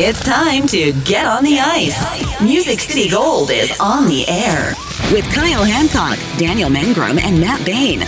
It's 0.00 0.20
time 0.20 0.68
to 0.68 0.92
get 1.02 1.26
on 1.26 1.42
the 1.42 1.58
ice. 1.58 2.40
Music 2.40 2.78
City 2.78 3.10
Gold 3.10 3.50
is 3.50 3.76
on 3.80 4.06
the 4.06 4.28
air 4.28 4.74
with 5.10 5.24
Kyle 5.34 5.64
Hancock, 5.64 6.16
Daniel 6.38 6.70
Mangrum, 6.70 7.20
and 7.20 7.40
Matt 7.40 7.66
Bain. 7.66 7.98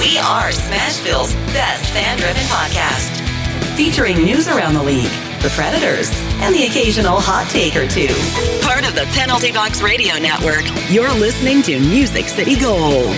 We 0.00 0.18
are 0.18 0.50
Smashville's 0.50 1.32
best 1.54 1.92
fan 1.92 2.18
driven 2.18 2.42
podcast, 2.50 3.22
featuring 3.76 4.24
news 4.24 4.48
around 4.48 4.74
the 4.74 4.82
league, 4.82 5.12
the 5.42 5.52
Predators, 5.54 6.10
and 6.42 6.52
the 6.52 6.64
occasional 6.64 7.20
hot 7.20 7.48
take 7.50 7.76
or 7.76 7.86
two. 7.86 8.12
Part 8.66 8.84
of 8.84 8.96
the 8.96 9.06
Penalty 9.14 9.52
Box 9.52 9.82
Radio 9.82 10.18
Network, 10.18 10.64
you're 10.90 11.14
listening 11.14 11.62
to 11.62 11.78
Music 11.78 12.26
City 12.26 12.58
Gold. 12.58 13.14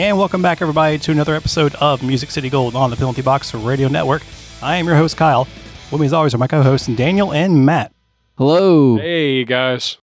And 0.00 0.16
welcome 0.16 0.40
back, 0.40 0.62
everybody, 0.62 0.96
to 0.96 1.12
another 1.12 1.34
episode 1.34 1.74
of 1.74 2.02
Music 2.02 2.30
City 2.30 2.48
Gold 2.48 2.74
on 2.74 2.88
the 2.88 2.96
Penalty 2.96 3.20
Box 3.20 3.52
Radio 3.52 3.86
Network. 3.86 4.22
I 4.62 4.76
am 4.76 4.86
your 4.86 4.96
host, 4.96 5.18
Kyle. 5.18 5.46
With 5.92 6.00
me, 6.00 6.06
as 6.06 6.14
always, 6.14 6.32
are 6.32 6.38
my 6.38 6.46
co 6.46 6.62
hosts, 6.62 6.86
Daniel 6.86 7.34
and 7.34 7.66
Matt. 7.66 7.92
Hello. 8.38 8.96
Hey 8.96 9.44
guys. 9.44 9.98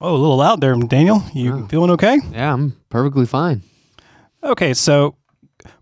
Oh, 0.00 0.16
a 0.16 0.18
little 0.18 0.38
loud 0.38 0.60
there, 0.60 0.74
Daniel. 0.74 1.22
You 1.32 1.52
Oh. 1.62 1.66
feeling 1.68 1.92
okay? 1.92 2.18
Yeah, 2.32 2.54
I'm 2.54 2.74
perfectly 2.88 3.24
fine. 3.24 3.62
Okay, 4.42 4.74
so 4.74 5.14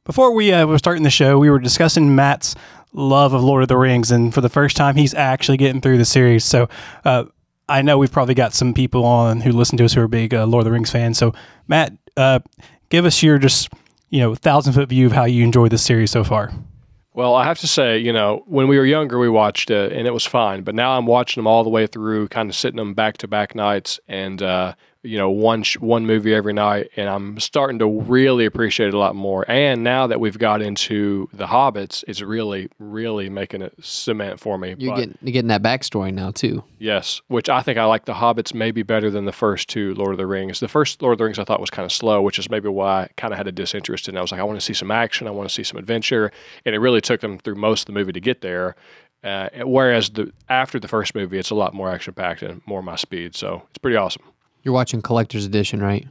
before 0.05 0.35
we 0.35 0.53
uh, 0.53 0.67
were 0.67 0.77
starting 0.77 1.03
the 1.03 1.09
show, 1.09 1.39
we 1.39 1.49
were 1.49 1.59
discussing 1.59 2.15
Matt's 2.15 2.55
love 2.93 3.33
of 3.33 3.43
Lord 3.43 3.63
of 3.63 3.69
the 3.69 3.79
Rings, 3.79 4.11
and 4.11 4.35
for 4.35 4.43
the 4.43 4.51
first 4.51 4.77
time, 4.77 4.95
he's 4.97 5.15
actually 5.15 5.57
getting 5.57 5.81
through 5.81 5.97
the 5.97 6.05
series. 6.05 6.45
So 6.45 6.69
uh, 7.07 7.25
I 7.67 7.81
know 7.81 7.97
we've 7.97 8.13
probably 8.13 8.35
got 8.35 8.53
some 8.53 8.75
people 8.75 9.07
on 9.07 9.41
who 9.41 9.53
listen 9.53 9.79
to 9.79 9.87
us 9.87 9.95
who 9.95 10.03
are 10.03 10.09
big 10.09 10.35
uh, 10.35 10.45
Lord 10.45 10.61
of 10.61 10.65
the 10.67 10.73
Rings 10.73 10.91
fans. 10.91 11.17
So 11.17 11.33
Matt, 11.67 11.95
uh, 12.19 12.41
give 12.95 13.05
us 13.05 13.25
your 13.25 13.39
just 13.39 13.69
you 14.11 14.21
know 14.21 14.37
thousand 14.37 14.73
foot 14.73 14.89
view 14.89 15.07
of 15.07 15.13
how 15.13 15.25
you 15.25 15.43
enjoyed 15.43 15.73
this 15.73 15.83
series 15.83 16.13
so 16.13 16.23
far. 16.23 16.53
Well, 17.13 17.35
I 17.35 17.45
have 17.45 17.59
to 17.61 17.69
say, 17.69 17.99
you 17.99 18.13
know, 18.13 18.43
when 18.47 18.67
we 18.67 18.77
were 18.77 18.85
younger, 18.85 19.19
we 19.19 19.29
watched 19.29 19.71
it 19.71 19.93
and 19.93 20.07
it 20.07 20.13
was 20.13 20.25
fine. 20.25 20.63
But 20.63 20.75
now 20.75 20.97
I'm 20.97 21.07
watching 21.07 21.41
them 21.41 21.47
all 21.47 21.63
the 21.63 21.71
way 21.71 21.87
through, 21.87 22.27
kind 22.29 22.51
of 22.51 22.57
sitting 22.57 22.77
them 22.77 22.93
back 22.95 23.19
to 23.19 23.29
back 23.29 23.55
nights, 23.55 24.01
and 24.09 24.41
uh, 24.43 24.75
you 25.05 25.19
know, 25.19 25.31
one 25.31 25.63
sh- 25.63 25.79
one 25.79 26.07
movie 26.07 26.35
every 26.35 26.53
night, 26.55 26.91
and 26.97 27.09
I'm 27.09 27.39
starting 27.39 27.79
to 27.81 27.87
really 27.87 28.47
appreciate 28.47 28.89
it 28.89 28.95
a 28.95 28.99
lot 28.99 29.15
more. 29.15 29.45
And 29.49 29.85
now 29.85 30.07
that 30.07 30.19
we've 30.19 30.39
got 30.39 30.63
into 30.63 31.29
the 31.33 31.47
Hobbits, 31.47 32.03
it's 32.09 32.23
really, 32.23 32.69
really 32.79 33.29
making 33.29 33.63
it 33.63 33.75
cement 33.83 34.41
for 34.41 34.57
me. 34.59 34.75
You're 34.79 34.93
But- 34.93 34.97
getting 35.01 35.19
you're 35.23 35.33
getting 35.33 35.49
that 35.49 35.63
backstory 35.63 36.13
now 36.13 36.31
too. 36.31 36.65
Yes, 36.79 37.21
which 37.29 37.49
I 37.49 37.61
think 37.63 37.79
I 37.79 37.85
like 37.85 38.07
the 38.07 38.15
Hobbits 38.15 38.55
maybe 38.55 38.83
better 38.83 39.11
than 39.11 39.27
the 39.27 39.33
first 39.33 39.69
two 39.69 39.95
Lord 39.95 40.13
of 40.13 40.19
the 40.19 40.27
Rings. 40.27 40.61
The 40.61 40.69
first 40.69 41.01
Lord 41.03 41.13
of 41.13 41.19
the 41.19 41.25
Rings 41.25 41.39
I 41.39 41.45
thought 41.45 41.61
was 41.61 41.71
kind 41.71 41.85
of 41.87 41.93
slow, 41.93 42.23
which 42.23 42.39
is 42.39 42.51
maybe 42.51 42.69
why 42.69 43.03
I 43.03 43.09
kind 43.17 43.33
of 43.33 43.39
had 43.39 43.47
a 43.47 43.53
disinterest 43.53 44.09
in 44.09 44.17
it. 44.17 44.19
I 44.19 44.23
was 44.23 44.33
like, 44.33 44.41
I 44.41 44.45
want 44.45 44.59
to 44.59 44.65
see 44.65 44.75
some 44.75 44.91
action, 44.91 45.27
I 45.27 45.31
want 45.31 45.49
to 45.49 45.55
see 45.55 45.63
some 45.65 45.79
adventure, 45.79 46.33
and 46.65 46.75
it 46.75 46.79
really 46.79 47.01
took 47.01 47.21
them 47.21 47.39
through 47.39 47.55
most 47.57 47.83
of 47.83 47.87
the 47.87 47.93
movie 47.93 48.13
to 48.13 48.21
get 48.21 48.41
there. 48.41 48.75
Uh, 49.23 49.49
whereas 49.65 50.11
the 50.11 50.31
after 50.51 50.79
the 50.79 50.89
first 50.89 51.15
movie, 51.15 51.39
it's 51.39 51.49
a 51.51 51.55
lot 51.55 51.73
more 51.73 51.91
action 51.91 52.13
packed 52.13 52.43
and 52.43 52.61
more 52.67 52.83
my 52.83 52.97
speed. 52.97 53.35
So 53.35 53.63
it's 53.71 53.79
pretty 53.79 53.97
awesome. 53.97 54.23
You're 54.65 54.75
watching 54.75 55.03
collector's 55.03 55.45
edition, 55.45 55.81
right? 55.81 56.09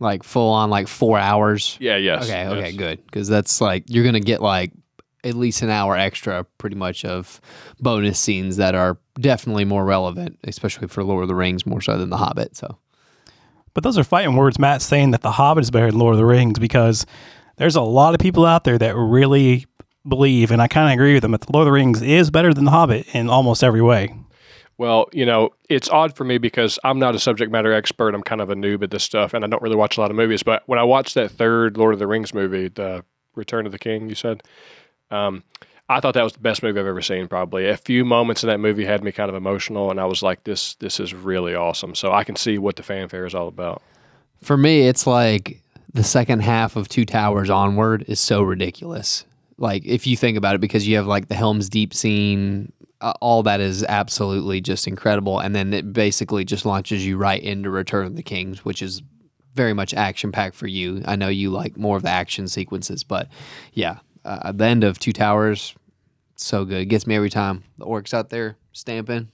Like 0.00 0.22
full 0.22 0.50
on, 0.50 0.68
like 0.68 0.88
four 0.88 1.18
hours. 1.18 1.78
Yeah. 1.80 1.96
Yes. 1.96 2.24
Okay. 2.24 2.46
Okay. 2.46 2.68
yes. 2.70 2.76
Good. 2.76 3.06
Because 3.06 3.28
that's 3.28 3.60
like 3.60 3.84
you're 3.88 4.04
gonna 4.04 4.20
get 4.20 4.42
like 4.42 4.72
at 5.22 5.34
least 5.34 5.62
an 5.62 5.70
hour 5.70 5.96
extra, 5.96 6.44
pretty 6.58 6.76
much 6.76 7.04
of 7.04 7.40
bonus 7.80 8.18
scenes 8.18 8.58
that 8.58 8.74
are 8.74 8.98
definitely 9.18 9.64
more 9.64 9.84
relevant, 9.84 10.38
especially 10.44 10.88
for 10.88 11.02
Lord 11.02 11.22
of 11.22 11.28
the 11.28 11.34
Rings, 11.34 11.64
more 11.64 11.80
so 11.80 11.96
than 11.96 12.10
The 12.10 12.18
Hobbit. 12.18 12.56
So 12.56 12.76
But 13.72 13.84
those 13.84 13.96
are 13.96 14.04
fighting 14.04 14.36
words. 14.36 14.58
Matt 14.58 14.82
saying 14.82 15.12
that 15.12 15.22
The 15.22 15.30
Hobbit 15.30 15.62
is 15.62 15.70
better 15.70 15.90
than 15.90 15.98
Lord 15.98 16.12
of 16.12 16.18
the 16.18 16.26
Rings 16.26 16.58
because 16.58 17.06
there's 17.56 17.76
a 17.76 17.80
lot 17.80 18.14
of 18.14 18.20
people 18.20 18.44
out 18.44 18.64
there 18.64 18.76
that 18.76 18.94
really 18.96 19.64
believe, 20.06 20.50
and 20.50 20.60
I 20.60 20.68
kind 20.68 20.88
of 20.88 20.94
agree 20.94 21.14
with 21.14 21.22
them, 21.22 21.32
that 21.32 21.40
The 21.40 21.52
Lord 21.52 21.62
of 21.62 21.66
the 21.66 21.72
Rings 21.72 22.02
is 22.02 22.30
better 22.30 22.52
than 22.52 22.64
The 22.64 22.70
Hobbit 22.70 23.14
in 23.14 23.30
almost 23.30 23.64
every 23.64 23.80
way. 23.80 24.14
Well, 24.76 25.08
you 25.12 25.24
know, 25.24 25.50
it's 25.68 25.88
odd 25.88 26.16
for 26.16 26.24
me 26.24 26.38
because 26.38 26.78
I'm 26.82 26.98
not 26.98 27.14
a 27.14 27.18
subject 27.18 27.52
matter 27.52 27.72
expert. 27.72 28.14
I'm 28.14 28.22
kind 28.22 28.40
of 28.40 28.50
a 28.50 28.54
noob 28.54 28.82
at 28.82 28.90
this 28.90 29.04
stuff, 29.04 29.32
and 29.32 29.44
I 29.44 29.48
don't 29.48 29.62
really 29.62 29.76
watch 29.76 29.96
a 29.96 30.00
lot 30.00 30.10
of 30.10 30.16
movies. 30.16 30.42
But 30.42 30.62
when 30.66 30.78
I 30.78 30.82
watched 30.82 31.14
that 31.14 31.30
third 31.30 31.76
Lord 31.76 31.94
of 31.94 32.00
the 32.00 32.06
Rings 32.06 32.34
movie, 32.34 32.68
the 32.68 33.04
Return 33.36 33.66
of 33.66 33.72
the 33.72 33.78
King, 33.78 34.08
you 34.08 34.14
said, 34.16 34.42
um, 35.10 35.44
I 35.88 36.00
thought 36.00 36.14
that 36.14 36.24
was 36.24 36.32
the 36.32 36.40
best 36.40 36.62
movie 36.62 36.80
I've 36.80 36.86
ever 36.86 37.02
seen. 37.02 37.28
Probably 37.28 37.68
a 37.68 37.76
few 37.76 38.04
moments 38.04 38.42
in 38.42 38.48
that 38.48 38.58
movie 38.58 38.84
had 38.84 39.04
me 39.04 39.12
kind 39.12 39.28
of 39.28 39.36
emotional, 39.36 39.90
and 39.90 40.00
I 40.00 40.06
was 40.06 40.22
like, 40.22 40.42
"This, 40.44 40.74
this 40.76 40.98
is 40.98 41.14
really 41.14 41.54
awesome." 41.54 41.94
So 41.94 42.12
I 42.12 42.24
can 42.24 42.36
see 42.36 42.58
what 42.58 42.76
the 42.76 42.82
fanfare 42.82 43.26
is 43.26 43.34
all 43.34 43.48
about. 43.48 43.82
for 44.42 44.56
me, 44.56 44.88
it's 44.88 45.06
like 45.06 45.62
the 45.92 46.04
second 46.04 46.40
half 46.40 46.74
of 46.76 46.88
Two 46.88 47.04
Towers 47.04 47.48
onward 47.50 48.04
is 48.08 48.18
so 48.18 48.42
ridiculous. 48.42 49.24
Like 49.56 49.84
if 49.86 50.06
you 50.06 50.16
think 50.16 50.36
about 50.36 50.54
it, 50.56 50.60
because 50.60 50.88
you 50.88 50.96
have 50.96 51.06
like 51.06 51.28
the 51.28 51.34
Helm's 51.36 51.68
Deep 51.68 51.94
scene, 51.94 52.72
all 53.20 53.42
that 53.44 53.60
is 53.60 53.84
absolutely 53.84 54.60
just 54.60 54.86
incredible, 54.86 55.38
and 55.38 55.54
then 55.54 55.72
it 55.72 55.92
basically 55.92 56.44
just 56.44 56.64
launches 56.64 57.06
you 57.06 57.16
right 57.16 57.42
into 57.42 57.70
Return 57.70 58.06
of 58.06 58.16
the 58.16 58.22
Kings, 58.22 58.64
which 58.64 58.82
is 58.82 59.02
very 59.54 59.72
much 59.72 59.94
action 59.94 60.32
packed 60.32 60.56
for 60.56 60.66
you. 60.66 61.02
I 61.04 61.16
know 61.16 61.28
you 61.28 61.50
like 61.50 61.76
more 61.76 61.96
of 61.96 62.02
the 62.02 62.10
action 62.10 62.48
sequences, 62.48 63.04
but 63.04 63.28
yeah, 63.72 63.98
uh, 64.24 64.52
the 64.52 64.64
end 64.64 64.84
of 64.84 64.98
Two 64.98 65.12
Towers, 65.12 65.74
so 66.36 66.64
good. 66.64 66.82
It 66.82 66.86
gets 66.86 67.06
me 67.06 67.14
every 67.14 67.30
time. 67.30 67.64
The 67.78 67.86
orcs 67.86 68.14
out 68.14 68.30
there 68.30 68.56
stamping 68.72 69.28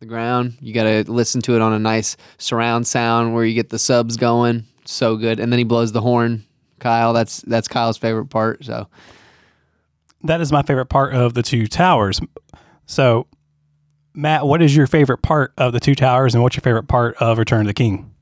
the 0.00 0.06
ground. 0.06 0.56
You 0.60 0.74
got 0.74 0.84
to 0.84 1.10
listen 1.10 1.40
to 1.42 1.54
it 1.54 1.62
on 1.62 1.72
a 1.72 1.78
nice 1.78 2.16
surround 2.38 2.86
sound 2.86 3.34
where 3.34 3.44
you 3.44 3.54
get 3.54 3.68
the 3.70 3.78
subs 3.78 4.16
going. 4.16 4.64
So 4.84 5.16
good. 5.16 5.38
And 5.38 5.52
then 5.52 5.58
he 5.58 5.64
blows 5.64 5.92
the 5.92 6.00
horn. 6.00 6.44
Kyle, 6.78 7.12
that's 7.12 7.42
that's 7.42 7.68
Kyle's 7.68 7.98
favorite 7.98 8.26
part. 8.26 8.64
So 8.64 8.88
That 10.24 10.40
is 10.40 10.50
my 10.50 10.62
favorite 10.62 10.86
part 10.86 11.14
of 11.14 11.34
the 11.34 11.42
two 11.42 11.66
towers. 11.66 12.20
So, 12.90 13.28
Matt, 14.14 14.48
what 14.48 14.60
is 14.60 14.74
your 14.74 14.88
favorite 14.88 15.18
part 15.22 15.52
of 15.56 15.72
the 15.72 15.78
two 15.78 15.94
towers, 15.94 16.34
and 16.34 16.42
what's 16.42 16.56
your 16.56 16.62
favorite 16.62 16.88
part 16.88 17.14
of 17.20 17.38
Return 17.38 17.60
of 17.60 17.66
the 17.68 17.72
King? 17.72 18.12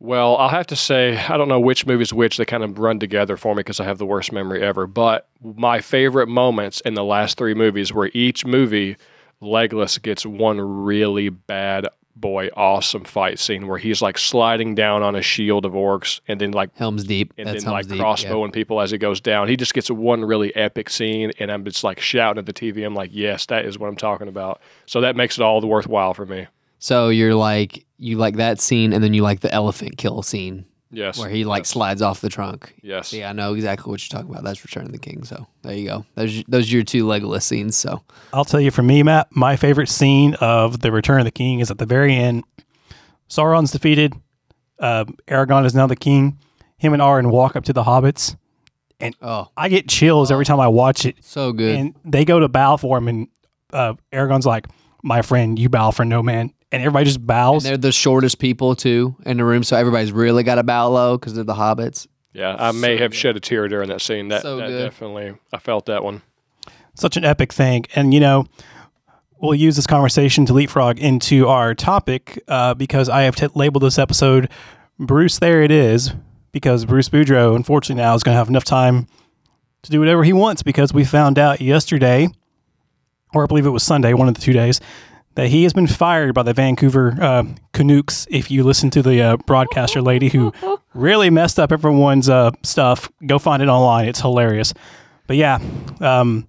Well, 0.00 0.36
I'll 0.38 0.48
have 0.48 0.66
to 0.68 0.76
say, 0.76 1.16
I 1.16 1.36
don't 1.36 1.46
know 1.46 1.60
which 1.60 1.86
movie's 1.86 2.12
which. 2.12 2.36
They 2.36 2.44
kind 2.44 2.64
of 2.64 2.80
run 2.80 2.98
together 2.98 3.36
for 3.36 3.54
me 3.54 3.60
because 3.60 3.78
I 3.78 3.84
have 3.84 3.98
the 3.98 4.06
worst 4.06 4.32
memory 4.32 4.60
ever. 4.60 4.88
But 4.88 5.28
my 5.40 5.80
favorite 5.80 6.26
moments 6.26 6.80
in 6.80 6.94
the 6.94 7.04
last 7.04 7.38
three 7.38 7.54
movies 7.54 7.92
were 7.92 8.10
each 8.12 8.44
movie, 8.44 8.96
Legolas 9.40 10.02
gets 10.02 10.26
one 10.26 10.60
really 10.60 11.28
bad 11.28 11.86
boy 12.16 12.48
awesome 12.56 13.04
fight 13.04 13.38
scene 13.38 13.66
where 13.66 13.78
he's 13.78 14.02
like 14.02 14.18
sliding 14.18 14.74
down 14.74 15.02
on 15.02 15.16
a 15.16 15.22
shield 15.22 15.64
of 15.64 15.72
orcs 15.72 16.20
and 16.28 16.40
then 16.40 16.52
like 16.52 16.76
Helm's 16.76 17.04
Deep. 17.04 17.32
and 17.38 17.48
that's 17.48 17.64
then 17.64 17.72
like 17.72 17.88
Deep. 17.88 17.98
crossbowing 18.00 18.52
people 18.52 18.80
as 18.80 18.90
he 18.90 18.98
goes 18.98 19.20
down. 19.20 19.48
He 19.48 19.56
just 19.56 19.74
gets 19.74 19.90
one 19.90 20.24
really 20.24 20.54
epic 20.54 20.90
scene, 20.90 21.32
and 21.38 21.50
I'm 21.50 21.64
just 21.64 21.84
like 21.84 22.00
shouting 22.00 22.38
at 22.38 22.46
the 22.46 22.52
TV. 22.52 22.84
I'm 22.84 22.94
like, 22.94 23.10
yes, 23.12 23.46
that 23.46 23.64
is 23.64 23.78
what 23.78 23.88
I'm 23.88 23.96
talking 23.96 24.28
about. 24.28 24.60
So 24.86 25.00
that 25.00 25.16
makes 25.16 25.38
it 25.38 25.42
all 25.42 25.60
the 25.60 25.66
worthwhile 25.66 26.14
for 26.14 26.26
me. 26.26 26.46
So 26.78 27.08
you're 27.08 27.34
like 27.34 27.84
you 27.98 28.16
like 28.16 28.36
that 28.36 28.60
scene, 28.60 28.92
and 28.92 29.02
then 29.02 29.14
you 29.14 29.22
like 29.22 29.40
the 29.40 29.52
elephant 29.52 29.96
kill 29.98 30.22
scene 30.22 30.64
Yes, 30.92 31.18
where 31.18 31.28
he 31.28 31.44
like 31.44 31.60
yes, 31.60 31.68
slides 31.68 32.02
off 32.02 32.20
the 32.20 32.28
trunk. 32.28 32.74
yes. 32.82 33.12
Yeah, 33.12 33.30
I 33.30 33.32
know 33.32 33.54
exactly 33.54 33.90
what 33.90 34.02
you're 34.02 34.18
talking 34.18 34.30
about. 34.30 34.44
That's 34.44 34.64
Return 34.64 34.86
of 34.86 34.92
the 34.92 34.98
King. 34.98 35.24
So 35.24 35.46
there 35.62 35.74
you 35.74 35.86
go. 35.86 36.04
Those 36.16 36.42
those 36.48 36.70
are 36.70 36.74
your 36.74 36.82
two 36.82 37.04
Legolas 37.04 37.42
scenes. 37.42 37.76
So 37.76 38.02
I'll 38.32 38.44
tell 38.44 38.60
you, 38.60 38.70
for 38.70 38.82
me, 38.82 39.02
Matt, 39.02 39.28
my 39.30 39.56
favorite 39.56 39.88
scene 39.88 40.34
of 40.40 40.80
the 40.80 40.90
Return 40.90 41.20
of 41.20 41.26
the 41.26 41.30
King 41.30 41.60
is 41.60 41.70
at 41.70 41.78
the 41.78 41.86
very 41.86 42.14
end. 42.14 42.44
Sauron's 43.28 43.70
defeated. 43.70 44.14
Uh, 44.80 45.04
Aragorn 45.28 45.64
is 45.64 45.74
now 45.74 45.86
the 45.86 45.94
king. 45.96 46.38
Him 46.78 46.92
and 46.94 47.02
Arwen 47.02 47.30
walk 47.30 47.54
up 47.54 47.64
to 47.64 47.72
the 47.72 47.84
hobbits. 47.84 48.36
And 48.98 49.14
oh, 49.22 49.48
I 49.56 49.68
get 49.68 49.88
chills 49.88 50.30
every 50.30 50.44
time 50.44 50.60
I 50.60 50.68
watch 50.68 51.06
it. 51.06 51.16
so 51.20 51.52
good. 51.52 51.76
And 51.76 51.94
they 52.04 52.24
go 52.24 52.40
to 52.40 52.48
bow 52.48 52.76
for 52.76 52.98
him, 52.98 53.08
and 53.08 53.28
uh, 53.72 53.94
Aragorn's 54.12 54.44
like, 54.46 54.66
"My 55.02 55.22
friend, 55.22 55.58
you 55.58 55.68
bow 55.68 55.90
for 55.90 56.04
no 56.04 56.22
man," 56.22 56.52
and 56.72 56.82
everybody 56.82 57.04
just 57.06 57.18
And 57.18 57.26
bows. 57.26 57.64
they're 57.64 57.76
the 57.76 57.92
shortest 57.92 58.38
people 58.38 58.74
too 58.76 59.16
in 59.26 59.36
the 59.38 59.44
room, 59.44 59.62
so 59.64 59.76
everybody's 59.76 60.12
really 60.12 60.42
got 60.42 60.56
to 60.56 60.62
bow 60.62 60.88
low 60.88 61.16
because 61.18 61.34
they're 61.34 61.44
the 61.44 61.54
hobbits. 61.54 62.06
Yeah, 62.32 62.54
I 62.58 62.70
may 62.72 62.96
have 62.98 63.14
shed 63.14 63.36
a 63.36 63.40
tear 63.40 63.66
during 63.68 63.88
that 63.88 64.00
scene. 64.00 64.28
That, 64.28 64.42
So 64.42 64.56
that 64.58 64.68
good. 64.68 64.84
definitely, 64.84 65.34
I 65.52 65.58
felt 65.58 65.86
that 65.86 66.04
one. 66.04 66.22
Such 66.94 67.16
an 67.16 67.24
epic 67.24 67.52
thing, 67.52 67.86
and 67.96 68.14
you 68.14 68.20
know, 68.20 68.46
we'll 69.40 69.54
use 69.54 69.76
this 69.76 69.86
conversation 69.86 70.46
to 70.46 70.52
leapfrog 70.52 70.98
into 71.00 71.48
our 71.48 71.74
topic 71.74 72.42
uh, 72.46 72.74
because 72.74 73.08
I 73.08 73.22
have 73.22 73.34
t- 73.36 73.48
labeled 73.54 73.82
this 73.82 73.98
episode 73.98 74.48
"Bruce." 74.98 75.38
There 75.38 75.62
it 75.62 75.70
is, 75.72 76.12
because 76.52 76.84
Bruce 76.84 77.08
Boudreau, 77.08 77.56
unfortunately, 77.56 78.02
now 78.02 78.14
is 78.14 78.22
going 78.22 78.34
to 78.34 78.38
have 78.38 78.48
enough 78.48 78.64
time 78.64 79.06
to 79.82 79.90
do 79.90 79.98
whatever 79.98 80.22
he 80.24 80.32
wants 80.32 80.62
because 80.62 80.92
we 80.92 81.04
found 81.04 81.38
out 81.38 81.60
yesterday, 81.60 82.28
or 83.34 83.42
I 83.42 83.46
believe 83.46 83.66
it 83.66 83.70
was 83.70 83.82
Sunday, 83.82 84.12
one 84.12 84.28
of 84.28 84.34
the 84.34 84.40
two 84.40 84.52
days, 84.52 84.80
that 85.40 85.48
he 85.48 85.62
has 85.62 85.72
been 85.72 85.86
fired 85.86 86.34
by 86.34 86.42
the 86.42 86.52
Vancouver 86.52 87.16
uh, 87.18 87.44
Canucks. 87.72 88.26
If 88.30 88.50
you 88.50 88.62
listen 88.62 88.90
to 88.90 89.00
the 89.00 89.22
uh, 89.22 89.36
broadcaster 89.38 90.02
lady 90.02 90.28
who 90.28 90.52
really 90.94 91.30
messed 91.30 91.58
up 91.58 91.72
everyone's 91.72 92.28
uh, 92.28 92.50
stuff, 92.62 93.10
go 93.24 93.38
find 93.38 93.62
it 93.62 93.68
online. 93.70 94.06
It's 94.06 94.20
hilarious. 94.20 94.74
But 95.26 95.38
yeah, 95.38 95.58
um, 96.00 96.46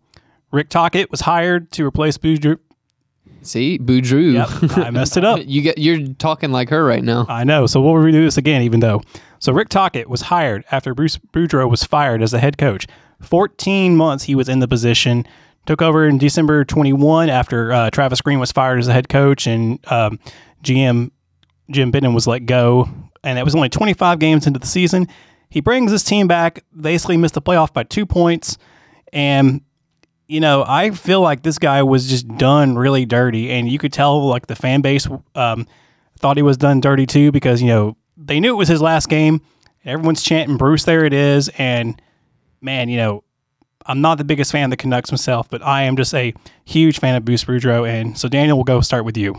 Rick 0.52 0.68
Tocchet 0.68 1.10
was 1.10 1.22
hired 1.22 1.72
to 1.72 1.86
replace 1.86 2.18
Boudreau. 2.18 2.60
See, 3.44 3.80
Boudreaux. 3.80 4.34
Yep, 4.34 4.78
I 4.78 4.90
messed 4.90 5.16
it 5.16 5.24
up. 5.24 5.40
you 5.46 5.62
get 5.62 5.78
you're 5.78 6.10
talking 6.16 6.52
like 6.52 6.68
her 6.68 6.84
right 6.84 7.02
now. 7.02 7.26
I 7.30 7.46
know. 7.46 7.68
So 7.68 7.80
we'll 7.80 7.94
redo 7.94 8.26
this 8.26 8.36
again, 8.36 8.62
even 8.62 8.82
though. 8.82 9.02
So 9.40 9.54
Rick 9.54 9.70
Tocchet 9.70 10.10
was 10.10 10.24
hired 10.24 10.66
after 10.70 10.94
Bruce 10.94 11.18
Boudreau 11.18 11.70
was 11.70 11.86
fired 11.86 12.22
as 12.22 12.32
the 12.32 12.40
head 12.40 12.58
coach. 12.58 12.88
14 13.22 13.96
months 13.96 14.26
he 14.26 14.36
was 14.36 14.50
in 14.50 14.60
the 14.60 14.68
position. 14.68 15.26
Took 15.66 15.82
over 15.82 16.08
in 16.08 16.18
December 16.18 16.66
21 16.66 17.30
after 17.30 17.72
uh, 17.72 17.90
Travis 17.92 18.22
Green 18.22 18.40
was 18.40 18.52
fired 18.52 18.80
as 18.80 18.88
the 18.88 18.94
head 18.94 19.10
coach 19.10 19.46
and 19.48 19.80
um, 19.92 20.20
GM 20.64 21.12
Jim 21.72 21.92
Benning 21.92 22.14
was 22.14 22.28
let 22.28 22.46
go. 22.46 22.90
And 23.24 23.38
it 23.38 23.46
was 23.46 23.56
only 23.56 23.70
25 23.70 24.20
games 24.20 24.48
into 24.48 24.60
the 24.60 24.68
season. 24.68 25.08
He 25.50 25.62
brings 25.62 25.92
his 25.92 26.04
team 26.04 26.28
back, 26.28 26.64
They 26.74 26.92
basically 26.94 27.18
missed 27.18 27.34
the 27.34 27.42
playoff 27.42 27.74
by 27.74 27.84
two 27.84 28.06
points. 28.06 28.58
And, 29.14 29.62
you 30.28 30.40
know, 30.40 30.64
I 30.68 30.92
feel 30.92 31.22
like 31.22 31.44
this 31.44 31.60
guy 31.60 31.84
was 31.84 32.10
just 32.10 32.28
done 32.38 32.78
really 32.78 33.06
dirty. 33.06 33.52
And 33.52 33.70
you 33.70 33.78
could 33.78 33.94
tell, 33.94 34.28
like, 34.28 34.48
the 34.48 34.56
fan 34.56 34.82
base 34.82 35.08
um, 35.36 35.68
thought 36.18 36.38
he 36.38 36.44
was 36.44 36.58
done 36.58 36.80
dirty 36.80 37.06
too 37.06 37.32
because, 37.32 37.62
you 37.62 37.68
know, 37.68 37.98
they 38.18 38.40
knew 38.40 38.54
it 38.54 38.58
was 38.58 38.70
his 38.70 38.82
last 38.82 39.10
game. 39.10 39.42
Everyone's 39.84 40.24
chanting, 40.24 40.58
Bruce, 40.58 40.86
there 40.86 41.06
it 41.06 41.14
is. 41.14 41.50
And, 41.58 42.02
man, 42.62 42.88
you 42.90 42.98
know, 42.98 43.24
I'm 43.86 44.02
not 44.02 44.18
the 44.18 44.24
biggest 44.24 44.52
fan 44.52 44.66
of 44.66 44.70
the 44.70 44.78
Canucks 44.78 45.12
myself, 45.12 45.50
but 45.50 45.62
I 45.62 45.84
am 45.84 45.98
just 45.98 46.14
a 46.14 46.34
huge 46.66 47.00
fan 47.00 47.16
of 47.16 47.26
Bruce 47.26 47.44
Boudreau. 47.44 47.88
And 47.90 48.18
so, 48.18 48.28
Daniel, 48.28 48.58
we'll 48.58 48.64
go 48.64 48.82
start 48.82 49.06
with 49.06 49.18
you. 49.18 49.36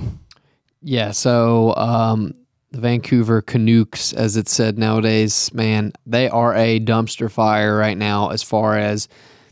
Yeah, 0.83 1.13
so 1.13 1.75
um, 1.77 2.35
the 2.73 2.81
Vancouver 2.81 3.41
Canucks, 3.41 4.13
as 4.13 4.37
it's 4.37 4.53
said 4.53 4.79
nowadays, 4.79 5.53
man, 5.55 5.93
they 6.07 6.29
are 6.29 6.55
a 6.57 6.81
dumpster 6.81 7.31
fire 7.31 7.77
right 7.77 7.97
now 7.97 8.31
as 8.31 8.43
far 8.43 8.77
as 8.77 9.09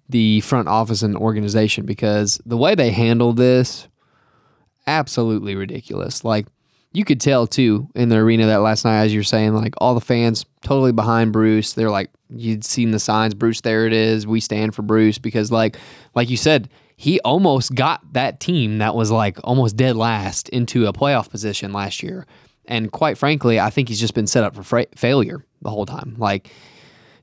the 0.09 0.41
front 0.41 0.67
office 0.67 1.03
and 1.03 1.17
organization 1.17 1.87
because 1.87 2.41
the 2.45 2.57
way 2.57 2.75
they 2.75 2.91
handled 2.91 3.37
this, 3.37 3.87
absolutely 4.87 5.55
ridiculous. 5.55 6.25
Like 6.25 6.47
you 6.93 7.05
could 7.05 7.21
tell 7.21 7.47
too 7.47 7.89
in 7.95 8.09
the 8.09 8.17
arena 8.17 8.47
that 8.47 8.57
last 8.57 8.85
night, 8.85 9.05
as 9.05 9.15
you're 9.15 9.23
saying, 9.23 9.55
like 9.55 9.75
all 9.79 9.95
the 9.95 10.01
fans 10.01 10.45
totally 10.63 10.93
behind 10.93 11.33
Bruce. 11.33 11.75
They're 11.75 11.91
like, 11.91 12.11
you'd 12.35 12.65
seen 12.65 12.91
the 12.91 12.99
signs, 12.99 13.35
Bruce, 13.35 13.61
there 13.61 13.87
it 13.87 13.93
is. 13.93 14.27
We 14.27 14.41
stand 14.41 14.75
for 14.75 14.83
Bruce 14.83 15.19
because, 15.19 15.51
like, 15.51 15.77
like 16.15 16.31
you 16.31 16.37
said, 16.37 16.69
he 16.97 17.19
almost 17.21 17.75
got 17.75 18.13
that 18.13 18.41
team 18.41 18.79
that 18.79 18.95
was 18.95 19.11
like 19.11 19.39
almost 19.43 19.77
dead 19.77 19.97
last 19.97 20.49
into 20.51 20.87
a 20.87 20.93
playoff 20.93 21.31
position 21.31 21.73
last 21.73 22.03
year. 22.03 22.27
And 22.67 22.93
quite 22.93 23.17
frankly, 23.17 23.59
I 23.59 23.71
think 23.71 23.89
he's 23.89 24.01
just 24.01 24.15
been 24.15 24.27
set 24.27 24.45
up 24.45 24.55
for 24.55 24.63
fra- 24.63 24.87
failure 24.95 25.45
the 25.63 25.71
whole 25.71 25.87
time. 25.87 26.15
Like, 26.19 26.51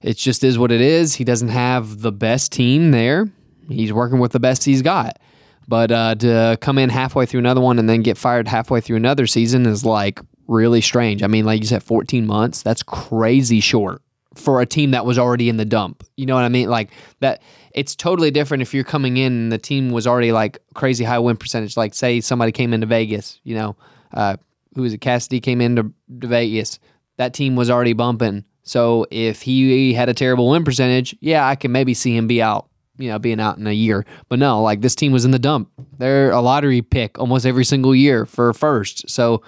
it 0.01 0.18
just 0.18 0.44
is 0.44 0.57
what 0.57 0.71
it 0.71 0.81
is. 0.81 1.15
He 1.15 1.24
doesn't 1.24 1.50
have 1.50 2.01
the 2.01 2.12
best 2.12 2.51
team 2.51 2.92
there. 2.92 3.27
He's 3.69 3.94
working 3.94 4.19
with 4.19 4.31
the 4.31 4.39
best 4.39 4.63
he's 4.63 4.81
got. 4.81 5.19
But 5.68 5.92
uh, 5.92 6.15
to 6.15 6.57
come 6.62 6.77
in 6.77 6.89
halfway 6.89 7.25
through 7.25 7.39
another 7.39 7.62
one 7.62 7.77
and 7.77 7.89
then 7.89 8.01
get 8.01 8.18
fired 8.18 8.48
halfway 8.48 8.81
through 8.81 8.95
another 8.95 9.27
season 9.27 9.65
is 9.65 9.83
like 9.83 10.21
really 10.48 10.81
strange. 10.81 11.24
I 11.24 11.27
mean, 11.27 11.45
like 11.45 11.60
you 11.60 11.68
said, 11.68 11.83
14 11.83 12.25
months, 12.25 12.62
that's 12.62 12.81
crazy 12.83 13.60
short 13.60 14.01
for 14.38 14.62
a 14.62 14.66
team 14.66 14.92
that 14.92 15.06
was 15.06 15.18
already 15.18 15.50
in 15.50 15.57
the 15.57 15.66
dump. 15.66 16.04
You 16.16 16.25
know 16.25 16.36
what 16.36 16.44
I 16.44 16.50
mean? 16.50 16.69
Like 16.69 16.92
that 17.19 17.42
it's 17.72 17.95
totally 17.95 18.31
different 18.31 18.62
if 18.62 18.74
you're 18.74 18.84
coming 18.84 19.18
in 19.18 19.34
and 19.34 19.51
the 19.51 19.57
team 19.57 19.92
was 19.92 20.07
already 20.07 20.31
like 20.31 20.60
crazy 20.74 21.04
high 21.04 21.19
win 21.19 21.38
percentage. 21.38 21.78
Like 21.78 21.94
say 21.94 22.22
somebody 22.22 22.51
came 22.51 22.74
into 22.74 22.88
Vegas, 22.88 23.39
you 23.44 23.56
know, 23.56 23.75
uh, 24.13 24.38
who 24.75 24.84
was 24.84 24.94
it? 24.94 25.00
Cassidy 25.00 25.39
came 25.39 25.62
into 25.62 25.92
to 26.22 26.28
Vegas. 26.28 26.80
That 27.18 27.34
team 27.34 27.56
was 27.56 27.69
already 27.69 27.94
bumping. 27.94 28.45
So 28.63 29.06
if 29.12 29.42
he 29.42 29.94
had 29.94 30.10
a 30.10 30.13
terrible 30.13 30.50
win 30.50 30.63
percentage, 30.63 31.16
yeah, 31.19 31.48
I 31.48 31.56
can 31.56 31.72
maybe 31.72 31.94
see 31.94 32.16
him 32.16 32.28
be 32.28 32.42
out, 32.42 32.68
you 32.98 33.10
know, 33.10 33.18
being 33.18 33.39
out 33.39 33.57
in 33.57 33.66
a 33.66 33.72
year. 33.72 34.06
But 34.30 34.39
no, 34.39 34.62
like 34.62 34.81
this 34.81 34.94
team 34.94 35.12
was 35.12 35.25
in 35.25 35.31
the 35.31 35.39
dump. 35.39 35.72
They're 35.98 36.31
a 36.31 36.42
lottery 36.42 36.81
pick 36.81 37.18
almost 37.18 37.45
every 37.45 37.66
single 37.66 37.95
year 37.95 38.25
for 38.25 38.54
first. 38.54 39.10
So 39.10 39.42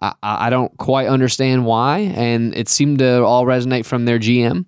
I, 0.00 0.14
I 0.22 0.50
don't 0.50 0.76
quite 0.76 1.06
understand 1.08 1.64
why, 1.64 1.98
and 1.98 2.54
it 2.54 2.68
seemed 2.68 2.98
to 2.98 3.24
all 3.24 3.44
resonate 3.44 3.86
from 3.86 4.04
their 4.04 4.18
GM. 4.18 4.66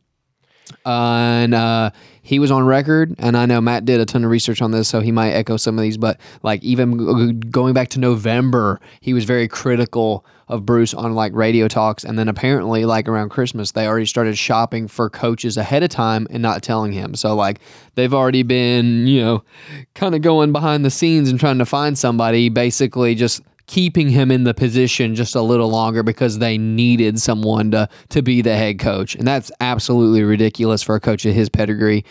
Uh, 0.84 1.40
and 1.42 1.54
uh, 1.54 1.90
he 2.22 2.38
was 2.38 2.50
on 2.50 2.64
record, 2.64 3.14
and 3.18 3.36
I 3.36 3.46
know 3.46 3.60
Matt 3.60 3.84
did 3.84 4.00
a 4.00 4.06
ton 4.06 4.24
of 4.24 4.30
research 4.30 4.60
on 4.60 4.72
this, 4.72 4.88
so 4.88 5.00
he 5.00 5.12
might 5.12 5.30
echo 5.30 5.56
some 5.56 5.78
of 5.78 5.82
these. 5.82 5.96
But 5.96 6.20
like 6.42 6.62
even 6.64 7.40
going 7.50 7.74
back 7.74 7.88
to 7.90 8.00
November, 8.00 8.80
he 9.00 9.14
was 9.14 9.24
very 9.24 9.48
critical 9.48 10.24
of 10.48 10.64
Bruce 10.64 10.94
on 10.94 11.14
like 11.14 11.32
radio 11.34 11.68
talks, 11.68 12.04
and 12.04 12.18
then 12.18 12.28
apparently 12.28 12.84
like 12.84 13.08
around 13.08 13.30
Christmas, 13.30 13.72
they 13.72 13.86
already 13.86 14.06
started 14.06 14.38
shopping 14.38 14.88
for 14.88 15.10
coaches 15.10 15.56
ahead 15.56 15.82
of 15.82 15.90
time 15.90 16.26
and 16.30 16.42
not 16.42 16.62
telling 16.62 16.92
him. 16.92 17.14
So 17.14 17.34
like 17.34 17.60
they've 17.94 18.14
already 18.14 18.42
been 18.42 19.06
you 19.06 19.20
know 19.22 19.44
kind 19.94 20.14
of 20.14 20.22
going 20.22 20.52
behind 20.52 20.84
the 20.84 20.90
scenes 20.90 21.30
and 21.30 21.38
trying 21.38 21.58
to 21.58 21.66
find 21.66 21.98
somebody, 21.98 22.48
basically 22.48 23.14
just 23.14 23.42
keeping 23.66 24.08
him 24.08 24.30
in 24.30 24.44
the 24.44 24.54
position 24.54 25.14
just 25.14 25.34
a 25.34 25.40
little 25.40 25.68
longer 25.68 26.02
because 26.02 26.38
they 26.38 26.56
needed 26.56 27.20
someone 27.20 27.70
to 27.72 27.88
to 28.10 28.22
be 28.22 28.42
the 28.42 28.56
head 28.56 28.78
coach. 28.78 29.14
And 29.14 29.26
that's 29.26 29.50
absolutely 29.60 30.22
ridiculous 30.22 30.82
for 30.82 30.94
a 30.94 31.00
coach 31.00 31.24
of 31.26 31.34
his 31.34 31.48
pedigree. 31.48 32.04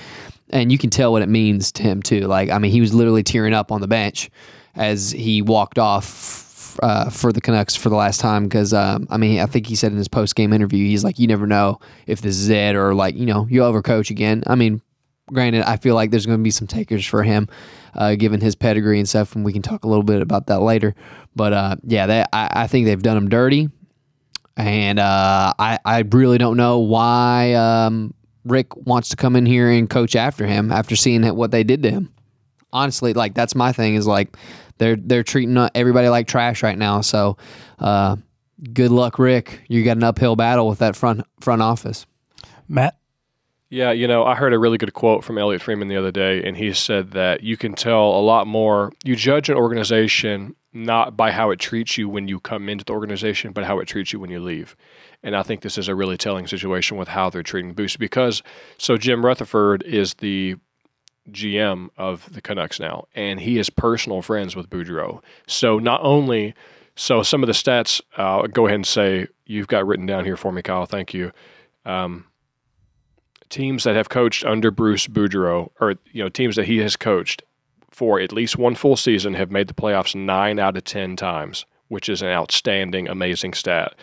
And 0.50 0.72
you 0.72 0.78
can 0.78 0.90
tell 0.90 1.12
what 1.12 1.22
it 1.22 1.30
means 1.30 1.72
to 1.74 1.84
him 1.84 2.02
too. 2.02 2.22
Like 2.22 2.50
I 2.50 2.58
mean, 2.58 2.72
he 2.72 2.82
was 2.82 2.94
literally 2.94 3.24
tearing 3.24 3.54
up 3.54 3.72
on 3.72 3.82
the 3.82 3.88
bench 3.88 4.30
as 4.76 5.12
he 5.12 5.42
walked 5.42 5.80
off 5.80 6.46
uh, 6.84 7.10
for 7.10 7.32
the 7.32 7.40
Canucks 7.42 7.76
for 7.76 7.90
the 7.90 7.96
last 7.96 8.20
time 8.20 8.44
because 8.44 8.74
um, 8.74 9.08
I 9.10 9.18
mean 9.18 9.40
I 9.40 9.46
think 9.46 9.68
he 9.68 9.76
said 9.76 9.92
in 9.92 9.98
his 9.98 10.08
post 10.08 10.36
game 10.36 10.52
interview 10.52 10.86
he's 10.86 11.04
like 11.04 11.20
you 11.20 11.28
never 11.28 11.48
know 11.48 11.80
if 12.06 12.22
this 12.22 12.38
is 12.38 12.50
it 12.50 12.76
or 12.76 12.94
like 12.94 13.16
you 13.16 13.26
know 13.26 13.48
you 13.50 13.62
overcoach 13.62 14.10
again. 14.10 14.44
I 14.48 14.56
mean, 14.56 14.82
granted 15.28 15.64
I 15.64 15.78
feel 15.78 15.96
like 15.96 16.12
there's 16.12 16.26
going 16.26 16.40
to 16.40 16.44
be 16.44 16.52
some 16.52 16.68
takers 16.68 17.06
for 17.06 17.24
him 17.24 17.48
uh, 17.94 18.16
given 18.16 18.42
his 18.42 18.56
pedigree 18.56 19.00
and 19.00 19.08
stuff, 19.08 19.36
and 19.36 19.46
we 19.46 19.54
can 19.54 19.62
talk 19.62 19.84
a 19.84 19.88
little 19.88 20.04
bit 20.04 20.22
about 20.22 20.48
that 20.48 20.62
later. 20.62 20.96
But 21.36 21.54
uh, 21.54 21.76
yeah, 21.84 22.08
they, 22.08 22.26
I, 22.34 22.64
I, 22.64 22.68
think 22.68 22.86
they've 22.86 23.02
done 23.02 23.18
him 23.18 23.30
dirty, 23.30 23.70
and 24.58 25.00
uh, 25.00 25.54
I 25.58 25.80
I 25.84 26.00
really 26.12 26.38
don't 26.38 26.58
know 26.58 26.80
why 26.80 27.54
um, 27.54 28.14
Rick 28.44 28.76
wants 28.76 29.10
to 29.10 29.16
come 29.16 29.36
in 29.36 29.46
here 29.46 29.70
and 29.70 29.90
coach 29.90 30.16
after 30.16 30.46
him 30.46 30.72
after 30.72 30.96
seeing 30.96 31.24
what 31.36 31.52
they 31.52 31.64
did 31.64 31.84
to 31.84 31.92
him. 31.92 32.14
Honestly, 32.72 33.14
like 33.14 33.34
that's 33.34 33.56
my 33.56 33.72
thing 33.72 33.96
is 33.96 34.06
like 34.06 34.38
they're 34.78 34.98
they're 34.98 35.24
treating 35.24 35.58
everybody 35.74 36.10
like 36.10 36.28
trash 36.28 36.64
right 36.64 36.78
now. 36.78 37.02
So 37.02 37.38
uh, 37.80 38.18
good 38.74 38.92
luck, 38.92 39.18
Rick. 39.20 39.62
You 39.68 39.84
got 39.84 39.98
an 39.98 40.04
uphill 40.04 40.36
battle 40.36 40.68
with 40.68 40.80
that 40.80 40.96
front 40.96 41.26
front 41.40 41.62
office. 41.62 42.06
Matt. 42.68 42.98
Yeah, 43.70 43.92
you 43.92 44.08
know, 44.08 44.24
I 44.24 44.36
heard 44.36 44.54
a 44.54 44.60
really 44.60 44.78
good 44.78 44.94
quote 44.94 45.24
from 45.24 45.38
Elliotte 45.38 45.62
Friedman 45.62 45.88
the 45.88 45.98
other 45.98 46.12
day, 46.12 46.44
and 46.44 46.56
he 46.56 46.72
said 46.74 47.12
that 47.12 47.42
you 47.42 47.58
can 47.58 47.74
tell 47.74 48.18
a 48.18 48.22
lot 48.22 48.46
more. 48.46 48.92
You 49.04 49.16
judge 49.16 49.50
an 49.50 49.56
organization 49.56 50.56
not 50.72 51.16
by 51.16 51.32
how 51.32 51.52
it 51.52 51.60
treats 51.60 51.98
you 51.98 52.08
when 52.08 52.28
you 52.28 52.40
come 52.40 52.70
into 52.70 52.84
the 52.84 52.94
organization, 52.94 53.54
but 53.54 53.64
how 53.64 53.80
it 53.80 53.88
treats 53.88 54.12
you 54.14 54.20
when 54.20 54.30
you 54.30 54.40
leave. 54.40 54.76
And 55.24 55.36
I 55.36 55.42
think 55.42 55.62
this 55.62 55.78
is 55.78 55.88
a 55.88 55.96
really 55.96 56.18
telling 56.18 56.46
situation 56.48 56.98
with 56.98 57.08
how 57.08 57.30
they're 57.30 57.42
treating 57.42 57.74
Boost 57.74 57.98
because 57.98 58.44
so 58.78 58.98
Jim 58.98 59.26
Rutherford 59.26 59.82
is 59.84 60.16
the 60.16 60.58
GM 61.32 61.90
of 61.98 62.32
the 62.32 62.42
Canucks 62.42 62.80
now, 62.80 63.06
and 63.16 63.40
he 63.40 63.58
is 63.58 63.70
personal 63.70 64.22
friends 64.22 64.56
with 64.56 64.70
Boudreau. 64.70 65.24
So 65.48 65.80
not 65.80 66.02
only 66.04 66.54
so 66.96 67.24
some 67.24 67.42
of 67.42 67.48
the 67.48 67.54
stats, 67.54 68.02
uh, 68.18 68.46
go 68.48 68.68
ahead 68.68 68.76
and 68.76 68.86
say 68.86 69.28
you've 69.46 69.68
got 69.68 69.88
written 69.88 70.06
down 70.06 70.26
here 70.26 70.38
for 70.38 70.52
me, 70.52 70.62
Kyle. 70.62 70.86
Thank 70.86 71.14
you. 71.14 71.32
Um, 71.86 72.26
teams 73.50 73.84
that 73.84 73.96
have 73.96 74.10
coached 74.10 74.44
under 74.46 74.72
Bruce 74.72 75.08
Boudreau, 75.08 75.70
or 75.80 75.96
you 76.12 76.24
know 76.24 76.30
teams 76.30 76.56
that 76.56 76.66
he 76.66 76.80
has 76.80 76.96
coached 76.96 77.44
for 77.90 78.20
at 78.20 78.34
least 78.34 78.58
one 78.58 78.76
full 78.76 78.98
season, 78.98 79.36
have 79.36 79.52
made 79.52 79.68
the 79.68 79.74
playoffs 79.74 80.16
nine 80.16 80.60
out 80.60 80.76
of 80.76 80.84
ten 80.84 81.16
times, 81.16 81.66
which 81.88 82.10
is 82.10 82.22
an 82.22 82.28
outstanding, 82.28 83.08
amazing 83.08 83.54
stat. 83.54 83.96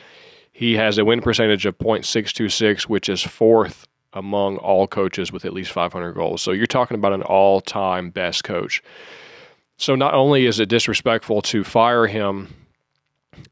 He 0.53 0.75
has 0.77 0.99
a 0.99 1.05
win 1.05 1.21
percentage 1.21 1.67
of 1.67 1.79
.626, 1.79 2.83
which 2.83 3.09
is 3.09 3.23
fourth 3.23 3.87
among 4.13 4.59
all 4.59 4.87
coaches 4.87 5.33
with 5.33 5.45
at 5.45 5.55
least 5.55 5.73
500 5.73 6.13
goals. 6.13 6.43
So 6.43 6.53
you're 6.53 6.67
talking 6.67 6.95
about 6.95 7.15
an 7.15 7.23
all-time 7.23 8.11
best 8.11 8.45
coach. 8.45 8.83
So 9.79 9.95
not 9.95 10.13
only 10.13 10.45
is 10.45 10.61
it 10.61 10.69
disrespectful 10.69 11.41
to 11.43 11.65
fire 11.65 12.07
him 12.07 12.49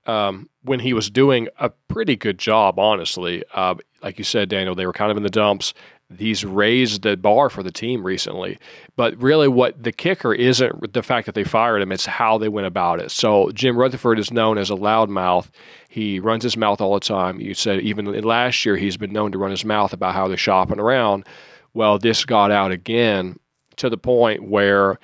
um, 0.06 0.48
when 0.62 0.80
he 0.80 0.92
was 0.92 1.10
doing 1.10 1.48
a 1.58 1.70
pretty 1.70 2.16
good 2.16 2.38
job, 2.38 2.78
honestly. 2.78 3.44
Uh, 3.54 3.74
like 4.02 4.18
you 4.18 4.24
said, 4.24 4.48
Daniel, 4.48 4.74
they 4.74 4.86
were 4.86 4.92
kind 4.92 5.10
of 5.10 5.16
in 5.16 5.22
the 5.22 5.30
dumps. 5.30 5.74
He's 6.18 6.44
raised 6.44 7.02
the 7.02 7.16
bar 7.16 7.50
for 7.50 7.62
the 7.62 7.70
team 7.70 8.02
recently. 8.04 8.58
But 8.96 9.20
really, 9.22 9.46
what 9.46 9.82
the 9.82 9.92
kicker 9.92 10.34
isn't 10.34 10.92
the 10.92 11.02
fact 11.02 11.26
that 11.26 11.34
they 11.34 11.44
fired 11.44 11.82
him, 11.82 11.92
it's 11.92 12.06
how 12.06 12.36
they 12.36 12.48
went 12.48 12.66
about 12.66 13.00
it. 13.00 13.10
So, 13.10 13.50
Jim 13.52 13.76
Rutherford 13.76 14.18
is 14.18 14.32
known 14.32 14.58
as 14.58 14.70
a 14.70 14.74
loudmouth. 14.74 15.50
He 15.88 16.18
runs 16.18 16.42
his 16.42 16.56
mouth 16.56 16.80
all 16.80 16.94
the 16.94 17.00
time. 17.00 17.40
You 17.40 17.54
said 17.54 17.80
even 17.80 18.06
last 18.22 18.64
year, 18.64 18.76
he's 18.76 18.96
been 18.96 19.12
known 19.12 19.30
to 19.32 19.38
run 19.38 19.52
his 19.52 19.64
mouth 19.64 19.92
about 19.92 20.14
how 20.14 20.26
they're 20.26 20.36
shopping 20.36 20.80
around. 20.80 21.26
Well, 21.74 21.98
this 21.98 22.24
got 22.24 22.50
out 22.50 22.72
again 22.72 23.38
to 23.76 23.88
the 23.88 23.98
point 23.98 24.48
where 24.48 24.98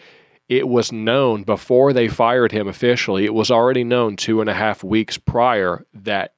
it 0.49 0.69
was 0.69 0.93
known 0.93 1.43
before 1.43 1.93
they 1.93 2.09
fired 2.09 2.53
him 2.53 2.69
officially. 2.69 3.25
It 3.25 3.35
was 3.35 3.51
already 3.51 3.85
known 3.85 4.17
two 4.17 4.41
and 4.41 4.49
a 4.49 4.55
half 4.55 4.85
weeks 4.85 5.19
prior 5.19 5.85
that 5.93 6.35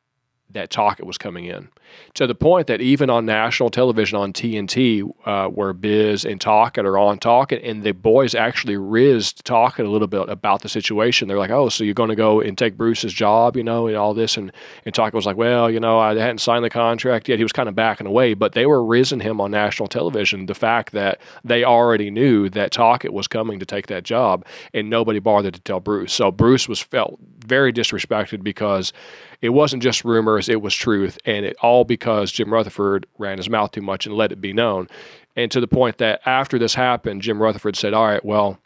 that 0.50 0.70
Tocchet 0.70 1.06
was 1.06 1.18
coming 1.18 1.44
in. 1.44 1.68
To 2.14 2.26
the 2.26 2.34
point 2.34 2.66
that 2.66 2.80
even 2.80 3.10
on 3.10 3.26
national 3.26 3.70
television 3.70 4.18
on 4.18 4.32
TNT, 4.32 5.08
uh, 5.24 5.48
where 5.48 5.72
Biz 5.72 6.24
and 6.24 6.40
Tocchet 6.40 6.84
are 6.84 6.98
on 6.98 7.18
talking, 7.18 7.62
and 7.62 7.82
the 7.82 7.92
boys 7.92 8.34
actually 8.34 8.76
rizzed 8.76 9.44
talking 9.44 9.86
a 9.86 9.90
little 9.90 10.08
bit 10.08 10.28
about 10.28 10.62
the 10.62 10.68
situation. 10.68 11.28
They're 11.28 11.38
like, 11.38 11.50
"Oh, 11.50 11.68
so 11.68 11.84
you're 11.84 11.94
going 11.94 12.08
to 12.08 12.16
go 12.16 12.40
and 12.40 12.56
take 12.56 12.76
Bruce's 12.76 13.12
job, 13.12 13.56
you 13.56 13.62
know, 13.62 13.86
and 13.86 13.96
all 13.96 14.14
this?" 14.14 14.36
And 14.36 14.52
and 14.84 14.94
Tocchet 14.94 15.14
was 15.14 15.26
like, 15.26 15.36
"Well, 15.36 15.70
you 15.70 15.80
know, 15.80 15.98
I 15.98 16.14
hadn't 16.14 16.38
signed 16.38 16.64
the 16.64 16.70
contract 16.70 17.28
yet." 17.28 17.38
He 17.38 17.44
was 17.44 17.52
kind 17.52 17.68
of 17.68 17.74
backing 17.74 18.06
away, 18.06 18.34
but 18.34 18.52
they 18.52 18.66
were 18.66 18.82
rizzing 18.82 19.22
him 19.22 19.40
on 19.40 19.50
national 19.50 19.88
television. 19.88 20.46
The 20.46 20.54
fact 20.54 20.92
that 20.92 21.20
they 21.44 21.64
already 21.64 22.10
knew 22.10 22.48
that 22.50 22.72
Tocchet 22.72 23.12
was 23.12 23.28
coming 23.28 23.60
to 23.60 23.66
take 23.66 23.86
that 23.88 24.02
job, 24.02 24.44
and 24.74 24.90
nobody 24.90 25.18
bothered 25.18 25.54
to 25.54 25.60
tell 25.60 25.80
Bruce. 25.80 26.12
So 26.12 26.30
Bruce 26.30 26.68
was 26.68 26.80
felt 26.80 27.18
very 27.48 27.72
disrespected 27.72 28.42
because 28.42 28.92
it 29.40 29.50
wasn't 29.50 29.82
just 29.82 30.04
rumors, 30.04 30.48
it 30.48 30.62
was 30.62 30.74
truth. 30.74 31.18
And 31.24 31.44
it 31.44 31.56
all 31.60 31.84
because 31.84 32.30
Jim 32.30 32.52
Rutherford 32.52 33.06
ran 33.18 33.38
his 33.38 33.50
mouth 33.50 33.72
too 33.72 33.82
much 33.82 34.06
and 34.06 34.14
let 34.14 34.32
it 34.32 34.40
be 34.40 34.52
known. 34.52 34.88
And 35.36 35.50
to 35.52 35.60
the 35.60 35.68
point 35.68 35.98
that 35.98 36.20
after 36.26 36.58
this 36.58 36.74
happened, 36.74 37.22
Jim 37.22 37.40
Rutherford 37.40 37.76
said, 37.76 37.94
All 37.94 38.06
right, 38.06 38.24
well, 38.24 38.58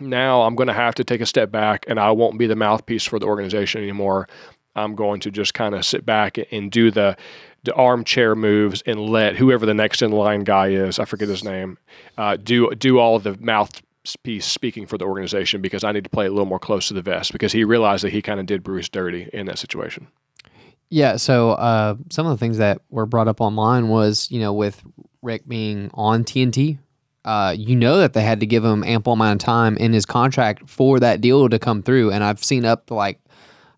now 0.00 0.42
I'm 0.42 0.54
going 0.54 0.68
to 0.68 0.72
have 0.72 0.94
to 0.96 1.04
take 1.04 1.20
a 1.20 1.26
step 1.26 1.50
back 1.50 1.84
and 1.88 2.00
I 2.00 2.10
won't 2.10 2.38
be 2.38 2.46
the 2.46 2.56
mouthpiece 2.56 3.04
for 3.04 3.18
the 3.18 3.26
organization 3.26 3.82
anymore. 3.82 4.28
I'm 4.74 4.94
going 4.94 5.20
to 5.20 5.30
just 5.30 5.54
kind 5.54 5.74
of 5.74 5.84
sit 5.84 6.06
back 6.06 6.38
and 6.50 6.70
do 6.70 6.90
the 6.90 7.16
the 7.62 7.74
armchair 7.74 8.34
moves 8.34 8.82
and 8.86 8.98
let 8.98 9.36
whoever 9.36 9.66
the 9.66 9.74
next 9.74 10.00
in 10.00 10.12
line 10.12 10.44
guy 10.44 10.68
is, 10.68 10.98
I 10.98 11.04
forget 11.04 11.28
his 11.28 11.44
name, 11.44 11.76
uh, 12.16 12.36
do 12.36 12.74
do 12.74 12.98
all 12.98 13.18
the 13.18 13.36
mouth 13.38 13.82
piece 14.22 14.46
speaking 14.46 14.86
for 14.86 14.98
the 14.98 15.04
organization 15.04 15.60
because 15.60 15.84
I 15.84 15.92
need 15.92 16.04
to 16.04 16.10
play 16.10 16.26
a 16.26 16.30
little 16.30 16.46
more 16.46 16.58
close 16.58 16.88
to 16.88 16.94
the 16.94 17.02
vest 17.02 17.32
because 17.32 17.52
he 17.52 17.64
realized 17.64 18.04
that 18.04 18.12
he 18.12 18.22
kind 18.22 18.40
of 18.40 18.46
did 18.46 18.62
Bruce 18.62 18.88
dirty 18.88 19.28
in 19.32 19.46
that 19.46 19.58
situation. 19.58 20.08
Yeah. 20.88 21.16
So 21.16 21.52
uh, 21.52 21.96
some 22.10 22.26
of 22.26 22.32
the 22.32 22.38
things 22.38 22.58
that 22.58 22.80
were 22.90 23.06
brought 23.06 23.28
up 23.28 23.40
online 23.40 23.88
was, 23.88 24.30
you 24.30 24.40
know, 24.40 24.52
with 24.52 24.82
Rick 25.22 25.46
being 25.46 25.90
on 25.94 26.24
TNT, 26.24 26.78
uh, 27.24 27.54
you 27.56 27.76
know 27.76 27.98
that 27.98 28.12
they 28.14 28.22
had 28.22 28.40
to 28.40 28.46
give 28.46 28.64
him 28.64 28.82
ample 28.82 29.12
amount 29.12 29.42
of 29.42 29.44
time 29.44 29.76
in 29.76 29.92
his 29.92 30.06
contract 30.06 30.68
for 30.68 30.98
that 31.00 31.20
deal 31.20 31.48
to 31.48 31.58
come 31.58 31.82
through. 31.82 32.10
And 32.10 32.24
I've 32.24 32.42
seen 32.42 32.64
up 32.64 32.86
to 32.86 32.94
like 32.94 33.20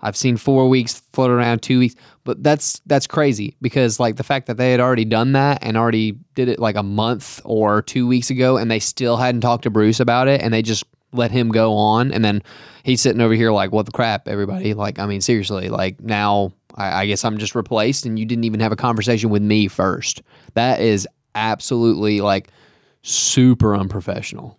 I've 0.02 0.16
seen 0.16 0.37
four 0.37 0.68
weeks 0.68 1.00
float 1.12 1.30
around, 1.30 1.62
two 1.62 1.78
weeks, 1.78 1.94
but 2.25 2.42
that's 2.42 2.80
that's 2.87 3.06
crazy 3.06 3.56
because 3.62 4.00
like 4.00 4.16
the 4.16 4.25
fact 4.25 4.47
that 4.47 4.56
they 4.56 4.73
had 4.73 4.80
already 4.80 5.04
done 5.04 5.32
that 5.32 5.59
and 5.62 5.76
already 5.76 6.12
did 6.35 6.49
it 6.49 6.59
like 6.59 6.76
a 6.76 6.82
month 6.82 7.40
or 7.44 7.82
two 7.82 8.06
weeks 8.06 8.30
ago, 8.30 8.56
and 8.56 8.71
they 8.71 8.80
still 8.80 9.16
hadn't 9.16 9.42
talked 9.42 9.62
to 9.64 9.71
Bruce 9.71 10.00
about 10.00 10.28
it, 10.28 10.42
and 10.42 10.52
they 10.52 10.62
just 10.62 10.85
let 11.12 11.30
him 11.30 11.50
go 11.50 11.75
on, 11.75 12.11
and 12.12 12.25
then 12.25 12.42
he's 12.85 13.00
sitting 13.00 13.21
over 13.21 13.35
here 13.35 13.52
like, 13.52 13.71
what 13.71 13.87
the 13.87 13.92
crap, 13.92 14.26
everybody? 14.26 14.75
Like, 14.75 14.99
I 14.99 15.06
mean, 15.06 15.21
seriously, 15.21 15.68
like 15.68 16.00
now 16.00 16.52
I, 16.75 17.02
I 17.02 17.06
guess 17.06 17.25
I'm 17.25 17.38
just 17.38 17.54
replaced, 17.54 18.04
and 18.06 18.18
you 18.18 18.25
didn't 18.25 18.44
even 18.44 18.61
have 18.61 18.73
a 18.73 18.76
conversation 18.76 19.30
with 19.30 19.42
me 19.42 19.68
first. 19.68 20.23
That 20.54 20.80
is 20.80 21.06
absolutely 21.35 22.21
like 22.21 22.49
super 23.02 23.76
unprofessional. 23.76 24.59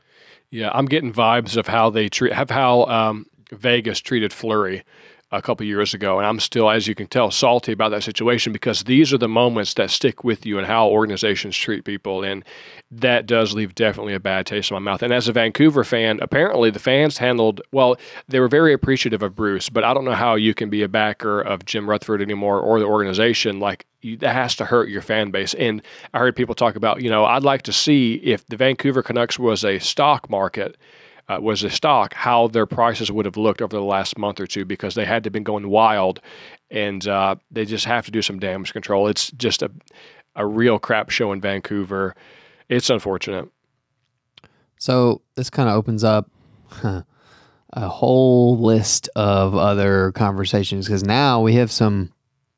Yeah, 0.52 0.70
I'm 0.74 0.86
getting 0.86 1.12
vibes 1.12 1.58
of 1.58 1.68
how 1.68 1.90
they 1.90 2.10
treat, 2.10 2.34
have 2.34 2.50
how 2.50 2.86
um, 2.86 3.26
Vegas 3.52 4.00
treated 4.00 4.32
Fleury 4.32 4.84
a 5.34 5.42
couple 5.42 5.66
years 5.66 5.94
ago, 5.94 6.20
and 6.20 6.28
I'm 6.28 6.40
still, 6.40 6.70
as 6.70 6.88
you 6.88 6.94
can 6.94 7.08
tell, 7.08 7.32
salty 7.32 7.72
about 7.72 7.90
that 7.90 8.04
situation 8.04 8.54
because 8.54 8.84
these 8.84 9.12
are 9.12 9.18
the 9.18 9.28
moments 9.28 9.74
that 9.74 9.90
stick 9.90 10.24
with 10.24 10.46
you 10.46 10.60
and 10.60 10.68
how 10.68 10.88
organizations 10.88 11.58
treat 11.58 11.84
people, 11.84 12.24
and 12.24 12.46
that 12.92 13.26
does 13.26 13.54
leave 13.54 13.74
definitely 13.74 14.14
a 14.14 14.20
bad 14.20 14.46
taste 14.46 14.70
in 14.70 14.76
my 14.76 14.80
mouth. 14.80 15.02
And 15.02 15.12
as 15.12 15.28
a 15.28 15.34
Vancouver 15.34 15.84
fan, 15.84 16.20
apparently 16.22 16.70
the 16.70 16.80
fans 16.80 17.18
handled 17.18 17.62
well. 17.72 17.98
They 18.28 18.40
were 18.40 18.48
very 18.48 18.74
appreciative 18.74 19.24
of 19.24 19.36
Bruce, 19.36 19.70
but 19.70 19.84
I 19.84 19.94
don't 19.94 20.06
know 20.06 20.14
how 20.14 20.36
you 20.36 20.54
can 20.54 20.70
be 20.70 20.84
a 20.84 20.88
backer 20.88 21.42
of 21.42 21.66
Jim 21.66 21.90
Rutherford 21.90 22.22
anymore 22.22 22.60
or 22.60 22.80
the 22.80 22.86
organization. 22.86 23.60
Like 23.60 23.88
you, 24.02 24.18
that 24.18 24.34
has 24.34 24.56
to 24.58 24.66
hurt 24.66 24.90
your 24.90 25.02
fan 25.02 25.32
base. 25.32 25.56
And 25.56 25.82
I 26.14 26.20
heard 26.20 26.36
people 26.36 26.54
talk 26.54 26.76
about, 26.76 27.02
you 27.02 27.10
know, 27.10 27.26
I'd 27.26 27.44
like 27.44 27.64
to 27.64 27.74
see 27.74 28.16
if 28.16 28.46
the 28.46 28.58
Vancouver 28.58 29.02
Canucks 29.02 29.40
was 29.40 29.66
a 29.66 29.80
stock 29.80 30.30
market 30.30 30.78
uh, 31.30 31.40
was 31.42 31.64
a 31.64 31.70
stock, 31.70 32.14
how 32.14 32.48
their 32.48 32.66
prices 32.66 33.12
would 33.12 33.26
have 33.26 33.38
looked 33.38 33.62
over 33.62 33.76
the 33.76 33.84
last 33.84 34.18
month 34.18 34.40
or 34.40 34.48
two 34.48 34.66
because 34.66 34.96
they 34.96 35.06
had 35.06 35.24
to 35.24 35.30
been 35.30 35.44
going 35.44 35.70
wild, 35.70 36.20
and 36.70 37.08
uh, 37.08 37.36
they 37.52 37.66
just 37.66 37.86
have 37.86 38.06
to 38.06 38.12
do 38.12 38.22
some 38.22 38.40
damage 38.40 38.74
control. 38.74 39.08
It's 39.08 39.32
just 39.32 39.62
a 39.62 39.72
a 40.36 40.46
real 40.46 40.80
crap 40.80 41.10
show 41.10 41.32
in 41.32 41.42
Vancouver. 41.42 42.16
It's 42.70 42.90
unfortunate. 42.90 43.50
So 44.78 45.22
this 45.36 45.50
kind 45.50 45.70
of 45.70 45.76
opens 45.76 46.04
up 46.04 46.30
a 46.84 47.88
whole 47.88 48.58
list 48.58 49.10
of 49.16 49.56
other 49.56 50.12
conversations 50.14 50.88
because 50.88 51.04
now 51.04 51.42
we 51.42 51.54
have 51.56 51.72
some 51.72 52.12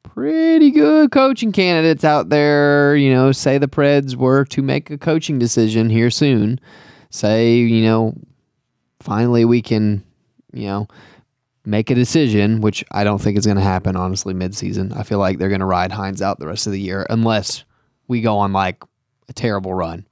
pretty 0.03 0.71
good 0.71 1.11
coaching 1.11 1.51
candidates 1.51 2.03
out 2.03 2.29
there. 2.29 2.95
You 2.95 3.13
know, 3.13 3.31
say 3.31 3.57
the 3.57 3.67
Preds 3.67 4.15
were 4.15 4.45
to 4.45 4.61
make 4.61 4.89
a 4.89 4.97
coaching 4.97 5.37
decision 5.37 5.89
here 5.89 6.09
soon. 6.09 6.59
Say, 7.09 7.57
you 7.57 7.83
know, 7.83 8.15
finally 9.05 9.45
we 9.45 9.61
can, 9.61 10.03
you 10.51 10.65
know, 10.65 10.87
make 11.63 11.89
a 11.89 11.95
decision, 11.95 12.59
which 12.61 12.83
I 12.91 13.03
don't 13.03 13.21
think 13.21 13.37
is 13.37 13.45
going 13.45 13.57
to 13.57 13.63
happen, 13.63 13.95
honestly, 13.95 14.33
midseason. 14.33 14.95
I 14.97 15.03
feel 15.03 15.19
like 15.19 15.37
they're 15.37 15.49
going 15.49 15.59
to 15.61 15.65
ride 15.65 15.91
Hynes 15.91 16.21
out 16.21 16.39
the 16.39 16.47
rest 16.47 16.67
of 16.67 16.73
the 16.73 16.81
year 16.81 17.05
unless 17.09 17.63
we 18.07 18.21
go 18.21 18.37
on 18.37 18.51
like 18.51 18.83
a 19.29 19.33
terrible 19.33 19.73
run, 19.73 20.05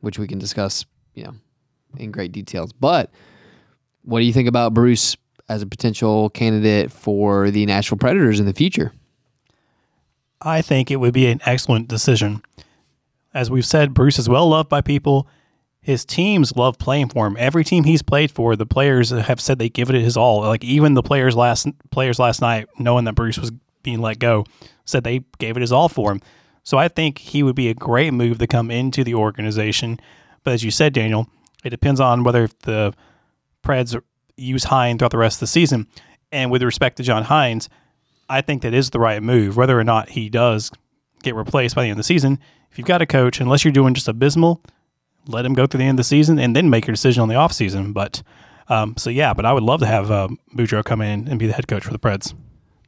which 0.00 0.18
we 0.18 0.26
can 0.26 0.38
discuss, 0.38 0.86
you 1.14 1.24
know, 1.24 1.34
in 1.96 2.10
great 2.10 2.32
details. 2.32 2.72
But 2.72 3.10
what 4.02 4.20
do 4.20 4.24
you 4.24 4.32
think 4.32 4.48
about 4.48 4.74
Bruce 4.74 5.16
as 5.48 5.62
a 5.62 5.66
potential 5.66 6.30
candidate 6.30 6.90
for 6.90 7.50
the 7.50 7.66
Nashville 7.66 7.98
Predators 7.98 8.40
in 8.40 8.46
the 8.46 8.52
future? 8.52 8.92
I 10.40 10.62
think 10.62 10.90
it 10.90 10.96
would 10.96 11.14
be 11.14 11.26
an 11.26 11.40
excellent 11.44 11.88
decision. 11.88 12.42
As 13.32 13.50
we've 13.50 13.66
said, 13.66 13.94
Bruce 13.94 14.18
is 14.18 14.28
well 14.28 14.48
loved 14.48 14.68
by 14.68 14.80
people 14.80 15.26
his 15.84 16.06
teams 16.06 16.56
love 16.56 16.78
playing 16.78 17.10
for 17.10 17.26
him. 17.26 17.36
Every 17.38 17.62
team 17.62 17.84
he's 17.84 18.00
played 18.00 18.30
for, 18.30 18.56
the 18.56 18.64
players 18.64 19.10
have 19.10 19.38
said 19.38 19.58
they 19.58 19.68
give 19.68 19.90
it 19.90 20.00
his 20.00 20.16
all. 20.16 20.40
Like 20.40 20.64
even 20.64 20.94
the 20.94 21.02
players 21.02 21.36
last 21.36 21.68
players 21.90 22.18
last 22.18 22.40
night, 22.40 22.68
knowing 22.78 23.04
that 23.04 23.14
Bruce 23.14 23.36
was 23.36 23.52
being 23.82 24.00
let 24.00 24.18
go, 24.18 24.46
said 24.86 25.04
they 25.04 25.20
gave 25.36 25.58
it 25.58 25.60
his 25.60 25.72
all 25.72 25.90
for 25.90 26.10
him. 26.10 26.22
So 26.62 26.78
I 26.78 26.88
think 26.88 27.18
he 27.18 27.42
would 27.42 27.54
be 27.54 27.68
a 27.68 27.74
great 27.74 28.14
move 28.14 28.38
to 28.38 28.46
come 28.46 28.70
into 28.70 29.04
the 29.04 29.14
organization. 29.14 30.00
But 30.42 30.54
as 30.54 30.64
you 30.64 30.70
said, 30.70 30.94
Daniel, 30.94 31.28
it 31.62 31.68
depends 31.68 32.00
on 32.00 32.24
whether 32.24 32.48
the 32.62 32.94
Preds 33.62 34.00
use 34.38 34.64
Hynes 34.64 34.98
throughout 34.98 35.10
the 35.10 35.18
rest 35.18 35.36
of 35.36 35.40
the 35.40 35.46
season. 35.48 35.86
And 36.32 36.50
with 36.50 36.62
respect 36.62 36.96
to 36.96 37.02
John 37.02 37.24
Hynes, 37.24 37.68
I 38.30 38.40
think 38.40 38.62
that 38.62 38.72
is 38.72 38.88
the 38.88 38.98
right 38.98 39.22
move. 39.22 39.58
Whether 39.58 39.78
or 39.78 39.84
not 39.84 40.08
he 40.08 40.30
does 40.30 40.70
get 41.22 41.34
replaced 41.34 41.74
by 41.74 41.82
the 41.82 41.88
end 41.90 41.98
of 41.98 41.98
the 41.98 42.04
season, 42.04 42.38
if 42.70 42.78
you've 42.78 42.86
got 42.86 43.02
a 43.02 43.06
coach, 43.06 43.38
unless 43.38 43.66
you're 43.66 43.72
doing 43.72 43.92
just 43.92 44.08
abysmal, 44.08 44.62
let 45.26 45.44
him 45.44 45.54
go 45.54 45.66
through 45.66 45.78
the 45.78 45.84
end 45.84 45.98
of 45.98 46.04
the 46.04 46.08
season 46.08 46.38
and 46.38 46.54
then 46.54 46.70
make 46.70 46.86
your 46.86 46.92
decision 46.92 47.22
on 47.22 47.28
the 47.28 47.34
offseason. 47.34 47.92
But 47.92 48.22
um, 48.68 48.96
so 48.96 49.10
yeah, 49.10 49.34
but 49.34 49.44
I 49.44 49.52
would 49.52 49.62
love 49.62 49.80
to 49.80 49.86
have 49.86 50.10
uh, 50.10 50.28
Boudreau 50.54 50.84
come 50.84 51.00
in 51.00 51.28
and 51.28 51.38
be 51.38 51.46
the 51.46 51.52
head 51.52 51.68
coach 51.68 51.84
for 51.84 51.92
the 51.92 51.98
Preds. 51.98 52.34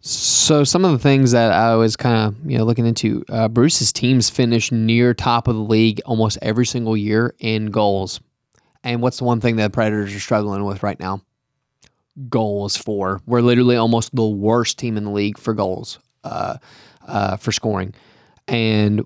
So 0.00 0.62
some 0.62 0.84
of 0.84 0.92
the 0.92 0.98
things 0.98 1.32
that 1.32 1.50
I 1.50 1.74
was 1.74 1.96
kind 1.96 2.16
of 2.16 2.50
you 2.50 2.58
know 2.58 2.64
looking 2.64 2.86
into, 2.86 3.24
uh, 3.28 3.48
Bruce's 3.48 3.92
teams 3.92 4.30
finish 4.30 4.70
near 4.70 5.14
top 5.14 5.48
of 5.48 5.56
the 5.56 5.62
league 5.62 6.00
almost 6.06 6.38
every 6.42 6.66
single 6.66 6.96
year 6.96 7.34
in 7.38 7.66
goals. 7.66 8.20
And 8.84 9.02
what's 9.02 9.18
the 9.18 9.24
one 9.24 9.40
thing 9.40 9.56
that 9.56 9.72
Predators 9.72 10.14
are 10.14 10.20
struggling 10.20 10.64
with 10.64 10.84
right 10.84 10.98
now? 11.00 11.22
Goals 12.28 12.76
for. 12.76 13.20
We're 13.26 13.40
literally 13.40 13.76
almost 13.76 14.14
the 14.14 14.26
worst 14.26 14.78
team 14.78 14.96
in 14.96 15.04
the 15.04 15.10
league 15.10 15.38
for 15.38 15.54
goals, 15.54 15.98
uh, 16.22 16.58
uh, 17.06 17.36
for 17.36 17.50
scoring. 17.50 17.94
And 18.46 19.04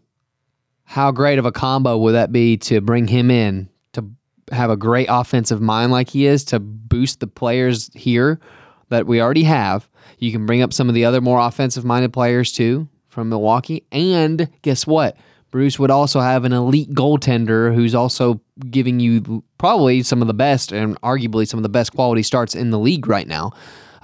how 0.91 1.13
great 1.13 1.39
of 1.39 1.47
a 1.47 1.53
combo 1.53 1.97
would 1.97 2.15
that 2.15 2.33
be 2.33 2.57
to 2.57 2.81
bring 2.81 3.07
him 3.07 3.31
in 3.31 3.69
to 3.93 4.05
have 4.51 4.71
a 4.71 4.77
great 4.77 5.07
offensive 5.09 5.61
mind 5.61 5.93
like 5.93 6.11
he 6.11 6.27
is 6.27 6.43
to 6.43 6.59
boost 6.59 7.21
the 7.21 7.29
players 7.29 7.93
here 7.95 8.41
that 8.89 9.07
we 9.07 9.23
already 9.23 9.45
have. 9.45 9.89
You 10.19 10.33
can 10.33 10.47
bring 10.47 10.63
up 10.63 10.73
some 10.73 10.89
of 10.89 10.97
the 10.97 11.05
other 11.05 11.21
more 11.21 11.39
offensive 11.39 11.85
minded 11.85 12.13
players 12.13 12.51
too 12.51 12.89
from 13.07 13.29
Milwaukee. 13.29 13.85
And 13.93 14.49
guess 14.63 14.85
what? 14.85 15.17
Bruce 15.53 15.79
would 15.79 15.93
also 15.93 16.19
have 16.19 16.45
an 16.45 16.53
elite 16.53 16.91
goaltender 16.91 17.73
who's 17.73 17.95
also 17.95 18.41
giving 18.69 18.99
you 18.99 19.45
probably 19.59 20.03
some 20.03 20.21
of 20.21 20.27
the 20.27 20.35
best 20.35 20.73
and 20.73 21.01
arguably 21.03 21.47
some 21.47 21.59
of 21.59 21.63
the 21.63 21.69
best 21.69 21.93
quality 21.93 22.25
starts 22.25 22.57
in 22.57 22.71
the 22.71 22.81
league 22.81 23.07
right 23.07 23.29
now. 23.29 23.53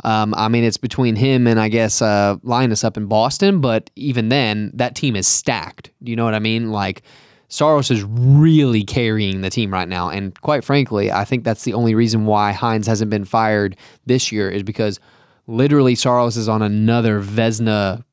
Um, 0.07 0.35
I 0.37 0.47
mean, 0.47 0.63
it's 0.63 0.77
between 0.77 1.17
him 1.17 1.49
and 1.49 1.59
I 1.59 1.69
guess 1.69 2.01
uh, 2.01 2.37
Linus 2.45 2.85
up 2.85 2.97
in 2.97 3.07
Boston, 3.07 3.61
but 3.61 3.91
even 3.97 4.29
then, 4.29 4.71
that 4.75 4.95
team 4.95 5.17
is 5.17 5.27
stacked. 5.27 5.91
Do 6.01 6.11
you 6.11 6.17
know 6.17 6.25
what 6.25 6.35
I 6.35 6.39
mean? 6.39 6.71
Like, 6.71 7.03
Saros 7.49 7.91
is 7.91 8.05
really 8.05 8.85
carrying 8.85 9.41
the 9.41 9.51
team 9.51 9.73
right 9.73 9.89
now. 9.89 10.09
And 10.09 10.41
quite 10.41 10.65
frankly, 10.65 11.11
I 11.11 11.25
think 11.25 11.43
that's 11.43 11.65
the 11.65 11.75
only 11.75 11.95
reason 11.95 12.25
why 12.25 12.53
Hynes 12.53 12.87
hasn't 12.87 13.11
been 13.11 13.25
fired 13.25 13.77
this 14.07 14.31
year 14.31 14.49
is 14.49 14.63
because 14.63 15.01
literally 15.49 15.97
Saros 15.97 16.37
is 16.37 16.49
on 16.49 16.63
another 16.63 17.21
Vezina 17.21 18.05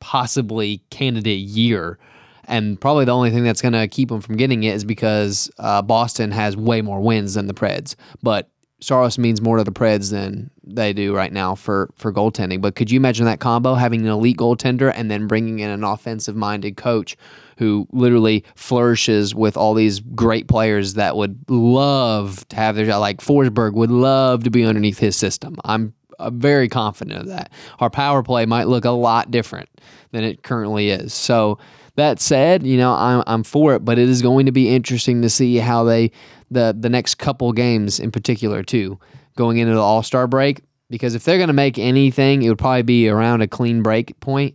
possibly 0.00 0.82
candidate 0.90 1.40
year. 1.40 1.98
And 2.44 2.80
probably 2.80 3.04
the 3.04 3.12
only 3.12 3.30
thing 3.30 3.44
that's 3.44 3.60
going 3.62 3.72
to 3.72 3.88
keep 3.88 4.10
him 4.10 4.20
from 4.20 4.36
getting 4.36 4.64
it 4.64 4.74
is 4.74 4.84
because 4.84 5.50
uh, 5.58 5.82
Boston 5.82 6.30
has 6.30 6.56
way 6.56 6.80
more 6.82 7.00
wins 7.00 7.34
than 7.34 7.46
the 7.46 7.54
Preds. 7.54 7.94
But 8.22 8.50
Saros 8.80 9.18
means 9.18 9.40
more 9.40 9.56
to 9.56 9.64
the 9.64 9.72
Preds 9.72 10.10
than 10.10 10.50
they 10.64 10.92
do 10.92 11.14
right 11.14 11.32
now 11.32 11.54
for 11.54 11.90
for 11.96 12.12
goaltending. 12.12 12.60
But 12.60 12.76
could 12.76 12.90
you 12.90 12.96
imagine 12.98 13.26
that 13.26 13.40
combo 13.40 13.74
having 13.74 14.02
an 14.02 14.08
elite 14.08 14.36
goaltender 14.36 14.92
and 14.94 15.10
then 15.10 15.26
bringing 15.26 15.58
in 15.58 15.70
an 15.70 15.82
offensive 15.82 16.36
minded 16.36 16.76
coach 16.76 17.16
who 17.56 17.88
literally 17.90 18.44
flourishes 18.54 19.34
with 19.34 19.56
all 19.56 19.74
these 19.74 19.98
great 19.98 20.46
players 20.46 20.94
that 20.94 21.16
would 21.16 21.38
love 21.48 22.46
to 22.48 22.56
have 22.56 22.76
their 22.76 22.86
job? 22.86 23.00
Like 23.00 23.20
Forsberg 23.20 23.72
would 23.74 23.90
love 23.90 24.44
to 24.44 24.50
be 24.50 24.64
underneath 24.64 24.98
his 24.98 25.16
system. 25.16 25.56
I'm 25.64 25.94
very 26.30 26.68
confident 26.68 27.20
of 27.20 27.26
that. 27.26 27.50
Our 27.80 27.90
power 27.90 28.22
play 28.22 28.46
might 28.46 28.68
look 28.68 28.84
a 28.84 28.90
lot 28.90 29.30
different 29.30 29.68
than 30.12 30.24
it 30.24 30.42
currently 30.42 30.90
is. 30.90 31.14
So 31.14 31.58
that 31.98 32.20
said, 32.20 32.66
you 32.66 32.76
know, 32.76 32.92
I'm 32.92 33.22
I'm 33.26 33.42
for 33.44 33.74
it, 33.74 33.84
but 33.84 33.98
it 33.98 34.08
is 34.08 34.22
going 34.22 34.46
to 34.46 34.52
be 34.52 34.74
interesting 34.74 35.22
to 35.22 35.28
see 35.28 35.56
how 35.56 35.84
they 35.84 36.10
the 36.50 36.74
the 36.78 36.88
next 36.88 37.16
couple 37.16 37.52
games 37.52 38.00
in 38.00 38.10
particular 38.10 38.62
too, 38.62 38.98
going 39.36 39.58
into 39.58 39.74
the 39.74 39.80
All 39.80 40.02
Star 40.02 40.26
break. 40.26 40.62
Because 40.90 41.14
if 41.14 41.24
they're 41.24 41.36
going 41.36 41.48
to 41.48 41.52
make 41.52 41.78
anything, 41.78 42.42
it 42.42 42.48
would 42.48 42.58
probably 42.58 42.82
be 42.82 43.08
around 43.10 43.42
a 43.42 43.46
clean 43.46 43.82
break 43.82 44.18
point. 44.20 44.54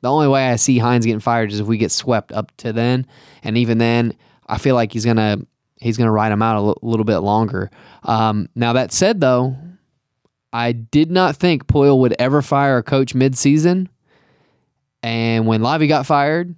The 0.00 0.10
only 0.10 0.28
way 0.28 0.48
I 0.48 0.56
see 0.56 0.78
Hynes 0.78 1.04
getting 1.04 1.20
fired 1.20 1.52
is 1.52 1.60
if 1.60 1.66
we 1.66 1.76
get 1.76 1.90
swept 1.90 2.32
up 2.32 2.56
to 2.58 2.72
then, 2.72 3.06
and 3.42 3.58
even 3.58 3.78
then, 3.78 4.14
I 4.46 4.58
feel 4.58 4.74
like 4.74 4.92
he's 4.92 5.04
gonna 5.04 5.38
he's 5.80 5.96
gonna 5.96 6.12
ride 6.12 6.32
him 6.32 6.42
out 6.42 6.56
a 6.56 6.66
l- 6.66 6.78
little 6.82 7.04
bit 7.04 7.18
longer. 7.18 7.70
Um, 8.02 8.48
now 8.54 8.72
that 8.74 8.92
said, 8.92 9.20
though, 9.20 9.56
I 10.52 10.72
did 10.72 11.10
not 11.10 11.36
think 11.36 11.66
Poile 11.66 11.98
would 11.98 12.14
ever 12.18 12.40
fire 12.40 12.78
a 12.78 12.82
coach 12.82 13.14
mid-season, 13.14 13.88
and 15.02 15.46
when 15.46 15.60
Lavi 15.60 15.88
got 15.88 16.06
fired, 16.06 16.56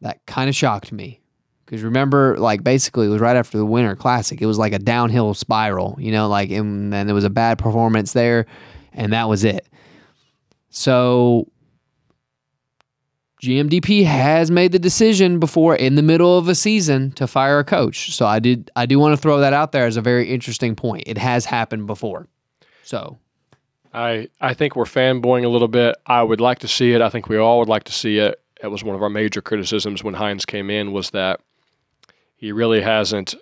that 0.00 0.24
kind 0.26 0.48
of 0.48 0.56
shocked 0.56 0.92
me. 0.92 1.20
Because 1.64 1.82
remember, 1.82 2.36
like 2.38 2.64
basically, 2.64 3.06
it 3.06 3.10
was 3.10 3.20
right 3.20 3.36
after 3.36 3.58
the 3.58 3.66
Winter 3.66 3.94
Classic. 3.94 4.40
It 4.40 4.46
was 4.46 4.58
like 4.58 4.72
a 4.72 4.78
downhill 4.78 5.34
spiral, 5.34 5.96
you 6.00 6.10
know, 6.12 6.28
like, 6.28 6.50
and 6.50 6.92
then 6.92 7.06
there 7.06 7.14
was 7.14 7.24
a 7.24 7.30
bad 7.30 7.58
performance 7.58 8.14
there, 8.14 8.46
and 8.92 9.12
that 9.12 9.28
was 9.28 9.44
it. 9.44 9.68
So, 10.70 11.50
GMDP 13.42 14.04
has 14.04 14.50
made 14.50 14.72
the 14.72 14.78
decision 14.78 15.38
before 15.38 15.76
in 15.76 15.94
the 15.94 16.02
middle 16.02 16.38
of 16.38 16.48
a 16.48 16.54
season 16.54 17.12
to 17.12 17.26
fire 17.26 17.58
a 17.58 17.64
coach. 17.64 18.14
So 18.14 18.26
I 18.26 18.40
did, 18.40 18.70
I 18.74 18.86
do 18.86 18.98
want 18.98 19.12
to 19.12 19.16
throw 19.16 19.38
that 19.40 19.52
out 19.52 19.72
there 19.72 19.86
as 19.86 19.96
a 19.96 20.02
very 20.02 20.28
interesting 20.28 20.74
point. 20.74 21.04
It 21.06 21.18
has 21.18 21.44
happened 21.44 21.86
before. 21.86 22.26
So 22.82 23.18
I 23.92 24.28
I 24.40 24.54
think 24.54 24.76
we're 24.76 24.84
fanboying 24.84 25.44
a 25.44 25.48
little 25.48 25.68
bit. 25.68 25.96
I 26.06 26.22
would 26.22 26.40
like 26.40 26.60
to 26.60 26.68
see 26.68 26.92
it. 26.92 27.00
I 27.00 27.08
think 27.08 27.28
we 27.28 27.36
all 27.36 27.58
would 27.58 27.68
like 27.68 27.84
to 27.84 27.92
see 27.92 28.18
it. 28.18 28.40
It 28.62 28.68
was 28.68 28.82
one 28.82 28.96
of 28.96 29.02
our 29.02 29.10
major 29.10 29.40
criticisms 29.40 30.02
when 30.02 30.14
Hynes 30.14 30.46
came 30.46 30.70
in 30.70 30.92
was 30.92 31.10
that 31.10 31.40
he 32.36 32.52
really 32.52 32.80
hasn't. 32.80 33.34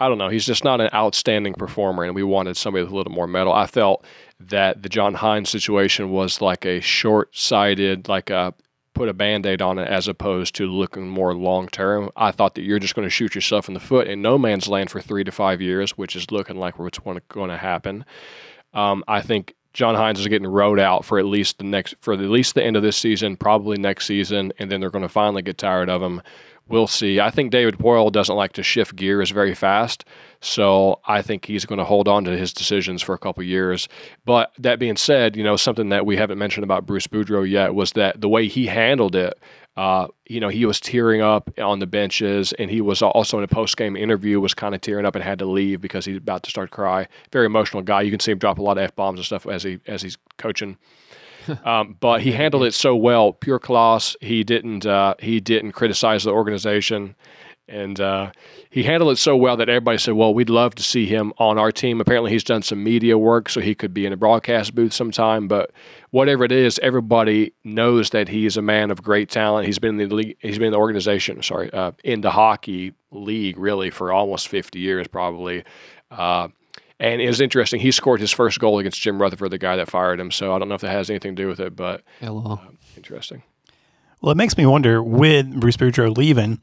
I 0.00 0.08
don't 0.08 0.18
know. 0.18 0.28
He's 0.28 0.46
just 0.46 0.62
not 0.62 0.80
an 0.80 0.90
outstanding 0.94 1.54
performer, 1.54 2.04
and 2.04 2.14
we 2.14 2.22
wanted 2.22 2.56
somebody 2.56 2.84
with 2.84 2.92
a 2.92 2.96
little 2.96 3.12
more 3.12 3.26
metal. 3.26 3.52
I 3.52 3.66
felt 3.66 4.04
that 4.38 4.82
the 4.82 4.88
John 4.88 5.14
Hynes 5.16 5.48
situation 5.48 6.10
was 6.10 6.40
like 6.40 6.64
a 6.64 6.80
short-sighted, 6.80 8.08
like 8.08 8.30
a 8.30 8.54
put 8.94 9.08
a 9.08 9.12
band-aid 9.14 9.60
on 9.60 9.78
it 9.78 9.88
as 9.88 10.06
opposed 10.08 10.54
to 10.56 10.66
looking 10.66 11.08
more 11.08 11.34
long-term. 11.34 12.10
I 12.16 12.30
thought 12.30 12.54
that 12.54 12.62
you're 12.62 12.78
just 12.78 12.94
going 12.94 13.06
to 13.06 13.10
shoot 13.10 13.34
yourself 13.34 13.68
in 13.68 13.74
the 13.74 13.80
foot 13.80 14.06
in 14.08 14.22
no 14.22 14.38
man's 14.38 14.68
land 14.68 14.90
for 14.90 15.00
three 15.00 15.24
to 15.24 15.32
five 15.32 15.60
years, 15.60 15.98
which 15.98 16.14
is 16.16 16.30
looking 16.30 16.56
like 16.56 16.78
what's 16.78 16.98
going 16.98 17.50
to 17.50 17.56
happen. 17.56 18.04
Um, 18.72 19.02
I 19.08 19.20
think 19.20 19.54
John 19.78 19.94
Hynes 19.94 20.18
is 20.18 20.26
getting 20.26 20.48
rode 20.48 20.80
out 20.80 21.04
for 21.04 21.20
at 21.20 21.24
least 21.24 21.58
the 21.58 21.64
next 21.64 21.94
for 22.00 22.12
at 22.12 22.18
least 22.18 22.56
the 22.56 22.64
end 22.64 22.74
of 22.74 22.82
this 22.82 22.96
season, 22.96 23.36
probably 23.36 23.78
next 23.78 24.06
season, 24.06 24.52
and 24.58 24.72
then 24.72 24.80
they're 24.80 24.90
going 24.90 25.02
to 25.02 25.08
finally 25.08 25.40
get 25.40 25.56
tired 25.56 25.88
of 25.88 26.02
him. 26.02 26.20
We'll 26.66 26.88
see. 26.88 27.20
I 27.20 27.30
think 27.30 27.52
David 27.52 27.78
Poile 27.78 28.10
doesn't 28.10 28.34
like 28.34 28.54
to 28.54 28.64
shift 28.64 28.96
gears 28.96 29.30
very 29.30 29.54
fast, 29.54 30.04
so 30.40 30.98
I 31.06 31.22
think 31.22 31.44
he's 31.44 31.64
going 31.64 31.78
to 31.78 31.84
hold 31.84 32.08
on 32.08 32.24
to 32.24 32.36
his 32.36 32.52
decisions 32.52 33.02
for 33.02 33.14
a 33.14 33.18
couple 33.18 33.44
years. 33.44 33.88
But 34.24 34.52
that 34.58 34.80
being 34.80 34.96
said, 34.96 35.36
you 35.36 35.44
know 35.44 35.56
something 35.56 35.90
that 35.90 36.04
we 36.04 36.16
haven't 36.16 36.38
mentioned 36.38 36.64
about 36.64 36.84
Bruce 36.84 37.06
Boudreau 37.06 37.48
yet 37.48 37.72
was 37.72 37.92
that 37.92 38.20
the 38.20 38.28
way 38.28 38.48
he 38.48 38.66
handled 38.66 39.14
it 39.14 39.38
uh, 39.78 40.08
you 40.26 40.40
know, 40.40 40.48
he 40.48 40.66
was 40.66 40.80
tearing 40.80 41.20
up 41.20 41.52
on 41.56 41.78
the 41.78 41.86
benches, 41.86 42.52
and 42.54 42.68
he 42.68 42.80
was 42.80 43.00
also 43.00 43.38
in 43.38 43.44
a 43.44 43.48
post 43.48 43.76
game 43.76 43.94
interview 43.94 44.40
was 44.40 44.52
kind 44.52 44.74
of 44.74 44.80
tearing 44.80 45.06
up 45.06 45.14
and 45.14 45.22
had 45.22 45.38
to 45.38 45.46
leave 45.46 45.80
because 45.80 46.04
he's 46.04 46.16
about 46.16 46.42
to 46.42 46.50
start 46.50 46.72
cry. 46.72 47.06
Very 47.32 47.46
emotional 47.46 47.84
guy. 47.84 48.02
You 48.02 48.10
can 48.10 48.18
see 48.18 48.32
him 48.32 48.38
drop 48.38 48.58
a 48.58 48.62
lot 48.62 48.76
of 48.76 48.82
f 48.82 48.96
bombs 48.96 49.20
and 49.20 49.24
stuff 49.24 49.46
as 49.46 49.62
he 49.62 49.78
as 49.86 50.02
he's 50.02 50.18
coaching. 50.36 50.78
um, 51.64 51.96
but 52.00 52.22
he 52.22 52.32
handled 52.32 52.64
it 52.64 52.74
so 52.74 52.96
well, 52.96 53.32
pure 53.32 53.60
class. 53.60 54.16
He 54.20 54.42
didn't 54.42 54.84
uh, 54.84 55.14
he 55.20 55.38
didn't 55.38 55.72
criticize 55.72 56.24
the 56.24 56.32
organization, 56.32 57.14
and 57.68 58.00
uh, 58.00 58.32
he 58.70 58.82
handled 58.82 59.12
it 59.12 59.16
so 59.16 59.36
well 59.36 59.56
that 59.56 59.68
everybody 59.68 59.98
said, 59.98 60.14
"Well, 60.14 60.32
we'd 60.32 60.50
love 60.50 60.74
to 60.76 60.82
see 60.82 61.06
him 61.06 61.32
on 61.38 61.58
our 61.58 61.70
team." 61.70 62.00
Apparently, 62.00 62.30
he's 62.30 62.44
done 62.44 62.62
some 62.62 62.82
media 62.82 63.18
work, 63.18 63.48
so 63.48 63.60
he 63.60 63.74
could 63.74 63.92
be 63.92 64.06
in 64.06 64.12
a 64.12 64.16
broadcast 64.16 64.74
booth 64.74 64.92
sometime. 64.92 65.48
But 65.48 65.70
whatever 66.10 66.44
it 66.44 66.52
is, 66.52 66.78
everybody 66.82 67.52
knows 67.64 68.10
that 68.10 68.28
he 68.28 68.46
is 68.46 68.56
a 68.56 68.62
man 68.62 68.90
of 68.90 69.02
great 69.02 69.28
talent. 69.28 69.66
He's 69.66 69.78
been 69.78 70.00
in 70.00 70.08
the 70.08 70.14
league, 70.14 70.36
he's 70.40 70.58
been 70.58 70.68
in 70.68 70.72
the 70.72 70.78
organization, 70.78 71.42
sorry, 71.42 71.72
uh, 71.72 71.92
in 72.04 72.20
the 72.22 72.30
hockey 72.30 72.94
league 73.10 73.58
really 73.58 73.90
for 73.90 74.12
almost 74.12 74.48
50 74.48 74.78
years, 74.78 75.08
probably. 75.08 75.64
Uh, 76.10 76.48
and 77.00 77.22
it 77.22 77.28
was 77.28 77.40
interesting. 77.40 77.80
He 77.80 77.92
scored 77.92 78.20
his 78.20 78.32
first 78.32 78.58
goal 78.58 78.78
against 78.78 79.00
Jim 79.00 79.20
Rutherford, 79.20 79.50
the 79.50 79.58
guy 79.58 79.76
that 79.76 79.88
fired 79.88 80.18
him. 80.18 80.30
So 80.30 80.54
I 80.54 80.58
don't 80.58 80.68
know 80.68 80.74
if 80.74 80.80
that 80.80 80.90
has 80.90 81.10
anything 81.10 81.36
to 81.36 81.42
do 81.42 81.48
with 81.48 81.60
it, 81.60 81.76
but 81.76 82.02
uh, 82.20 82.56
interesting. 82.96 83.42
Well, 84.20 84.32
it 84.32 84.36
makes 84.36 84.56
me 84.56 84.66
wonder 84.66 85.00
with 85.02 85.60
Bruce 85.60 85.76
Boudreau 85.76 86.16
leaving 86.16 86.60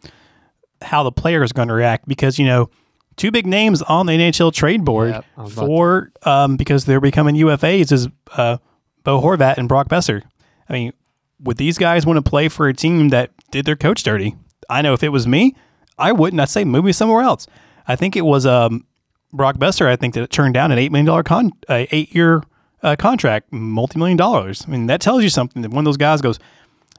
how 0.81 1.03
the 1.03 1.11
player 1.11 1.43
is 1.43 1.51
going 1.51 1.67
to 1.67 1.73
react 1.73 2.07
because 2.07 2.37
you 2.37 2.45
know 2.45 2.69
two 3.15 3.31
big 3.31 3.45
names 3.45 3.81
on 3.83 4.05
the 4.05 4.13
NHL 4.13 4.53
trade 4.53 4.83
board 4.83 5.11
yep, 5.11 5.49
for 5.49 6.11
um, 6.23 6.57
because 6.57 6.85
they're 6.85 7.01
becoming 7.01 7.35
UFAs 7.35 7.91
is 7.91 8.07
uh, 8.33 8.57
Bo 9.03 9.21
Horvat 9.21 9.57
and 9.57 9.67
Brock 9.67 9.89
Boeser. 9.89 10.21
I 10.67 10.73
mean, 10.73 10.93
would 11.39 11.57
these 11.57 11.77
guys 11.77 12.05
want 12.05 12.23
to 12.23 12.27
play 12.27 12.49
for 12.49 12.67
a 12.67 12.73
team 12.73 13.09
that 13.09 13.31
did 13.51 13.65
their 13.65 13.75
coach 13.75 14.03
dirty? 14.03 14.35
I 14.69 14.81
know 14.81 14.93
if 14.93 15.03
it 15.03 15.09
was 15.09 15.27
me, 15.27 15.55
I 15.97 16.11
wouldn't. 16.11 16.39
I'd 16.39 16.49
say 16.49 16.65
move 16.65 16.85
me 16.85 16.91
somewhere 16.91 17.21
else. 17.21 17.47
I 17.87 17.95
think 17.95 18.15
it 18.15 18.25
was 18.25 18.45
um, 18.45 18.85
Brock 19.31 19.57
Boeser. 19.57 19.85
I 19.85 19.95
think 19.95 20.13
that 20.15 20.29
turned 20.29 20.53
down 20.53 20.71
an 20.71 20.79
eight 20.79 20.91
million 20.91 21.05
dollar 21.05 21.23
con 21.23 21.51
uh, 21.69 21.85
eight 21.91 22.13
year 22.13 22.43
uh, 22.83 22.95
contract, 22.95 23.51
multi 23.51 23.99
million 23.99 24.17
dollars. 24.17 24.63
I 24.67 24.71
mean, 24.71 24.87
that 24.87 25.01
tells 25.01 25.23
you 25.23 25.29
something. 25.29 25.61
That 25.61 25.71
one 25.71 25.79
of 25.79 25.85
those 25.85 25.97
guys 25.97 26.21
goes, 26.21 26.39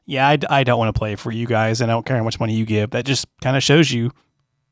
yeah, 0.07 0.29
I, 0.29 0.39
I 0.49 0.65
don't 0.65 0.79
want 0.79 0.95
to 0.95 0.99
play 0.99 1.17
for 1.17 1.33
you 1.33 1.47
guys, 1.47 1.81
and 1.81 1.91
I 1.91 1.95
don't 1.95 2.07
care 2.07 2.17
how 2.17 2.25
much 2.25 2.41
money 2.41 2.55
you 2.55 2.65
give. 2.65 2.91
That 2.91 3.05
just 3.05 3.27
kind 3.43 3.57
of 3.57 3.63
shows 3.63 3.91
you 3.91 4.13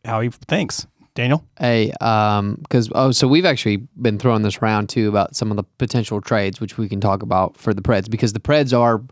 how 0.05 0.21
he 0.21 0.31
thinks. 0.31 0.87
Daniel? 1.15 1.47
Hey, 1.61 1.93
um, 2.01 2.57
because 2.63 2.91
oh, 2.93 3.13
so 3.13 3.29
we've 3.29 3.45
actually 3.45 3.77
been 4.01 4.19
throwing 4.19 4.43
this 4.43 4.59
around 4.59 4.89
too 4.89 5.09
about 5.09 5.37
some 5.37 5.51
of 5.51 5.57
the 5.57 5.63
potential 5.79 6.21
trades, 6.21 6.61
which 6.61 6.77
we 6.77 6.89
can 6.89 7.01
talk 7.01 7.23
about 7.23 7.57
for 7.57 7.73
the 7.73 7.83
Preds, 7.83 8.11
because 8.11 8.33
the 8.33 8.41
Preds 8.41 8.77
are 8.77 9.03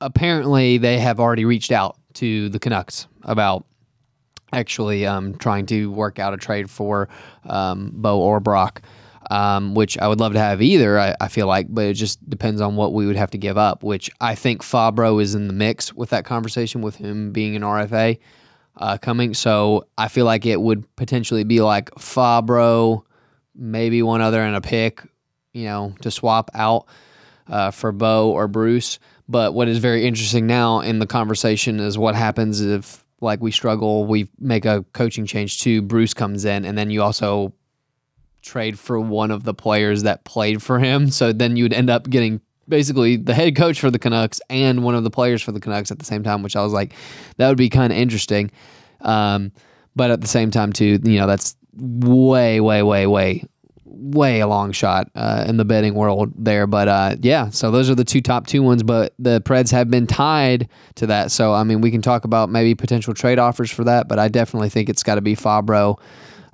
apparently 0.00 0.78
they 0.78 0.98
have 0.98 1.20
already 1.20 1.44
reached 1.44 1.70
out 1.70 1.96
to 2.14 2.48
the 2.48 2.58
Canucks 2.58 3.06
about 3.22 3.64
actually 4.52 5.06
um, 5.06 5.36
trying 5.36 5.66
to 5.66 5.90
work 5.92 6.18
out 6.18 6.34
a 6.34 6.36
trade 6.36 6.68
for 6.68 7.08
um, 7.44 7.92
Bo 7.94 8.18
or 8.18 8.40
Brock 8.40 8.82
um, 9.30 9.74
which 9.74 9.98
I 9.98 10.08
would 10.08 10.20
love 10.20 10.32
to 10.34 10.38
have 10.38 10.62
either. 10.62 10.98
I, 10.98 11.16
I, 11.20 11.28
feel 11.28 11.46
like, 11.46 11.66
but 11.68 11.86
it 11.86 11.94
just 11.94 12.28
depends 12.28 12.60
on 12.60 12.76
what 12.76 12.92
we 12.92 13.06
would 13.06 13.16
have 13.16 13.30
to 13.32 13.38
give 13.38 13.58
up. 13.58 13.82
Which 13.82 14.10
I 14.20 14.34
think 14.34 14.62
Fabbro 14.62 15.20
is 15.20 15.34
in 15.34 15.48
the 15.48 15.52
mix 15.52 15.92
with 15.92 16.10
that 16.10 16.24
conversation 16.24 16.82
with 16.82 16.96
him 16.96 17.32
being 17.32 17.56
an 17.56 17.62
RFA 17.62 18.18
uh, 18.76 18.98
coming. 18.98 19.34
So 19.34 19.86
I 19.98 20.08
feel 20.08 20.26
like 20.26 20.46
it 20.46 20.60
would 20.60 20.94
potentially 20.96 21.44
be 21.44 21.60
like 21.60 21.90
Fabbro, 21.92 23.02
maybe 23.54 24.02
one 24.02 24.20
other 24.20 24.40
and 24.40 24.54
a 24.54 24.60
pick, 24.60 25.02
you 25.52 25.64
know, 25.64 25.94
to 26.02 26.10
swap 26.10 26.50
out 26.54 26.86
uh, 27.48 27.70
for 27.70 27.92
Bo 27.92 28.30
or 28.30 28.48
Bruce. 28.48 28.98
But 29.28 29.54
what 29.54 29.66
is 29.66 29.78
very 29.78 30.06
interesting 30.06 30.46
now 30.46 30.80
in 30.80 31.00
the 31.00 31.06
conversation 31.06 31.80
is 31.80 31.98
what 31.98 32.14
happens 32.14 32.60
if 32.60 33.04
like 33.20 33.40
we 33.40 33.50
struggle, 33.50 34.04
we 34.04 34.28
make 34.38 34.64
a 34.64 34.84
coaching 34.92 35.26
change 35.26 35.60
to 35.62 35.82
Bruce 35.82 36.14
comes 36.14 36.44
in, 36.44 36.64
and 36.64 36.76
then 36.76 36.90
you 36.90 37.02
also 37.02 37.52
trade 38.46 38.78
for 38.78 38.98
one 38.98 39.30
of 39.30 39.44
the 39.44 39.52
players 39.52 40.04
that 40.04 40.24
played 40.24 40.62
for 40.62 40.78
him. 40.78 41.10
So 41.10 41.32
then 41.32 41.56
you 41.56 41.64
would 41.64 41.72
end 41.72 41.90
up 41.90 42.08
getting 42.08 42.40
basically 42.68 43.16
the 43.16 43.34
head 43.34 43.56
coach 43.56 43.80
for 43.80 43.90
the 43.90 43.98
Canucks 43.98 44.40
and 44.48 44.82
one 44.82 44.94
of 44.94 45.04
the 45.04 45.10
players 45.10 45.42
for 45.42 45.52
the 45.52 45.60
Canucks 45.60 45.90
at 45.90 45.98
the 45.98 46.04
same 46.04 46.22
time, 46.22 46.42
which 46.42 46.56
I 46.56 46.62
was 46.62 46.72
like, 46.72 46.94
that 47.36 47.48
would 47.48 47.58
be 47.58 47.68
kind 47.68 47.92
of 47.92 47.98
interesting. 47.98 48.50
Um, 49.02 49.52
but 49.94 50.10
at 50.10 50.20
the 50.20 50.26
same 50.26 50.50
time, 50.50 50.72
too, 50.72 50.98
you 51.02 51.18
know, 51.18 51.26
that's 51.26 51.56
way, 51.74 52.60
way, 52.60 52.82
way, 52.82 53.06
way, 53.06 53.44
way 53.84 54.40
a 54.40 54.46
long 54.46 54.72
shot 54.72 55.10
uh, 55.14 55.44
in 55.48 55.56
the 55.56 55.64
betting 55.64 55.94
world 55.94 56.32
there. 56.36 56.66
But 56.66 56.88
uh, 56.88 57.16
yeah, 57.20 57.50
so 57.50 57.70
those 57.70 57.88
are 57.88 57.94
the 57.94 58.04
two 58.04 58.20
top 58.20 58.46
two 58.46 58.62
ones. 58.62 58.82
But 58.82 59.14
the 59.18 59.40
Preds 59.40 59.70
have 59.70 59.90
been 59.90 60.06
tied 60.06 60.68
to 60.96 61.06
that. 61.06 61.30
So 61.30 61.52
I 61.54 61.64
mean, 61.64 61.80
we 61.80 61.90
can 61.90 62.02
talk 62.02 62.24
about 62.24 62.50
maybe 62.50 62.74
potential 62.74 63.14
trade 63.14 63.38
offers 63.38 63.70
for 63.70 63.84
that. 63.84 64.08
But 64.08 64.18
I 64.18 64.28
definitely 64.28 64.68
think 64.68 64.88
it's 64.88 65.02
got 65.02 65.14
to 65.14 65.20
be 65.20 65.34
Fabbro 65.34 65.98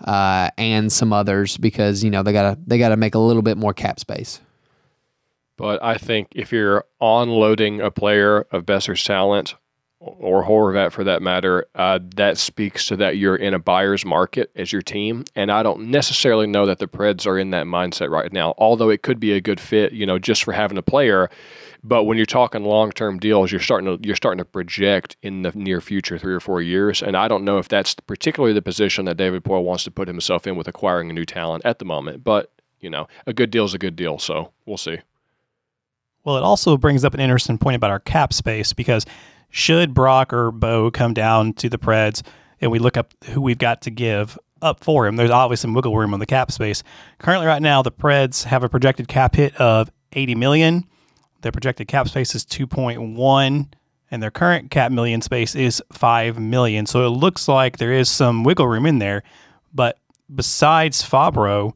uh, 0.05 0.51
and 0.59 0.93
some 0.93 1.13
others 1.13 1.57
because 1.57 2.03
you 2.03 2.11
know 2.11 2.23
they 2.23 2.33
gotta 2.33 2.59
they 2.67 2.79
gotta 2.79 2.97
make 2.97 3.15
a 3.15 3.19
little 3.19 3.43
bit 3.43 3.57
more 3.57 3.75
cap 3.75 4.01
space. 4.01 4.41
But 5.57 5.83
I 5.83 5.97
think 5.97 6.29
if 6.35 6.51
you're 6.53 6.85
onloading 7.01 7.85
a 7.85 7.91
player 7.91 8.47
of 8.51 8.65
Boeser's 8.65 9.05
talent 9.05 9.55
or 10.01 10.45
Horvat 10.45 10.93
for 10.93 11.05
that 11.05 11.23
matter, 11.23 11.67
uh, 11.75 12.01
that 12.17 12.39
speaks 12.39 12.87
to 12.87 12.97
that 12.97 13.17
you're 13.17 13.37
in 13.37 13.55
a 13.55 13.59
buyer's 13.59 14.05
market 14.05 14.51
as 14.57 14.73
your 14.73 14.83
team. 14.83 15.25
And 15.37 15.53
I 15.53 15.63
don't 15.63 15.91
necessarily 15.91 16.47
know 16.47 16.67
that 16.67 16.79
the 16.79 16.89
Preds 16.89 17.27
are 17.27 17.39
in 17.39 17.51
that 17.51 17.67
mindset 17.67 18.11
right 18.11 18.33
now, 18.33 18.55
although 18.59 18.91
it 18.91 19.03
could 19.03 19.21
be 19.21 19.33
a 19.33 19.41
good 19.41 19.61
fit, 19.61 19.93
you 19.93 20.07
know, 20.07 20.19
just 20.19 20.43
for 20.43 20.53
having 20.53 20.79
a 20.79 20.83
player. 20.83 21.31
But 21.85 22.05
when 22.05 22.17
you're 22.17 22.27
talking 22.27 22.65
long 22.65 22.93
term 22.93 23.19
deals, 23.19 23.51
you're 23.51 23.61
starting 23.61 23.99
to 23.99 24.07
you're 24.07 24.17
starting 24.17 24.39
to 24.39 24.45
project 24.45 25.17
in 25.23 25.43
the 25.43 25.51
near 25.55 25.81
future, 25.81 26.17
three 26.17 26.35
or 26.35 26.41
four 26.41 26.63
years. 26.63 27.03
And 27.03 27.17
I 27.17 27.27
don't 27.27 27.45
know 27.45 27.59
if 27.59 27.69
that's 27.69 27.95
particularly 27.95 28.53
the 28.53 28.63
position 28.63 29.05
that 29.07 29.17
David 29.17 29.43
Poile 29.43 29.65
wants 29.65 29.85
to 29.85 29.91
put 29.91 30.07
himself 30.07 30.47
in 30.47 30.57
with 30.57 30.69
acquiring 30.69 31.11
a 31.11 31.13
new 31.13 31.25
talent 31.25 31.65
at 31.65 31.79
the 31.81 31.85
moment. 31.85 32.23
But 32.23 32.53
you 32.81 32.91
know, 32.91 33.09
a 33.27 33.33
good 33.33 33.51
deal 33.51 33.65
is 33.65 33.75
a 33.75 33.79
good 33.79 33.97
deal. 33.97 34.19
So 34.19 34.53
we'll 34.67 34.77
see. 34.77 34.99
Well, 36.25 36.37
it 36.37 36.43
also 36.43 36.77
brings 36.77 37.05
up 37.05 37.15
an 37.15 37.21
interesting 37.21 37.59
point 37.59 37.77
about 37.77 37.91
our 37.91 37.99
cap 37.99 38.33
space 38.33 38.73
because 38.73 39.05
should 39.51 39.93
Brock 39.93 40.33
or 40.33 40.53
Bo 40.53 40.91
come 40.91 41.15
down 41.15 41.53
to 41.55 41.69
the 41.69 41.79
Preds 41.79 42.23
and 42.61 42.71
we 42.71 42.79
look 42.79 42.97
up 42.97 43.13
who 43.31 43.41
we've 43.41 43.59
got 43.59 43.83
to 43.83 43.91
give 43.91 44.39
up 44.63 44.83
for 44.83 45.07
him, 45.07 45.17
there's 45.17 45.31
obviously 45.31 45.63
some 45.63 45.75
wiggle 45.75 45.97
room 45.97 46.15
on 46.15 46.21
the 46.21 46.27
cap 46.27 46.53
space. 46.53 46.85
Currently, 47.19 47.47
right 47.47 47.61
now, 47.61 47.83
the 47.83 47.91
Preds 47.91 48.45
have 48.45 48.63
a 48.63 48.69
projected 48.69 49.09
cap 49.09 49.35
hit 49.35 49.55
of 49.57 49.91
80 50.13 50.37
million. 50.37 50.85
Their 51.43 51.53
projected 51.53 51.89
cap 51.89 52.09
space 52.09 52.35
is 52.35 52.45
2.1, 52.45 53.73
and 54.11 54.23
their 54.23 54.31
current 54.31 54.71
cap 54.71 54.91
million 54.93 55.21
space 55.21 55.55
is 55.55 55.83
5 55.93 56.39
million. 56.39 56.87
So 56.87 57.07
it 57.07 57.11
looks 57.11 57.49
like 57.49 57.79
there 57.79 57.93
is 57.93 58.09
some 58.09 58.45
wiggle 58.45 58.69
room 58.69 58.87
in 58.87 58.99
there. 58.99 59.23
But 59.75 59.99
besides 60.35 61.03
Fabbro 61.03 61.73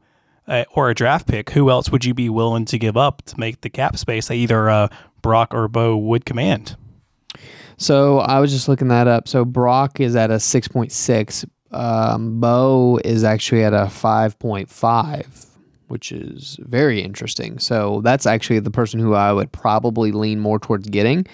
uh, 0.46 0.64
or 0.72 0.90
a 0.90 0.94
draft 0.94 1.26
pick, 1.26 1.50
who 1.50 1.70
else 1.70 1.90
would 1.90 2.04
you 2.04 2.14
be 2.14 2.28
willing 2.28 2.64
to 2.66 2.78
give 2.78 2.96
up 2.96 3.22
to 3.26 3.38
make 3.38 3.60
the 3.60 3.70
cap 3.70 3.96
space 3.96 4.28
that 4.28 4.34
either 4.34 4.70
uh, 4.70 4.88
Brock 5.22 5.54
or 5.54 5.68
Bo 5.68 5.96
would 5.96 6.24
command? 6.24 6.76
So 7.78 8.20
I 8.20 8.40
was 8.40 8.52
just 8.52 8.68
looking 8.68 8.88
that 8.88 9.06
up. 9.06 9.28
So 9.28 9.44
Brock 9.44 10.00
is 10.00 10.16
at 10.16 10.30
a 10.30 10.34
6.6. 10.34 11.44
Um, 11.72 12.40
Bo 12.40 12.98
is 13.04 13.24
actually 13.24 13.64
at 13.64 13.74
a 13.74 13.86
5.5, 13.86 15.45
which 15.88 16.12
is 16.12 16.58
very 16.62 17.00
interesting. 17.00 17.58
So 17.58 18.00
that's 18.02 18.26
actually 18.26 18.60
the 18.60 18.70
person 18.70 19.00
who 19.00 19.14
I 19.14 19.32
would 19.32 19.52
probably 19.52 20.12
lean 20.12 20.40
more 20.40 20.58
towards 20.58 20.88
getting. 20.88 21.26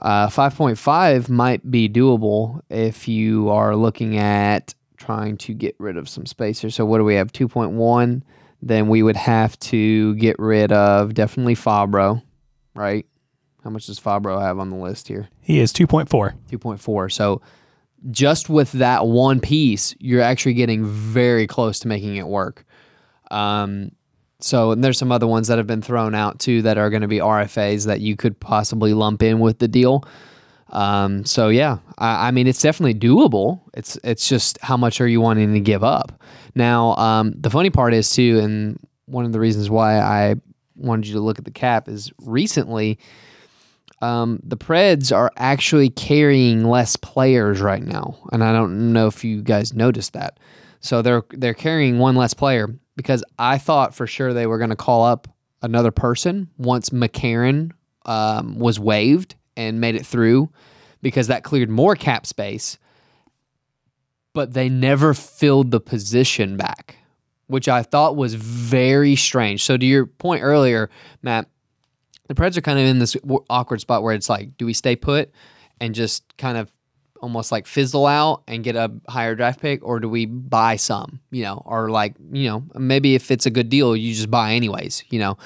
Uh, 0.00 0.28
5.5 0.28 1.28
might 1.28 1.70
be 1.70 1.88
doable 1.88 2.60
if 2.68 3.06
you 3.06 3.50
are 3.50 3.76
looking 3.76 4.18
at 4.18 4.74
trying 4.96 5.36
to 5.36 5.54
get 5.54 5.74
rid 5.78 5.96
of 5.96 6.08
some 6.08 6.26
space 6.26 6.60
here. 6.60 6.70
So 6.70 6.84
what 6.84 6.98
do 6.98 7.04
we 7.04 7.14
have? 7.14 7.32
2.1. 7.32 8.22
Then 8.62 8.88
we 8.88 9.02
would 9.02 9.16
have 9.16 9.58
to 9.60 10.14
get 10.16 10.38
rid 10.38 10.72
of 10.72 11.14
definitely 11.14 11.56
Fabbro, 11.56 12.22
right? 12.74 13.04
How 13.64 13.70
much 13.70 13.86
does 13.86 14.00
Fabbro 14.00 14.40
have 14.40 14.58
on 14.58 14.70
the 14.70 14.76
list 14.76 15.08
here? 15.08 15.28
He 15.40 15.60
is 15.60 15.72
2.4. 15.72 16.08
2.4. 16.50 17.12
So 17.12 17.42
just 18.10 18.48
with 18.48 18.72
that 18.72 19.06
one 19.06 19.40
piece, 19.40 19.94
you're 19.98 20.20
actually 20.20 20.54
getting 20.54 20.84
very 20.84 21.46
close 21.46 21.78
to 21.80 21.88
making 21.88 22.16
it 22.16 22.26
work. 22.26 22.64
Um, 23.32 23.92
so 24.40 24.72
and 24.72 24.82
there's 24.82 24.98
some 24.98 25.12
other 25.12 25.26
ones 25.26 25.48
that 25.48 25.58
have 25.58 25.66
been 25.66 25.82
thrown 25.82 26.14
out 26.14 26.38
too 26.38 26.62
that 26.62 26.78
are 26.78 26.90
going 26.90 27.02
to 27.02 27.08
be 27.08 27.18
RFAs 27.18 27.86
that 27.86 28.00
you 28.00 28.16
could 28.16 28.38
possibly 28.38 28.92
lump 28.92 29.22
in 29.22 29.40
with 29.40 29.58
the 29.58 29.68
deal. 29.68 30.04
Um, 30.70 31.24
so 31.24 31.48
yeah, 31.48 31.78
I, 31.98 32.28
I, 32.28 32.30
mean 32.30 32.46
it's 32.46 32.62
definitely 32.62 32.94
doable. 32.94 33.60
It's 33.74 33.98
it's 34.02 34.28
just 34.28 34.58
how 34.62 34.76
much 34.76 35.00
are 35.00 35.06
you 35.06 35.20
wanting 35.20 35.52
to 35.52 35.60
give 35.60 35.84
up? 35.84 36.22
Now, 36.54 36.94
um, 36.96 37.34
the 37.36 37.50
funny 37.50 37.70
part 37.70 37.92
is 37.92 38.10
too, 38.10 38.40
and 38.42 38.78
one 39.04 39.24
of 39.26 39.32
the 39.32 39.40
reasons 39.40 39.68
why 39.68 39.98
I 39.98 40.36
wanted 40.74 41.08
you 41.08 41.14
to 41.14 41.20
look 41.20 41.38
at 41.38 41.44
the 41.44 41.50
cap 41.50 41.88
is 41.88 42.10
recently. 42.18 42.98
Um, 44.00 44.40
the 44.42 44.56
Preds 44.56 45.14
are 45.14 45.30
actually 45.36 45.88
carrying 45.88 46.64
less 46.64 46.96
players 46.96 47.60
right 47.60 47.82
now, 47.82 48.18
and 48.32 48.42
I 48.42 48.52
don't 48.52 48.92
know 48.92 49.06
if 49.06 49.22
you 49.22 49.42
guys 49.42 49.74
noticed 49.74 50.14
that. 50.14 50.40
So 50.80 51.02
they're 51.02 51.22
they're 51.30 51.54
carrying 51.54 51.98
one 51.98 52.16
less 52.16 52.34
player 52.34 52.74
because 52.96 53.24
I 53.38 53.58
thought 53.58 53.94
for 53.94 54.06
sure 54.06 54.32
they 54.32 54.46
were 54.46 54.58
going 54.58 54.70
to 54.70 54.76
call 54.76 55.04
up 55.04 55.28
another 55.62 55.90
person 55.90 56.48
once 56.58 56.90
McCarron 56.90 57.72
um, 58.04 58.58
was 58.58 58.78
waived 58.78 59.36
and 59.56 59.80
made 59.80 59.94
it 59.94 60.06
through 60.06 60.50
because 61.02 61.28
that 61.28 61.44
cleared 61.44 61.70
more 61.70 61.96
cap 61.96 62.26
space. 62.26 62.78
But 64.34 64.54
they 64.54 64.68
never 64.68 65.12
filled 65.12 65.70
the 65.70 65.80
position 65.80 66.56
back, 66.56 66.96
which 67.48 67.68
I 67.68 67.82
thought 67.82 68.16
was 68.16 68.34
very 68.34 69.14
strange. 69.14 69.62
So, 69.62 69.76
to 69.76 69.84
your 69.84 70.06
point 70.06 70.42
earlier, 70.42 70.88
Matt, 71.20 71.48
the 72.28 72.34
Preds 72.34 72.56
are 72.56 72.62
kind 72.62 72.78
of 72.78 72.86
in 72.86 72.98
this 72.98 73.14
awkward 73.50 73.82
spot 73.82 74.02
where 74.02 74.14
it's 74.14 74.30
like, 74.30 74.56
do 74.56 74.64
we 74.64 74.72
stay 74.72 74.96
put 74.96 75.30
and 75.82 75.94
just 75.94 76.34
kind 76.38 76.56
of 76.56 76.72
almost 77.22 77.52
like 77.52 77.66
fizzle 77.66 78.06
out 78.06 78.42
and 78.48 78.64
get 78.64 78.76
a 78.76 78.92
higher 79.08 79.34
draft 79.34 79.60
pick, 79.60 79.82
or 79.84 80.00
do 80.00 80.08
we 80.08 80.26
buy 80.26 80.76
some, 80.76 81.20
you 81.30 81.42
know, 81.42 81.62
or 81.64 81.88
like, 81.88 82.14
you 82.32 82.48
know, 82.48 82.64
maybe 82.74 83.14
if 83.14 83.30
it's 83.30 83.46
a 83.46 83.50
good 83.50 83.68
deal, 83.68 83.96
you 83.96 84.12
just 84.12 84.30
buy 84.30 84.52
anyways, 84.52 85.04
you 85.08 85.18
know? 85.18 85.38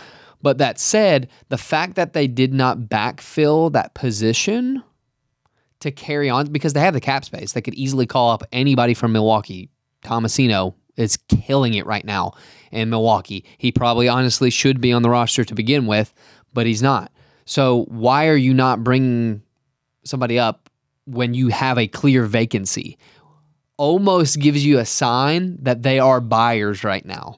But 0.42 0.58
that 0.58 0.78
said, 0.78 1.28
the 1.48 1.58
fact 1.58 1.94
that 1.96 2.12
they 2.12 2.26
did 2.26 2.54
not 2.54 2.78
backfill 2.78 3.72
that 3.72 3.94
position 3.94 4.82
to 5.80 5.90
carry 5.90 6.30
on 6.30 6.46
because 6.50 6.72
they 6.72 6.80
have 6.80 6.94
the 6.94 7.00
cap 7.00 7.24
space, 7.24 7.52
they 7.52 7.60
could 7.60 7.74
easily 7.74 8.06
call 8.06 8.30
up 8.30 8.42
anybody 8.52 8.94
from 8.94 9.12
Milwaukee. 9.12 9.70
Tomasino 10.02 10.74
is 10.96 11.18
killing 11.28 11.74
it 11.74 11.84
right 11.84 12.04
now 12.04 12.32
in 12.70 12.88
Milwaukee. 12.88 13.44
He 13.58 13.70
probably 13.70 14.08
honestly 14.08 14.50
should 14.50 14.80
be 14.80 14.92
on 14.92 15.02
the 15.02 15.10
roster 15.10 15.44
to 15.44 15.54
begin 15.54 15.86
with, 15.86 16.14
but 16.54 16.66
he's 16.66 16.82
not. 16.82 17.12
So 17.44 17.84
why 17.88 18.28
are 18.28 18.36
you 18.36 18.54
not 18.54 18.82
bringing 18.82 19.42
somebody 20.04 20.38
up 20.38 20.70
when 21.06 21.34
you 21.34 21.48
have 21.48 21.78
a 21.78 21.88
clear 21.88 22.24
vacancy? 22.24 22.98
Almost 23.78 24.38
gives 24.38 24.64
you 24.64 24.78
a 24.78 24.86
sign 24.86 25.58
that 25.62 25.82
they 25.82 25.98
are 25.98 26.20
buyers 26.20 26.82
right 26.84 27.04
now 27.04 27.36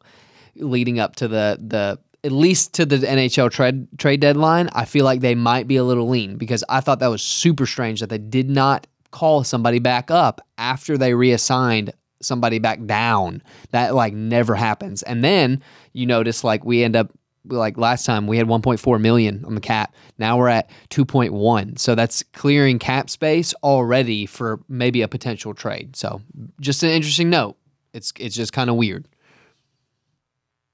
leading 0.60 0.98
up 0.98 1.16
to 1.16 1.28
the 1.28 1.58
the 1.60 1.98
at 2.24 2.32
least 2.32 2.74
to 2.74 2.84
the 2.84 2.96
NHL 2.96 3.50
trade 3.50 3.86
trade 3.98 4.20
deadline, 4.20 4.68
I 4.72 4.84
feel 4.84 5.04
like 5.04 5.20
they 5.20 5.34
might 5.34 5.68
be 5.68 5.76
a 5.76 5.84
little 5.84 6.08
lean 6.08 6.36
because 6.36 6.64
I 6.68 6.80
thought 6.80 6.98
that 7.00 7.08
was 7.08 7.22
super 7.22 7.66
strange 7.66 8.00
that 8.00 8.10
they 8.10 8.18
did 8.18 8.50
not 8.50 8.86
call 9.10 9.44
somebody 9.44 9.78
back 9.78 10.10
up 10.10 10.40
after 10.58 10.98
they 10.98 11.14
reassigned 11.14 11.92
somebody 12.20 12.58
back 12.58 12.84
down. 12.86 13.42
That 13.70 13.94
like 13.94 14.14
never 14.14 14.54
happens. 14.54 15.02
And 15.04 15.22
then 15.22 15.62
you 15.92 16.06
notice 16.06 16.42
like 16.42 16.64
we 16.64 16.82
end 16.82 16.96
up 16.96 17.12
like 17.50 17.78
last 17.78 18.04
time 18.06 18.26
we 18.26 18.36
had 18.36 18.46
1.4 18.46 19.00
million 19.00 19.44
on 19.44 19.54
the 19.54 19.60
cap. 19.60 19.94
Now 20.18 20.38
we're 20.38 20.48
at 20.48 20.70
2.1. 20.90 21.78
So 21.78 21.94
that's 21.94 22.22
clearing 22.32 22.78
cap 22.78 23.10
space 23.10 23.54
already 23.62 24.26
for 24.26 24.60
maybe 24.68 25.02
a 25.02 25.08
potential 25.08 25.54
trade. 25.54 25.96
So 25.96 26.20
just 26.60 26.82
an 26.82 26.90
interesting 26.90 27.30
note. 27.30 27.56
It's 27.92 28.12
it's 28.18 28.36
just 28.36 28.52
kind 28.52 28.70
of 28.70 28.76
weird. 28.76 29.08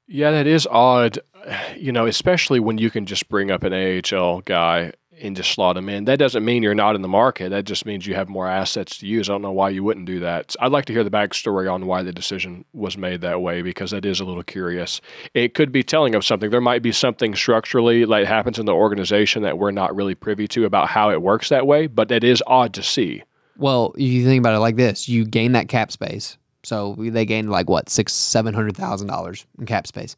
Yeah, 0.06 0.32
that 0.32 0.46
is 0.46 0.66
odd. 0.70 1.18
You 1.76 1.92
know, 1.92 2.06
especially 2.06 2.58
when 2.58 2.78
you 2.78 2.88
can 2.88 3.04
just 3.04 3.28
bring 3.28 3.50
up 3.50 3.64
an 3.64 3.74
AHL 3.74 4.40
guy 4.40 4.92
and 5.20 5.36
just 5.36 5.52
slot 5.52 5.76
them 5.76 5.88
in. 5.88 6.04
That 6.04 6.18
doesn't 6.18 6.44
mean 6.44 6.62
you're 6.62 6.74
not 6.74 6.94
in 6.94 7.02
the 7.02 7.08
market. 7.08 7.50
That 7.50 7.64
just 7.64 7.86
means 7.86 8.06
you 8.06 8.14
have 8.14 8.28
more 8.28 8.48
assets 8.48 8.98
to 8.98 9.06
use. 9.06 9.28
I 9.28 9.32
don't 9.32 9.42
know 9.42 9.52
why 9.52 9.70
you 9.70 9.84
wouldn't 9.84 10.06
do 10.06 10.20
that. 10.20 10.54
I'd 10.60 10.72
like 10.72 10.84
to 10.86 10.92
hear 10.92 11.04
the 11.04 11.10
backstory 11.10 11.72
on 11.72 11.86
why 11.86 12.02
the 12.02 12.12
decision 12.12 12.64
was 12.72 12.96
made 12.96 13.20
that 13.20 13.40
way 13.40 13.62
because 13.62 13.90
that 13.92 14.04
is 14.04 14.20
a 14.20 14.24
little 14.24 14.42
curious. 14.42 15.00
It 15.34 15.54
could 15.54 15.72
be 15.72 15.82
telling 15.82 16.14
of 16.14 16.24
something. 16.24 16.50
There 16.50 16.60
might 16.60 16.82
be 16.82 16.92
something 16.92 17.34
structurally 17.34 18.04
like 18.04 18.26
happens 18.26 18.58
in 18.58 18.66
the 18.66 18.74
organization 18.74 19.42
that 19.42 19.58
we're 19.58 19.70
not 19.70 19.94
really 19.94 20.14
privy 20.14 20.48
to 20.48 20.64
about 20.64 20.88
how 20.88 21.10
it 21.10 21.22
works 21.22 21.48
that 21.48 21.66
way, 21.66 21.86
but 21.86 22.08
that 22.08 22.24
is 22.24 22.42
odd 22.46 22.74
to 22.74 22.82
see. 22.82 23.22
Well, 23.56 23.94
if 23.96 24.02
you 24.02 24.24
think 24.24 24.40
about 24.40 24.54
it 24.54 24.60
like 24.60 24.76
this: 24.76 25.08
you 25.08 25.24
gain 25.24 25.52
that 25.52 25.68
cap 25.68 25.92
space 25.92 26.38
so 26.64 26.94
they 26.98 27.26
gained 27.26 27.50
like 27.50 27.68
what 27.68 27.88
six, 27.88 28.12
seven 28.12 28.54
hundred 28.54 28.76
thousand 28.76 29.08
dollars 29.08 29.46
in 29.58 29.66
cap 29.66 29.86
space. 29.86 30.16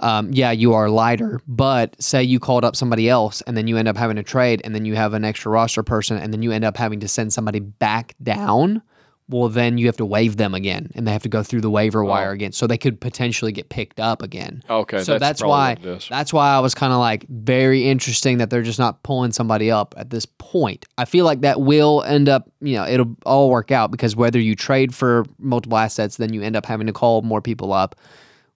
Um, 0.00 0.32
yeah, 0.32 0.50
you 0.50 0.72
are 0.74 0.88
lighter, 0.88 1.40
but 1.46 2.00
say 2.02 2.22
you 2.22 2.40
called 2.40 2.64
up 2.64 2.74
somebody 2.74 3.08
else 3.08 3.42
and 3.42 3.56
then 3.56 3.66
you 3.66 3.76
end 3.76 3.86
up 3.86 3.96
having 3.96 4.16
to 4.16 4.22
trade 4.22 4.62
and 4.64 4.74
then 4.74 4.84
you 4.84 4.96
have 4.96 5.12
an 5.14 5.24
extra 5.24 5.52
roster 5.52 5.82
person 5.82 6.16
and 6.16 6.32
then 6.32 6.42
you 6.42 6.52
end 6.52 6.64
up 6.64 6.76
having 6.76 7.00
to 7.00 7.08
send 7.08 7.32
somebody 7.32 7.60
back 7.60 8.14
down 8.22 8.82
well, 9.30 9.48
then 9.48 9.78
you 9.78 9.86
have 9.86 9.96
to 9.98 10.04
waive 10.04 10.36
them 10.36 10.54
again, 10.54 10.90
and 10.94 11.06
they 11.06 11.12
have 11.12 11.22
to 11.22 11.28
go 11.28 11.42
through 11.42 11.60
the 11.60 11.70
waiver 11.70 12.02
oh. 12.02 12.08
wire 12.08 12.32
again. 12.32 12.50
So 12.52 12.66
they 12.66 12.76
could 12.76 13.00
potentially 13.00 13.52
get 13.52 13.68
picked 13.68 14.00
up 14.00 14.22
again. 14.22 14.62
Okay, 14.68 15.04
so 15.04 15.12
that's, 15.12 15.40
that's 15.40 15.44
why 15.44 15.76
that's 16.08 16.32
why 16.32 16.50
I 16.50 16.58
was 16.58 16.74
kind 16.74 16.92
of 16.92 16.98
like 16.98 17.26
very 17.28 17.88
interesting 17.88 18.38
that 18.38 18.50
they're 18.50 18.62
just 18.62 18.78
not 18.78 19.02
pulling 19.04 19.32
somebody 19.32 19.70
up 19.70 19.94
at 19.96 20.10
this 20.10 20.26
point. 20.26 20.84
I 20.98 21.04
feel 21.04 21.24
like 21.24 21.42
that 21.42 21.60
will 21.60 22.02
end 22.02 22.28
up, 22.28 22.50
you 22.60 22.74
know, 22.74 22.86
it'll 22.86 23.16
all 23.24 23.50
work 23.50 23.70
out 23.70 23.92
because 23.92 24.16
whether 24.16 24.40
you 24.40 24.56
trade 24.56 24.94
for 24.94 25.24
multiple 25.38 25.78
assets, 25.78 26.16
then 26.16 26.32
you 26.32 26.42
end 26.42 26.56
up 26.56 26.66
having 26.66 26.88
to 26.88 26.92
call 26.92 27.22
more 27.22 27.40
people 27.40 27.72
up. 27.72 27.94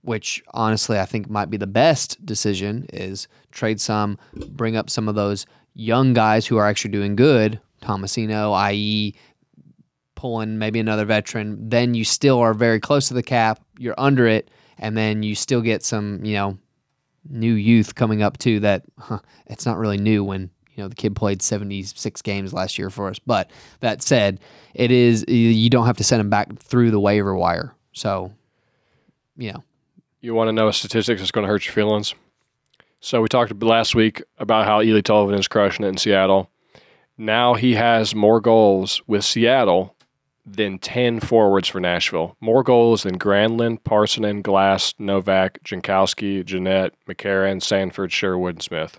Which 0.05 0.43
honestly, 0.53 0.99
I 0.99 1.07
think 1.07 1.29
might 1.29 1.51
be 1.51 1.57
the 1.57 1.67
best 1.67 2.25
decision 2.25 2.87
is 2.93 3.27
trade 3.53 3.81
some, 3.81 4.19
bring 4.51 4.77
up 4.77 4.91
some 4.91 5.09
of 5.09 5.15
those 5.15 5.47
young 5.73 6.13
guys 6.13 6.47
who 6.47 6.57
are 6.59 6.67
actually 6.67 6.93
doing 6.93 7.17
good. 7.17 7.59
Tomasino, 7.83 8.55
i.e., 8.55 9.15
pulling 10.15 10.59
maybe 10.59 10.79
another 10.79 11.05
veteran, 11.05 11.69
then 11.69 11.95
you 11.95 12.05
still 12.05 12.39
are 12.39 12.55
very 12.55 12.81
close 12.81 13.09
to 13.09 13.15
the 13.15 13.23
cap. 13.23 13.61
You're 13.79 13.95
under 13.99 14.27
it, 14.27 14.51
and 14.79 14.97
then 14.97 15.23
you 15.23 15.35
still 15.35 15.61
get 15.61 15.83
some, 15.83 16.25
you 16.25 16.35
know, 16.35 16.59
new 17.29 17.55
youth 17.55 17.95
coming 17.95 18.23
up 18.23 18.39
too. 18.39 18.61
That 18.61 18.85
huh, 18.99 19.19
it's 19.47 19.67
not 19.67 19.79
really 19.79 19.99
new 19.99 20.23
when 20.23 20.51
You 20.77 20.83
know, 20.83 20.89
the 20.89 20.95
kid 20.95 21.15
played 21.15 21.41
76 21.41 22.23
games 22.23 22.53
last 22.53 22.79
year 22.79 22.91
for 22.91 23.09
us. 23.09 23.19
But 23.19 23.51
that 23.81 24.03
said, 24.03 24.41
it 24.75 24.91
is 24.91 25.25
you 25.29 25.71
don't 25.71 25.87
have 25.87 25.97
to 25.99 26.05
send 26.05 26.21
him 26.21 26.31
back 26.31 26.59
through 26.59 26.91
the 26.91 27.01
waiver 27.01 27.35
wire. 27.35 27.75
So, 27.93 28.33
you 29.37 29.53
know, 29.53 29.63
You 30.25 30.33
want 30.33 30.49
to 30.49 30.53
know 30.53 30.69
a 30.69 30.73
statistic 30.73 31.19
that's 31.19 31.31
going 31.31 31.45
to 31.45 31.53
hurt 31.53 31.67
your 31.67 31.75
feelings? 31.75 32.15
So 33.01 33.21
we 33.21 33.29
talked 33.29 33.63
last 33.63 33.95
week 33.95 34.23
about 34.39 34.65
how 34.65 34.81
Eeli 34.81 35.03
Tolvanen 35.03 35.39
is 35.39 35.49
crushing 35.49 35.85
it 35.85 35.89
in 35.89 35.99
Seattle. 35.99 36.51
Now 37.19 37.53
he 37.53 37.75
has 37.75 38.15
more 38.15 38.41
goals 38.41 39.03
with 39.07 39.23
Seattle 39.23 39.95
than 40.47 40.79
10 40.79 41.21
forwards 41.21 41.69
for 41.69 41.79
Nashville. 41.79 42.39
More 42.41 42.63
goals 42.63 43.03
than 43.03 43.19
Granlund, 43.19 43.83
Parssinen, 43.85 44.41
Glass, 44.41 44.95
Novak, 44.99 45.63
Jankowski, 45.63 46.43
Jeannot, 46.43 46.95
McCarron, 47.07 47.63
Sanford, 47.63 48.11
Sherwood, 48.11 48.55
and 48.55 48.63
Smith. 48.63 48.99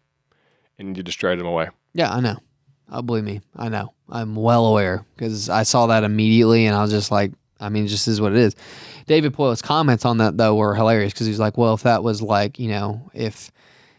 And 0.78 0.96
you 0.96 1.02
just 1.02 1.20
traded 1.20 1.42
him 1.42 1.48
away. 1.48 1.70
yeah, 1.96 2.14
I 2.14 2.20
know. 2.20 2.38
Oh, 2.92 3.02
believe 3.02 3.24
me, 3.24 3.42
I 3.56 3.70
know. 3.70 3.96
I'm 4.10 4.36
well 4.36 4.68
aware 4.68 5.04
because 5.16 5.50
I 5.50 5.64
saw 5.64 5.88
that 5.88 6.04
immediately 6.04 6.68
and 6.68 6.76
I 6.76 6.84
was 6.84 6.92
just 6.92 7.10
like, 7.10 7.32
I 7.60 7.70
mean, 7.70 7.88
just 7.88 8.08
is 8.08 8.22
what 8.22 8.34
it 8.34 8.38
is. 8.38 8.56
David 9.08 9.34
Poile's 9.34 9.62
comments 9.62 10.06
on 10.06 10.18
that 10.18 10.38
though 10.38 10.56
were 10.56 10.76
hilarious 10.76 11.14
because 11.14 11.28
he's 11.28 11.40
like, 11.40 11.58
well, 11.58 11.74
if 11.74 11.84
that 11.84 12.04
was 12.04 12.22
like, 12.22 12.60
you 12.60 12.70
know, 12.70 13.10
if 13.14 13.52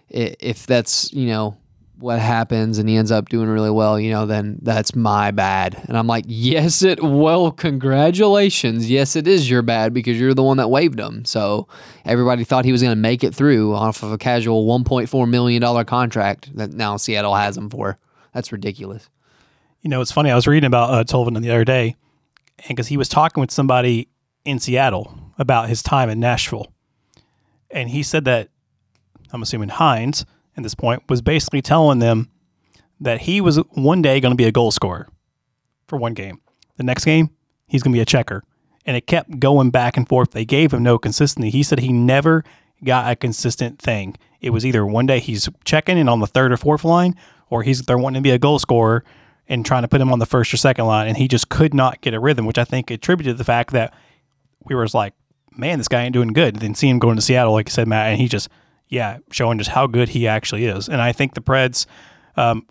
if 0.08 0.66
that's 0.66 1.12
you 1.12 1.26
know 1.26 1.56
what 1.98 2.18
happens 2.18 2.78
and 2.78 2.88
he 2.88 2.96
ends 2.96 3.10
up 3.10 3.28
doing 3.28 3.48
really 3.48 3.70
well, 3.70 3.98
you 3.98 4.10
know, 4.10 4.26
then 4.26 4.58
that's 4.60 4.94
my 4.94 5.30
bad. 5.30 5.82
And 5.88 5.96
I'm 5.96 6.06
like, 6.06 6.24
yes, 6.28 6.82
it 6.82 7.02
well, 7.02 7.50
congratulations. 7.50 8.90
Yes, 8.90 9.16
it 9.16 9.26
is 9.26 9.48
your 9.48 9.62
bad 9.62 9.94
because 9.94 10.18
you're 10.20 10.34
the 10.34 10.42
one 10.42 10.58
that 10.58 10.68
waived 10.68 11.00
him. 11.00 11.24
So 11.24 11.68
everybody 12.04 12.44
thought 12.44 12.64
he 12.64 12.72
was 12.72 12.82
going 12.82 12.92
to 12.92 13.00
make 13.00 13.24
it 13.24 13.34
through 13.34 13.74
off 13.74 14.02
of 14.02 14.12
a 14.12 14.18
casual 14.18 14.66
1.4 14.66 15.28
million 15.28 15.62
dollar 15.62 15.84
contract 15.84 16.54
that 16.56 16.72
now 16.72 16.96
Seattle 16.96 17.34
has 17.34 17.56
him 17.56 17.70
for. 17.70 17.98
That's 18.34 18.52
ridiculous. 18.52 19.08
You 19.80 19.88
know, 19.88 20.00
it's 20.00 20.12
funny. 20.12 20.30
I 20.30 20.34
was 20.34 20.46
reading 20.46 20.66
about 20.66 20.90
uh, 20.90 21.04
Tolvanen 21.04 21.42
the 21.42 21.50
other 21.50 21.64
day, 21.64 21.94
and 22.58 22.76
because 22.76 22.88
he 22.88 22.96
was 22.96 23.08
talking 23.08 23.40
with 23.40 23.50
somebody 23.52 24.08
in 24.46 24.58
Seattle 24.58 25.18
about 25.38 25.68
his 25.68 25.82
time 25.82 26.08
in 26.08 26.20
Nashville, 26.20 26.72
and 27.70 27.90
he 27.90 28.02
said 28.02 28.24
that 28.24 28.48
I'm 29.32 29.42
assuming 29.42 29.68
Hynes 29.68 30.24
at 30.56 30.62
this 30.62 30.74
point 30.74 31.02
was 31.08 31.20
basically 31.20 31.60
telling 31.60 31.98
them 31.98 32.30
that 33.00 33.22
he 33.22 33.40
was 33.40 33.58
one 33.72 34.00
day 34.00 34.20
going 34.20 34.32
to 34.32 34.36
be 34.36 34.44
a 34.44 34.52
goal 34.52 34.70
scorer 34.70 35.08
for 35.86 35.98
one 35.98 36.14
game. 36.14 36.40
The 36.76 36.84
next 36.84 37.04
game, 37.04 37.30
he's 37.66 37.82
going 37.82 37.92
to 37.92 37.96
be 37.96 38.02
a 38.02 38.06
checker, 38.06 38.42
and 38.86 38.96
it 38.96 39.06
kept 39.06 39.38
going 39.38 39.70
back 39.70 39.96
and 39.96 40.08
forth. 40.08 40.30
They 40.30 40.44
gave 40.44 40.72
him 40.72 40.82
no 40.82 40.98
consistency. 40.98 41.50
He 41.50 41.62
said 41.62 41.80
he 41.80 41.92
never 41.92 42.44
got 42.84 43.10
a 43.10 43.16
consistent 43.16 43.78
thing. 43.78 44.16
It 44.40 44.50
was 44.50 44.64
either 44.64 44.86
one 44.86 45.06
day 45.06 45.18
he's 45.18 45.48
checking 45.64 45.98
and 45.98 46.08
on 46.08 46.20
the 46.20 46.26
third 46.26 46.52
or 46.52 46.56
fourth 46.56 46.84
line, 46.84 47.16
or 47.50 47.62
he's 47.62 47.82
they're 47.82 47.98
wanting 47.98 48.22
to 48.22 48.26
be 48.26 48.30
a 48.30 48.38
goal 48.38 48.58
scorer 48.58 49.04
and 49.48 49.64
trying 49.64 49.82
to 49.82 49.88
put 49.88 50.00
him 50.00 50.12
on 50.12 50.18
the 50.18 50.26
first 50.26 50.52
or 50.52 50.56
second 50.56 50.86
line, 50.86 51.08
and 51.08 51.16
he 51.16 51.28
just 51.28 51.48
could 51.48 51.74
not 51.74 52.00
get 52.00 52.14
a 52.14 52.20
rhythm, 52.20 52.46
which 52.46 52.58
I 52.58 52.64
think 52.64 52.90
attributed 52.90 53.34
to 53.34 53.38
the 53.38 53.44
fact 53.44 53.72
that 53.72 53.94
we 54.68 54.74
were 54.74 54.86
like, 54.92 55.14
man, 55.56 55.78
this 55.78 55.88
guy 55.88 56.02
ain't 56.04 56.12
doing 56.12 56.32
good. 56.32 56.56
Then 56.56 56.74
see 56.74 56.88
him 56.88 56.98
going 56.98 57.16
to 57.16 57.22
Seattle, 57.22 57.52
like 57.52 57.68
you 57.68 57.72
said, 57.72 57.88
Matt, 57.88 58.10
and 58.10 58.20
he 58.20 58.28
just, 58.28 58.48
yeah, 58.88 59.18
showing 59.30 59.58
just 59.58 59.70
how 59.70 59.86
good 59.86 60.10
he 60.10 60.26
actually 60.28 60.66
is. 60.66 60.88
And 60.88 61.00
I 61.00 61.12
think 61.12 61.34
the 61.34 61.40
Preds 61.40 61.86
um, 62.36 62.66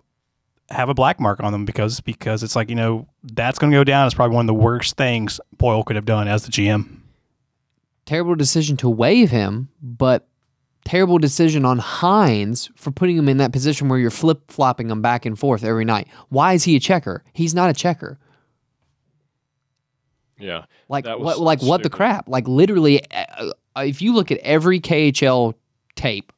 have 0.70 0.88
a 0.88 0.94
black 0.94 1.20
mark 1.20 1.40
on 1.42 1.52
them 1.52 1.64
because 1.64 2.00
because 2.00 2.42
it's 2.42 2.56
like 2.56 2.68
you 2.68 2.74
know 2.74 3.06
that's 3.22 3.58
going 3.58 3.70
to 3.70 3.76
go 3.76 3.84
down 3.84 4.06
as 4.06 4.14
probably 4.14 4.34
one 4.34 4.44
of 4.44 4.48
the 4.48 4.54
worst 4.54 4.96
things 4.96 5.40
Poile 5.58 5.84
could 5.84 5.96
have 5.96 6.04
done 6.04 6.28
as 6.28 6.44
the 6.44 6.52
GM. 6.52 7.00
Terrible 8.04 8.34
decision 8.36 8.76
to 8.78 8.88
waive 8.88 9.30
him, 9.30 9.68
but 9.82 10.28
terrible 10.84 11.18
decision 11.18 11.64
on 11.64 11.80
Hynes 11.80 12.70
for 12.76 12.92
putting 12.92 13.16
him 13.16 13.28
in 13.28 13.38
that 13.38 13.52
position 13.52 13.88
where 13.88 13.98
you're 13.98 14.10
flip 14.10 14.48
flopping 14.48 14.90
him 14.90 15.02
back 15.02 15.26
and 15.26 15.36
forth 15.36 15.64
every 15.64 15.84
night. 15.84 16.06
Why 16.28 16.52
is 16.52 16.64
he 16.64 16.76
a 16.76 16.80
checker? 16.80 17.24
He's 17.32 17.54
not 17.54 17.70
a 17.70 17.72
checker. 17.74 18.18
Yeah. 20.38 20.64
Like 20.88 21.04
That 21.04 21.20
what? 21.20 21.38
Like 21.40 21.62
what 21.62 21.82
the 21.82 21.90
crap? 21.90 22.28
Like 22.28 22.46
literally, 22.46 23.02
uh, 23.10 23.50
uh, 23.76 23.80
if 23.80 24.02
you 24.02 24.14
look 24.14 24.30
at 24.30 24.38
every 24.38 24.80
KHL 24.80 25.54
tape 25.94 26.32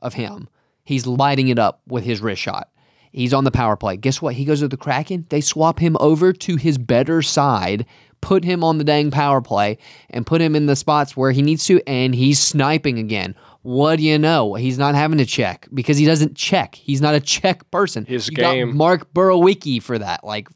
of 0.00 0.14
him, 0.14 0.48
he's 0.84 1.06
lighting 1.06 1.48
it 1.48 1.58
up 1.58 1.80
with 1.86 2.04
his 2.04 2.20
wrist 2.20 2.42
shot. 2.42 2.68
He's 3.12 3.32
on 3.32 3.44
the 3.44 3.52
power 3.52 3.76
play. 3.76 3.96
Guess 3.96 4.20
what? 4.20 4.34
He 4.34 4.44
goes 4.44 4.58
to 4.60 4.66
the 4.68 4.76
Kraken. 4.76 5.24
They 5.28 5.40
swap 5.40 5.78
him 5.78 5.96
over 6.00 6.32
to 6.32 6.56
his 6.56 6.78
better 6.78 7.22
side, 7.22 7.86
put 8.20 8.42
him 8.42 8.64
on 8.64 8.78
the 8.78 8.84
dang 8.84 9.12
power 9.12 9.40
play, 9.40 9.78
and 10.10 10.26
put 10.26 10.40
him 10.40 10.56
in 10.56 10.66
the 10.66 10.74
spots 10.74 11.16
where 11.16 11.30
he 11.30 11.40
needs 11.40 11.64
to, 11.66 11.80
and 11.86 12.12
he's 12.12 12.40
sniping 12.40 12.98
again. 12.98 13.36
What 13.62 13.96
do 13.96 14.02
you 14.02 14.18
know? 14.18 14.54
He's 14.54 14.78
not 14.78 14.96
having 14.96 15.18
to 15.18 15.24
check 15.24 15.68
because 15.72 15.96
he 15.96 16.04
doesn't 16.04 16.34
check. 16.36 16.74
He's 16.74 17.00
not 17.00 17.14
a 17.14 17.20
check 17.20 17.70
person. 17.70 18.04
His 18.04 18.28
You 18.28 18.36
got 18.36 18.52
game- 18.54 18.76
Mark 18.76 19.14
Borowiecki 19.14 19.80
for 19.80 19.96
that. 19.96 20.24
Like 20.24 20.48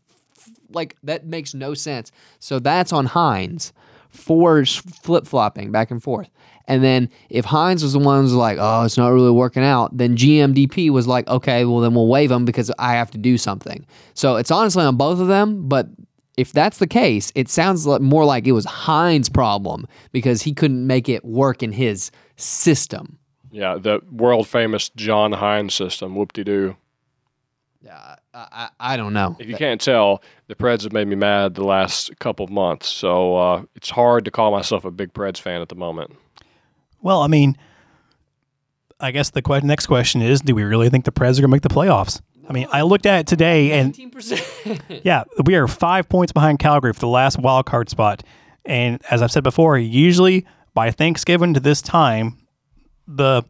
like 0.70 0.96
that 1.02 1.26
makes 1.26 1.54
no 1.54 1.74
sense. 1.74 2.12
So 2.38 2.58
that's 2.58 2.92
on 2.92 3.08
Hynes 3.08 3.72
for 4.10 4.64
flip 4.64 5.26
flopping 5.26 5.70
back 5.70 5.90
and 5.90 6.02
forth. 6.02 6.30
And 6.66 6.84
then 6.84 7.08
if 7.30 7.46
Hynes 7.46 7.82
was 7.82 7.94
the 7.94 7.98
one 7.98 8.22
who's 8.22 8.34
like, 8.34 8.58
oh, 8.60 8.84
it's 8.84 8.98
not 8.98 9.08
really 9.08 9.30
working 9.30 9.64
out, 9.64 9.96
then 9.96 10.16
GMDP 10.16 10.90
was 10.90 11.06
like, 11.06 11.26
okay, 11.28 11.64
well 11.64 11.80
then 11.80 11.94
we'll 11.94 12.08
waive 12.08 12.30
him 12.30 12.44
because 12.44 12.70
I 12.78 12.92
have 12.92 13.10
to 13.12 13.18
do 13.18 13.38
something. 13.38 13.86
So 14.14 14.36
it's 14.36 14.50
honestly 14.50 14.84
on 14.84 14.96
both 14.96 15.18
of 15.18 15.28
them, 15.28 15.66
but 15.68 15.88
if 16.36 16.52
that's 16.52 16.78
the 16.78 16.86
case, 16.86 17.32
it 17.34 17.48
sounds 17.48 17.86
more 17.86 18.24
like 18.24 18.46
it 18.46 18.52
was 18.52 18.66
Hynes' 18.66 19.28
problem 19.28 19.88
because 20.12 20.42
he 20.42 20.52
couldn't 20.52 20.86
make 20.86 21.08
it 21.08 21.24
work 21.24 21.62
in 21.62 21.72
his 21.72 22.10
system. 22.36 23.18
Yeah. 23.50 23.78
The 23.78 24.00
world 24.12 24.46
famous 24.46 24.90
John 24.90 25.32
Hynes 25.32 25.72
system. 25.72 26.14
Whoop 26.14 26.32
de 26.34 26.44
doo. 26.44 26.76
Uh, 27.86 28.16
I, 28.34 28.46
I, 28.50 28.68
I 28.80 28.96
don't 28.96 29.12
know. 29.12 29.36
If 29.38 29.48
you 29.48 29.56
can't 29.56 29.80
tell, 29.80 30.22
the 30.48 30.54
Preds 30.54 30.82
have 30.82 30.92
made 30.92 31.06
me 31.08 31.16
mad 31.16 31.54
the 31.54 31.64
last 31.64 32.16
couple 32.18 32.44
of 32.44 32.50
months. 32.50 32.88
So 32.88 33.36
uh, 33.36 33.62
it's 33.74 33.90
hard 33.90 34.24
to 34.24 34.30
call 34.30 34.50
myself 34.50 34.84
a 34.84 34.90
big 34.90 35.12
Preds 35.12 35.38
fan 35.40 35.60
at 35.60 35.68
the 35.68 35.76
moment. 35.76 36.16
Well, 37.00 37.22
I 37.22 37.28
mean, 37.28 37.56
I 39.00 39.12
guess 39.12 39.30
the 39.30 39.42
que- 39.42 39.60
next 39.60 39.86
question 39.86 40.22
is: 40.22 40.40
Do 40.40 40.54
we 40.54 40.64
really 40.64 40.88
think 40.88 41.04
the 41.04 41.12
Preds 41.12 41.38
are 41.38 41.42
going 41.42 41.42
to 41.42 41.48
make 41.48 41.62
the 41.62 41.68
playoffs? 41.68 42.20
I 42.48 42.52
mean, 42.52 42.66
I 42.72 42.82
looked 42.82 43.06
at 43.06 43.20
it 43.20 43.26
today, 43.26 43.72
and 43.72 43.94
18%. 43.94 45.02
yeah, 45.04 45.24
we 45.44 45.54
are 45.54 45.68
five 45.68 46.08
points 46.08 46.32
behind 46.32 46.58
Calgary 46.58 46.94
for 46.94 47.00
the 47.00 47.08
last 47.08 47.38
wild 47.38 47.66
card 47.66 47.90
spot. 47.90 48.22
And 48.64 49.00
as 49.10 49.22
I've 49.22 49.30
said 49.30 49.44
before, 49.44 49.78
usually 49.78 50.46
by 50.74 50.90
Thanksgiving 50.90 51.54
to 51.54 51.60
this 51.60 51.82
time, 51.82 52.38
the 53.06 53.42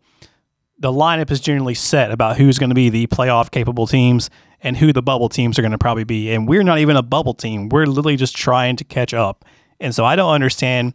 the 0.78 0.92
lineup 0.92 1.30
is 1.30 1.40
generally 1.40 1.74
set 1.74 2.10
about 2.10 2.36
who's 2.36 2.58
going 2.58 2.70
to 2.70 2.74
be 2.74 2.88
the 2.88 3.06
playoff 3.08 3.50
capable 3.50 3.86
teams 3.86 4.30
and 4.62 4.76
who 4.76 4.92
the 4.92 5.02
bubble 5.02 5.28
teams 5.28 5.58
are 5.58 5.62
going 5.62 5.72
to 5.72 5.78
probably 5.78 6.04
be. 6.04 6.32
And 6.32 6.48
we're 6.48 6.62
not 6.62 6.78
even 6.78 6.96
a 6.96 7.02
bubble 7.02 7.34
team. 7.34 7.68
We're 7.68 7.86
literally 7.86 8.16
just 8.16 8.36
trying 8.36 8.76
to 8.76 8.84
catch 8.84 9.14
up. 9.14 9.44
And 9.80 9.94
so 9.94 10.04
I 10.04 10.16
don't 10.16 10.32
understand 10.32 10.94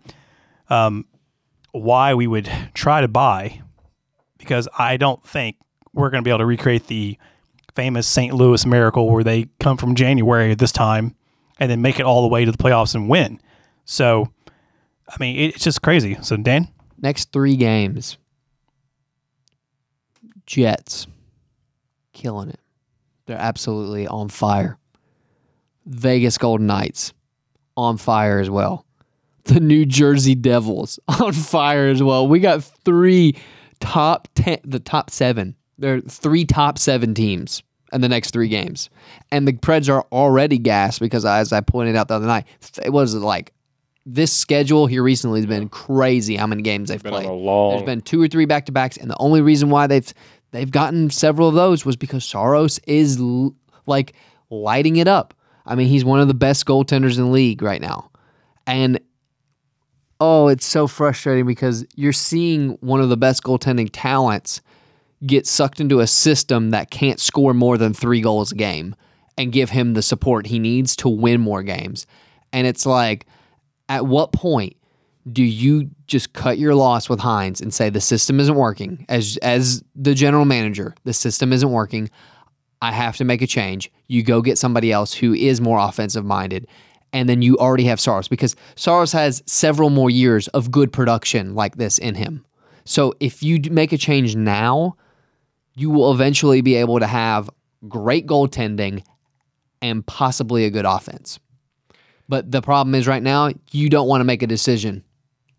um, 0.69 1.05
why 1.71 2.13
we 2.13 2.27
would 2.27 2.49
try 2.73 3.01
to 3.01 3.07
buy 3.07 3.61
because 4.37 4.67
I 4.77 4.97
don't 4.97 5.25
think 5.25 5.57
we're 5.93 6.09
going 6.09 6.23
to 6.23 6.27
be 6.27 6.31
able 6.31 6.39
to 6.39 6.45
recreate 6.45 6.87
the 6.87 7.17
famous 7.75 8.07
St. 8.07 8.33
Louis 8.33 8.65
miracle 8.65 9.09
where 9.09 9.23
they 9.23 9.47
come 9.59 9.77
from 9.77 9.95
January 9.95 10.51
at 10.51 10.59
this 10.59 10.71
time 10.71 11.15
and 11.59 11.69
then 11.71 11.81
make 11.81 11.99
it 11.99 12.05
all 12.05 12.21
the 12.21 12.27
way 12.27 12.45
to 12.45 12.51
the 12.51 12.57
playoffs 12.57 12.95
and 12.95 13.09
win. 13.09 13.39
So, 13.85 14.31
I 15.09 15.15
mean, 15.19 15.37
it's 15.37 15.63
just 15.63 15.81
crazy. 15.81 16.17
So, 16.21 16.37
Dan, 16.37 16.69
Next 17.03 17.33
three 17.33 17.57
games 17.57 18.17
Jets, 20.45 21.07
killing 22.13 22.49
it. 22.49 22.59
They're 23.25 23.37
absolutely 23.37 24.07
on 24.07 24.29
fire. 24.29 24.77
Vegas 25.85 26.37
Golden 26.37 26.67
Knights, 26.67 27.13
on 27.75 27.97
fire 27.97 28.39
as 28.39 28.49
well. 28.49 28.85
The 29.45 29.59
New 29.59 29.85
Jersey 29.85 30.35
Devils, 30.35 30.99
on 31.07 31.33
fire 31.33 31.87
as 31.87 32.01
well. 32.01 32.27
We 32.27 32.39
got 32.39 32.63
three 32.63 33.35
top 33.79 34.27
10, 34.35 34.59
the 34.63 34.79
top 34.79 35.09
seven. 35.09 35.55
There 35.77 35.95
are 35.95 36.01
three 36.01 36.45
top 36.45 36.77
seven 36.77 37.13
teams 37.13 37.63
in 37.91 38.01
the 38.01 38.07
next 38.09 38.31
three 38.31 38.47
games. 38.47 38.89
And 39.31 39.47
the 39.47 39.53
Preds 39.53 39.89
are 39.93 40.05
already 40.11 40.57
gassed 40.57 40.99
because, 41.01 41.25
as 41.25 41.51
I 41.51 41.59
pointed 41.61 41.95
out 41.95 42.07
the 42.07 42.15
other 42.15 42.27
night, 42.27 42.45
it 42.81 42.91
was 42.91 43.13
like 43.15 43.51
this 44.05 44.31
schedule 44.31 44.85
here 44.87 45.03
recently 45.03 45.39
has 45.39 45.45
been 45.47 45.67
crazy 45.69 46.35
how 46.35 46.47
many 46.47 46.61
games 46.61 46.89
they've 46.89 47.01
Been 47.03 47.11
played. 47.13 47.27
long. 47.29 47.71
There's 47.71 47.83
been 47.83 48.01
two 48.01 48.21
or 48.21 48.27
three 48.27 48.45
back 48.45 48.65
to 48.67 48.71
backs, 48.71 48.97
and 48.97 49.09
the 49.09 49.17
only 49.19 49.41
reason 49.41 49.69
why 49.69 49.87
they've 49.87 50.13
they've 50.53 50.71
gotten 50.71 51.09
several 51.09 51.49
of 51.49 51.55
those 51.55 51.85
was 51.85 51.97
because 51.97 52.23
Saros 52.23 52.79
is 52.87 53.19
l- 53.19 53.53
like 53.85 54.13
lighting 54.49 54.95
it 54.95 55.07
up. 55.07 55.33
I 55.65 55.75
mean, 55.75 55.87
he's 55.87 56.05
one 56.05 56.21
of 56.21 56.29
the 56.29 56.33
best 56.33 56.65
goaltenders 56.65 57.17
in 57.17 57.25
the 57.25 57.29
league 57.29 57.61
right 57.61 57.81
now, 57.81 58.09
and 58.65 58.99
oh, 60.21 60.47
it's 60.47 60.65
so 60.65 60.87
frustrating 60.87 61.45
because 61.45 61.85
you're 61.95 62.13
seeing 62.13 62.77
one 62.79 63.01
of 63.01 63.09
the 63.09 63.17
best 63.17 63.43
goaltending 63.43 63.89
talents 63.91 64.61
get 65.25 65.47
sucked 65.47 65.81
into 65.81 65.99
a 65.99 66.07
system 66.07 66.69
that 66.71 66.89
can't 66.89 67.19
score 67.19 67.53
more 67.53 67.77
than 67.77 67.93
three 67.93 68.21
goals 68.21 68.51
a 68.51 68.55
game 68.55 68.95
and 69.37 69.51
give 69.51 69.69
him 69.69 69.93
the 69.93 70.01
support 70.01 70.47
he 70.47 70.59
needs 70.59 70.95
to 70.95 71.09
win 71.09 71.41
more 71.41 71.63
games. 71.63 72.05
And 72.51 72.67
it's 72.67 72.85
like, 72.85 73.25
at 73.89 74.05
what 74.05 74.31
point 74.31 74.77
do 75.31 75.43
you 75.43 75.89
just 76.07 76.33
cut 76.33 76.57
your 76.57 76.75
loss 76.75 77.07
with 77.07 77.19
Hynes 77.19 77.61
and 77.61 77.73
say 77.73 77.89
the 77.89 78.01
system 78.01 78.39
isn't 78.39 78.55
working 78.55 79.05
as 79.09 79.37
as 79.37 79.83
the 79.95 80.13
general 80.13 80.45
manager, 80.45 80.93
the 81.03 81.13
system 81.13 81.53
isn't 81.53 81.71
working. 81.71 82.09
I 82.81 82.91
have 82.91 83.15
to 83.17 83.23
make 83.23 83.41
a 83.41 83.47
change. 83.47 83.89
You 84.07 84.23
go 84.23 84.41
get 84.41 84.57
somebody 84.57 84.91
else 84.91 85.13
who 85.13 85.33
is 85.33 85.61
more 85.61 85.79
offensive 85.79 86.25
minded. 86.25 86.67
And 87.13 87.29
then 87.29 87.41
you 87.41 87.57
already 87.57 87.85
have 87.85 87.99
Saros 87.99 88.27
because 88.27 88.55
Saros 88.75 89.13
has 89.13 89.43
several 89.45 89.89
more 89.89 90.09
years 90.09 90.47
of 90.49 90.71
good 90.71 90.91
production 90.91 91.55
like 91.55 91.77
this 91.77 91.97
in 91.97 92.15
him. 92.15 92.45
So 92.85 93.13
if 93.19 93.41
you 93.41 93.61
make 93.71 93.93
a 93.93 93.97
change 93.97 94.35
now, 94.35 94.97
you 95.75 95.89
will 95.89 96.11
eventually 96.11 96.61
be 96.61 96.75
able 96.75 96.99
to 96.99 97.07
have 97.07 97.49
great 97.87 98.27
goaltending 98.27 99.03
and 99.81 100.05
possibly 100.05 100.65
a 100.65 100.69
good 100.69 100.85
offense. 100.85 101.39
But 102.27 102.51
the 102.51 102.61
problem 102.61 102.95
is 102.95 103.07
right 103.07 103.23
now 103.23 103.51
you 103.71 103.89
don't 103.89 104.07
want 104.07 104.21
to 104.21 104.25
make 104.25 104.41
a 104.41 104.47
decision. 104.47 105.03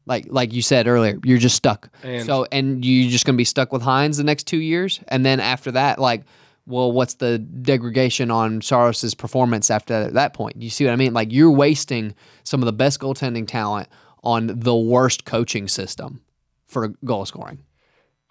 Like 0.07 0.27
like 0.29 0.53
you 0.53 0.62
said 0.62 0.87
earlier, 0.87 1.19
you're 1.25 1.38
just 1.38 1.57
stuck. 1.57 1.88
And- 2.03 2.25
so 2.27 2.47
and 2.53 2.85
you're 2.85 3.11
just 3.11 3.25
gonna 3.25 3.37
be 3.37 3.45
stuck 3.45 3.73
with 3.73 3.83
Hynes 3.83 4.17
the 4.19 4.25
next 4.25 4.47
two 4.47 4.59
years, 4.59 5.01
and 5.09 5.25
then 5.25 5.40
after 5.40 5.71
that, 5.73 5.99
like, 5.99 6.25
well, 6.67 6.93
what's 6.93 7.14
the 7.14 7.38
degradation 7.38 8.31
on 8.31 8.61
Saros's 8.61 9.14
performance 9.14 9.71
after 9.71 10.11
that 10.11 10.33
point? 10.35 10.57
You 10.62 10.71
see 10.71 10.85
what 10.85 10.93
I 10.93 10.97
mean? 10.97 11.12
Like 11.14 11.33
you're 11.33 11.51
wasting 11.51 12.14
some 12.43 12.61
of 12.62 12.67
the 12.67 12.73
best 12.73 13.01
goaltending 13.01 13.47
talent 13.47 13.88
on 14.23 14.47
the 14.47 14.75
worst 14.77 15.25
coaching 15.27 15.69
system 15.69 16.21
for 16.67 16.88
goal 17.05 17.25
scoring. 17.27 17.59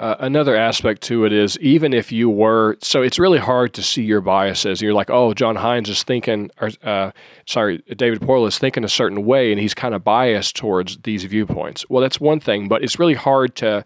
Uh, 0.04 0.18
another 0.20 0.54
aspect 0.54 1.02
to 1.02 1.24
it 1.24 1.32
is 1.32 1.58
even 1.60 1.94
if 1.94 2.12
you 2.12 2.30
were 2.30 2.76
so 2.82 3.02
it's 3.02 3.18
really 3.18 3.40
hard 3.40 3.74
to 3.74 3.82
see 3.82 4.04
your 4.04 4.20
biases. 4.20 4.82
You're 4.82 4.94
like 4.94 5.10
oh 5.10 5.34
John 5.34 5.56
Hynes 5.56 5.88
is 5.88 6.04
thinking 6.04 6.52
or 6.60 6.72
uh, 6.84 7.12
sorry 7.46 7.78
David 7.96 8.20
Poile 8.20 8.46
is 8.46 8.60
thinking 8.60 8.84
a 8.84 8.90
certain 8.90 9.24
way 9.24 9.54
and 9.54 9.62
he's 9.62 9.74
kind 9.74 9.96
of 9.96 10.04
biased 10.04 10.58
towards 10.58 10.98
these 11.04 11.24
viewpoints. 11.24 11.86
Well 11.88 12.02
that's 12.02 12.20
one 12.20 12.42
thing 12.42 12.68
but 12.68 12.84
it's 12.84 13.00
really 13.00 13.14
hard 13.14 13.56
to 13.56 13.86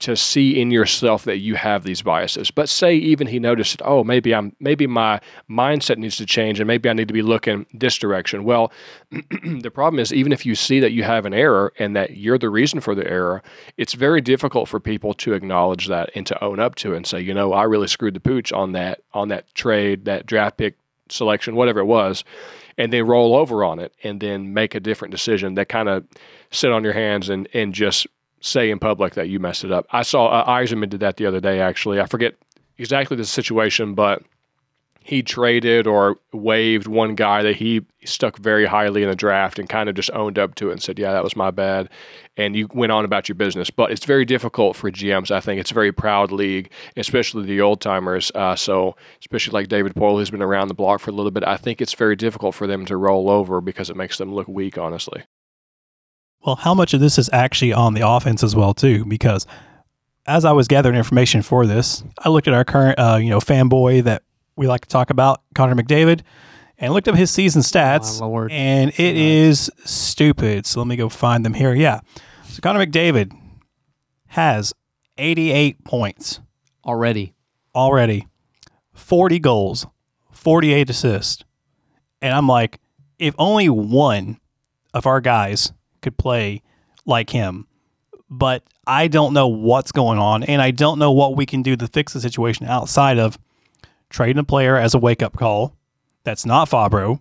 to 0.00 0.16
see 0.16 0.60
in 0.60 0.70
yourself 0.70 1.24
that 1.24 1.38
you 1.38 1.56
have 1.56 1.82
these 1.82 2.02
biases. 2.02 2.50
But 2.50 2.68
say 2.68 2.94
even 2.94 3.26
he 3.26 3.38
noticed 3.38 3.82
oh 3.84 4.04
maybe 4.04 4.34
i'm 4.34 4.54
maybe 4.60 4.86
my 4.86 5.20
mindset 5.50 5.98
needs 5.98 6.16
to 6.18 6.26
change 6.26 6.60
and 6.60 6.66
maybe 6.66 6.88
i 6.88 6.92
need 6.92 7.08
to 7.08 7.14
be 7.14 7.22
looking 7.22 7.66
this 7.72 7.96
direction. 7.98 8.44
Well 8.44 8.72
the 9.10 9.70
problem 9.72 9.98
is 9.98 10.12
even 10.12 10.32
if 10.32 10.46
you 10.46 10.54
see 10.54 10.80
that 10.80 10.92
you 10.92 11.02
have 11.02 11.26
an 11.26 11.34
error 11.34 11.72
and 11.78 11.96
that 11.96 12.16
you're 12.16 12.38
the 12.38 12.50
reason 12.50 12.80
for 12.80 12.94
the 12.94 13.08
error 13.08 13.42
it's 13.76 13.94
very 13.94 14.20
difficult 14.20 14.68
for 14.68 14.78
people 14.78 15.14
to 15.14 15.32
acknowledge 15.32 15.88
that 15.88 16.10
and 16.14 16.26
to 16.26 16.44
own 16.44 16.60
up 16.60 16.74
to 16.76 16.92
it 16.92 16.96
and 16.96 17.06
say 17.06 17.20
you 17.20 17.34
know 17.34 17.52
i 17.52 17.64
really 17.64 17.88
screwed 17.88 18.14
the 18.14 18.20
pooch 18.20 18.52
on 18.52 18.72
that 18.72 19.00
on 19.12 19.28
that 19.28 19.52
trade 19.54 20.04
that 20.04 20.26
draft 20.26 20.56
pick 20.56 20.76
selection 21.08 21.56
whatever 21.56 21.80
it 21.80 21.86
was 21.86 22.22
and 22.76 22.92
then 22.92 23.06
roll 23.06 23.34
over 23.34 23.64
on 23.64 23.78
it 23.78 23.92
and 24.04 24.20
then 24.20 24.52
make 24.54 24.74
a 24.74 24.80
different 24.80 25.10
decision 25.10 25.54
that 25.54 25.68
kind 25.68 25.88
of 25.88 26.06
sit 26.50 26.70
on 26.70 26.84
your 26.84 26.92
hands 26.92 27.28
and 27.28 27.48
and 27.52 27.74
just 27.74 28.06
say 28.40 28.70
in 28.70 28.78
public 28.78 29.14
that 29.14 29.28
you 29.28 29.38
messed 29.38 29.64
it 29.64 29.72
up 29.72 29.86
i 29.90 30.02
saw 30.02 30.26
uh, 30.26 30.46
Yzerman 30.46 30.88
did 30.88 31.00
that 31.00 31.16
the 31.16 31.26
other 31.26 31.40
day 31.40 31.60
actually 31.60 32.00
i 32.00 32.06
forget 32.06 32.34
exactly 32.78 33.16
the 33.16 33.24
situation 33.24 33.94
but 33.94 34.22
he 35.08 35.22
traded 35.22 35.86
or 35.86 36.18
waived 36.34 36.86
one 36.86 37.14
guy 37.14 37.42
that 37.42 37.56
he 37.56 37.80
stuck 38.04 38.36
very 38.36 38.66
highly 38.66 39.02
in 39.02 39.08
the 39.08 39.16
draft 39.16 39.58
and 39.58 39.66
kind 39.66 39.88
of 39.88 39.94
just 39.94 40.10
owned 40.10 40.38
up 40.38 40.54
to 40.54 40.68
it 40.68 40.72
and 40.72 40.82
said, 40.82 40.98
"Yeah, 40.98 41.12
that 41.12 41.24
was 41.24 41.34
my 41.34 41.50
bad," 41.50 41.88
and 42.36 42.54
you 42.54 42.68
went 42.74 42.92
on 42.92 43.06
about 43.06 43.26
your 43.26 43.34
business. 43.34 43.70
But 43.70 43.90
it's 43.90 44.04
very 44.04 44.26
difficult 44.26 44.76
for 44.76 44.90
GMs. 44.90 45.30
I 45.30 45.40
think 45.40 45.60
it's 45.60 45.70
a 45.70 45.74
very 45.74 45.92
proud 45.92 46.30
league, 46.30 46.70
especially 46.94 47.46
the 47.46 47.62
old 47.62 47.80
timers. 47.80 48.30
Uh, 48.34 48.54
so, 48.54 48.96
especially 49.20 49.52
like 49.52 49.68
David 49.68 49.94
Poile, 49.94 50.18
who's 50.18 50.28
been 50.28 50.42
around 50.42 50.68
the 50.68 50.74
block 50.74 51.00
for 51.00 51.10
a 51.10 51.14
little 51.14 51.30
bit, 51.30 51.42
I 51.42 51.56
think 51.56 51.80
it's 51.80 51.94
very 51.94 52.14
difficult 52.14 52.54
for 52.54 52.66
them 52.66 52.84
to 52.84 52.98
roll 52.98 53.30
over 53.30 53.62
because 53.62 53.88
it 53.88 53.96
makes 53.96 54.18
them 54.18 54.34
look 54.34 54.46
weak. 54.46 54.76
Honestly, 54.76 55.22
Well, 56.44 56.56
how 56.56 56.74
much 56.74 56.94
of 56.94 57.00
this 57.00 57.18
is 57.18 57.28
actually 57.32 57.72
on 57.72 57.94
the 57.94 58.08
offense 58.08 58.42
as 58.42 58.54
well, 58.54 58.74
too? 58.74 59.04
Because 59.04 59.46
as 60.26 60.44
I 60.44 60.52
was 60.52 60.68
gathering 60.68 60.96
information 60.96 61.42
for 61.42 61.66
this, 61.66 62.04
I 62.18 62.28
looked 62.28 62.48
at 62.48 62.54
our 62.54 62.64
current, 62.64 62.98
uh, 62.98 63.18
you 63.20 63.30
know, 63.30 63.40
fanboy 63.40 64.04
that 64.04 64.22
we 64.56 64.66
like 64.66 64.82
to 64.82 64.88
talk 64.88 65.10
about, 65.10 65.42
Connor 65.54 65.74
McDavid, 65.74 66.20
and 66.78 66.92
looked 66.92 67.08
up 67.08 67.16
his 67.16 67.30
season 67.30 67.62
stats, 67.62 68.20
lord. 68.20 68.52
and 68.52 68.90
it 68.90 69.16
is 69.16 69.70
stupid. 69.84 70.66
So 70.66 70.80
let 70.80 70.86
me 70.86 70.96
go 70.96 71.08
find 71.08 71.44
them 71.44 71.54
here. 71.54 71.74
Yeah, 71.74 72.00
so 72.44 72.60
Connor 72.60 72.84
McDavid 72.86 73.32
has 74.28 74.72
88 75.16 75.82
points 75.84 76.40
Already. 76.84 77.34
already, 77.74 78.26
40 78.92 79.38
goals, 79.40 79.86
48 80.30 80.90
assists, 80.90 81.44
and 82.22 82.32
I'm 82.34 82.46
like, 82.46 82.78
if 83.18 83.34
only 83.38 83.68
one 83.68 84.38
of 84.94 85.06
our 85.06 85.20
guys 85.20 85.72
could 86.02 86.16
play 86.16 86.62
like 87.06 87.30
him, 87.30 87.66
but 88.30 88.62
I 88.86 89.08
don't 89.08 89.32
know 89.32 89.48
what's 89.48 89.92
going 89.92 90.18
on, 90.18 90.42
and 90.42 90.60
I 90.60 90.70
don't 90.70 90.98
know 90.98 91.12
what 91.12 91.36
we 91.36 91.46
can 91.46 91.62
do 91.62 91.76
to 91.76 91.86
fix 91.86 92.12
the 92.12 92.20
situation 92.20 92.66
outside 92.66 93.18
of 93.18 93.38
trading 94.10 94.38
a 94.38 94.44
player 94.44 94.76
as 94.76 94.94
a 94.94 94.98
wake 94.98 95.22
up 95.22 95.36
call 95.36 95.74
that's 96.24 96.44
not 96.44 96.68
Fabbro, 96.68 97.20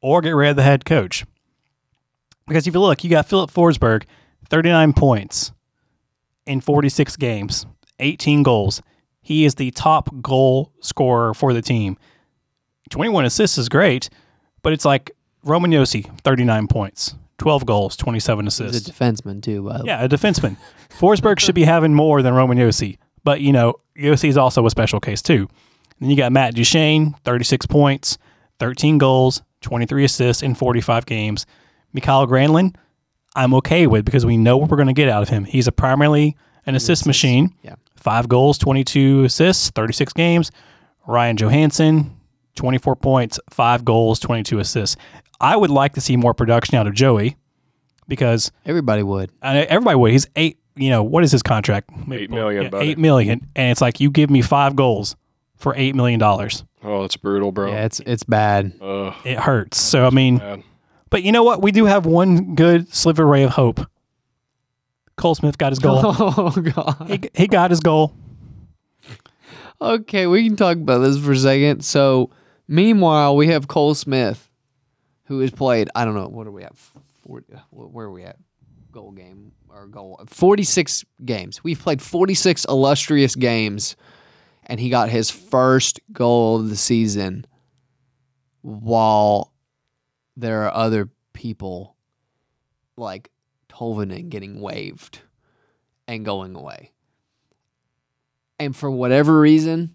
or 0.00 0.20
get 0.20 0.30
rid 0.30 0.50
of 0.50 0.56
the 0.56 0.62
head 0.62 0.84
coach. 0.84 1.24
Because 2.46 2.66
if 2.66 2.74
you 2.74 2.80
look, 2.80 3.04
you 3.04 3.10
got 3.10 3.28
Filip 3.28 3.50
Forsberg, 3.50 4.04
39 4.48 4.92
points 4.94 5.52
in 6.46 6.60
46 6.60 7.16
games, 7.16 7.66
18 8.00 8.42
goals. 8.42 8.82
He 9.20 9.44
is 9.44 9.56
the 9.56 9.70
top 9.70 10.08
goal 10.22 10.72
scorer 10.80 11.34
for 11.34 11.52
the 11.52 11.60
team. 11.62 11.98
21 12.90 13.26
assists 13.26 13.58
is 13.58 13.68
great, 13.68 14.08
but 14.62 14.72
it's 14.72 14.84
like 14.84 15.10
Roman 15.44 15.70
Josi, 15.70 16.18
39 16.22 16.66
points, 16.68 17.14
12 17.38 17.66
goals, 17.66 17.96
27 17.96 18.44
He's 18.44 18.60
assists. 18.60 18.88
a 18.88 18.92
defenseman 18.92 19.42
too, 19.42 19.62
by 19.62 19.78
the 19.78 19.84
way. 19.84 19.88
Yeah, 19.88 20.04
a 20.04 20.08
defenseman. 20.08 20.56
Forsberg 20.90 21.38
should 21.38 21.54
be 21.54 21.64
having 21.64 21.94
more 21.94 22.20
than 22.22 22.34
Roman 22.34 22.58
Josi, 22.58 22.98
but 23.24 23.40
you 23.40 23.52
know 23.52 23.74
Josi 23.96 24.28
is 24.28 24.36
also 24.36 24.64
a 24.66 24.70
special 24.70 25.00
case 25.00 25.22
too. 25.22 25.48
Then 26.00 26.10
you 26.10 26.16
got 26.16 26.32
Matt 26.32 26.54
Duchene, 26.54 27.14
36 27.24 27.66
points, 27.66 28.18
13 28.60 28.98
goals, 28.98 29.42
23 29.62 30.04
assists 30.04 30.42
in 30.42 30.54
45 30.54 31.06
games. 31.06 31.46
Mikael 31.92 32.26
Granlund, 32.26 32.76
I'm 33.34 33.54
okay 33.54 33.86
with 33.86 34.04
because 34.04 34.26
we 34.26 34.36
know 34.36 34.56
what 34.56 34.70
we're 34.70 34.76
going 34.76 34.88
to 34.88 34.92
get 34.92 35.08
out 35.08 35.22
of 35.22 35.28
him. 35.28 35.44
He's 35.44 35.66
a 35.66 35.72
primarily 35.72 36.36
an 36.66 36.74
assist 36.74 37.06
machine. 37.06 37.54
Yeah. 37.62 37.76
Five 37.96 38.28
goals, 38.28 38.58
22 38.58 39.24
assists, 39.24 39.70
36 39.70 40.12
games. 40.12 40.50
Ryan 41.06 41.36
Johansen, 41.36 42.10
24 42.56 42.96
points, 42.96 43.40
five 43.50 43.84
goals, 43.84 44.18
22 44.20 44.58
assists. 44.58 44.96
I 45.40 45.56
would 45.56 45.70
like 45.70 45.94
to 45.94 46.00
see 46.00 46.16
more 46.16 46.34
production 46.34 46.76
out 46.76 46.86
of 46.86 46.94
Joey 46.94 47.36
because 48.08 48.50
Everybody 48.66 49.02
would. 49.02 49.30
everybody 49.42 49.96
would. 49.96 50.12
He's 50.12 50.26
eight. 50.36 50.58
You 50.76 50.90
know 50.90 51.02
what 51.02 51.24
is 51.24 51.32
his 51.32 51.42
contract? 51.42 51.90
Eight 52.12 52.30
million, 52.30 52.62
Yeah, 52.64 52.68
buddy. 52.70 52.90
eight 52.90 52.98
million, 52.98 53.40
and 53.56 53.70
it's 53.72 53.80
like 53.80 53.98
you 54.00 54.10
give 54.10 54.30
me 54.30 54.42
five 54.42 54.76
goals 54.76 55.16
for 55.56 55.74
eight 55.76 55.94
million 55.96 56.20
dollars. 56.20 56.64
oh, 56.84 57.02
that's 57.02 57.16
brutal, 57.16 57.50
bro. 57.52 57.70
Yeah, 57.72 57.84
it's 57.84 58.00
it's 58.00 58.22
bad. 58.22 58.72
Ugh, 58.80 59.12
It 59.24 59.38
hurts. 59.38 59.80
So 59.80 60.06
I 60.06 60.10
mean, 60.10 60.36
man. 60.38 60.62
but 61.10 61.24
you 61.24 61.32
know 61.32 61.42
what? 61.42 61.62
We 61.62 61.72
do 61.72 61.84
have 61.86 62.06
one 62.06 62.54
good 62.54 62.92
sliver 62.94 63.26
ray 63.26 63.42
of 63.42 63.50
hope. 63.50 63.80
Cole 65.16 65.34
Smith 65.34 65.58
got 65.58 65.72
his 65.72 65.80
goal. 65.80 66.00
Oh 66.04 66.50
god. 66.50 67.06
he, 67.08 67.20
he 67.34 67.46
got 67.48 67.70
his 67.70 67.80
goal. 67.80 68.14
Okay, 69.80 70.26
we 70.26 70.44
can 70.46 70.56
talk 70.56 70.76
about 70.76 70.98
this 70.98 71.18
for 71.18 71.32
a 71.32 71.36
second. 71.36 71.84
So, 71.84 72.30
meanwhile, 72.66 73.36
we 73.36 73.48
have 73.48 73.68
Cole 73.68 73.94
Smith, 73.94 74.47
who 75.28 75.40
has 75.40 75.50
played. 75.50 75.88
I 75.94 76.04
don't 76.04 76.14
know 76.14 76.28
what 76.28 76.46
are 76.46 76.50
we 76.50 76.64
at? 76.64 76.74
Forty. 77.26 77.46
Where 77.70 78.06
are 78.06 78.10
we 78.10 78.24
at? 78.24 78.36
Goal 78.90 79.12
game 79.12 79.52
or 79.68 79.86
goal? 79.86 80.20
Forty-six 80.26 81.04
games. 81.24 81.62
We've 81.62 81.78
played 81.78 82.02
forty-six 82.02 82.64
illustrious 82.64 83.34
games, 83.34 83.94
and 84.64 84.80
he 84.80 84.90
got 84.90 85.10
his 85.10 85.30
first 85.30 86.00
goal 86.12 86.56
of 86.56 86.70
the 86.70 86.76
season. 86.76 87.46
While 88.62 89.52
there 90.36 90.64
are 90.64 90.74
other 90.74 91.10
people 91.32 91.94
like 92.96 93.30
Tolvanen 93.68 94.28
getting 94.28 94.60
waived 94.60 95.20
and 96.08 96.24
going 96.24 96.56
away. 96.56 96.92
And 98.58 98.74
for 98.74 98.90
whatever 98.90 99.38
reason, 99.38 99.94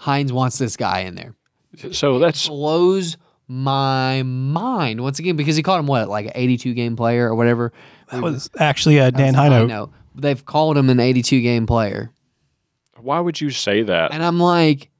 Hynes 0.00 0.32
wants 0.32 0.58
this 0.58 0.76
guy 0.76 1.00
in 1.00 1.14
there. 1.14 1.36
So 1.92 2.18
that's 2.18 2.48
Blows 2.48 3.16
my 3.48 4.22
mind 4.22 5.00
once 5.00 5.18
again 5.18 5.36
because 5.36 5.56
he 5.56 5.62
called 5.62 5.80
him 5.80 5.86
what, 5.86 6.08
like 6.08 6.26
an 6.26 6.32
82 6.34 6.74
game 6.74 6.96
player 6.96 7.28
or 7.28 7.34
whatever. 7.34 7.72
That 8.10 8.22
was 8.22 8.50
actually 8.58 9.00
uh, 9.00 9.10
Dan 9.10 9.34
I 9.36 9.48
Hino. 9.48 9.68
know. 9.68 9.92
They've 10.14 10.44
called 10.44 10.76
him 10.76 10.90
an 10.90 11.00
82 11.00 11.40
game 11.40 11.66
player. 11.66 12.12
why 13.00 13.20
would 13.20 13.40
you 13.40 13.50
say 13.50 13.82
that? 13.82 14.12
And 14.12 14.22
I'm 14.22 14.38
like, 14.38 14.90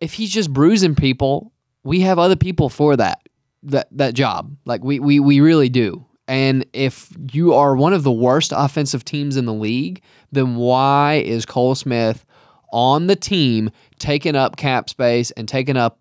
if 0.00 0.12
he's 0.12 0.30
just 0.30 0.52
bruising 0.52 0.94
people, 0.94 1.52
we 1.82 2.00
have 2.00 2.18
other 2.18 2.36
people 2.36 2.68
for 2.68 2.96
that 2.96 3.20
that 3.64 3.88
that 3.92 4.14
job. 4.14 4.56
Like 4.64 4.84
we 4.84 4.98
we 4.98 5.20
we 5.20 5.40
really 5.40 5.68
do. 5.68 6.04
And 6.26 6.64
if 6.72 7.12
you 7.32 7.52
are 7.54 7.76
one 7.76 7.92
of 7.92 8.02
the 8.02 8.12
worst 8.12 8.52
offensive 8.54 9.04
teams 9.04 9.36
in 9.36 9.44
the 9.44 9.52
league, 9.52 10.02
then 10.32 10.56
why 10.56 11.22
is 11.24 11.44
Cole 11.44 11.74
Smith 11.74 12.24
on 12.72 13.06
the 13.06 13.16
team 13.16 13.70
taking 14.04 14.36
up 14.36 14.56
cap 14.56 14.90
space 14.90 15.30
and 15.30 15.48
taking 15.48 15.78
up 15.78 15.98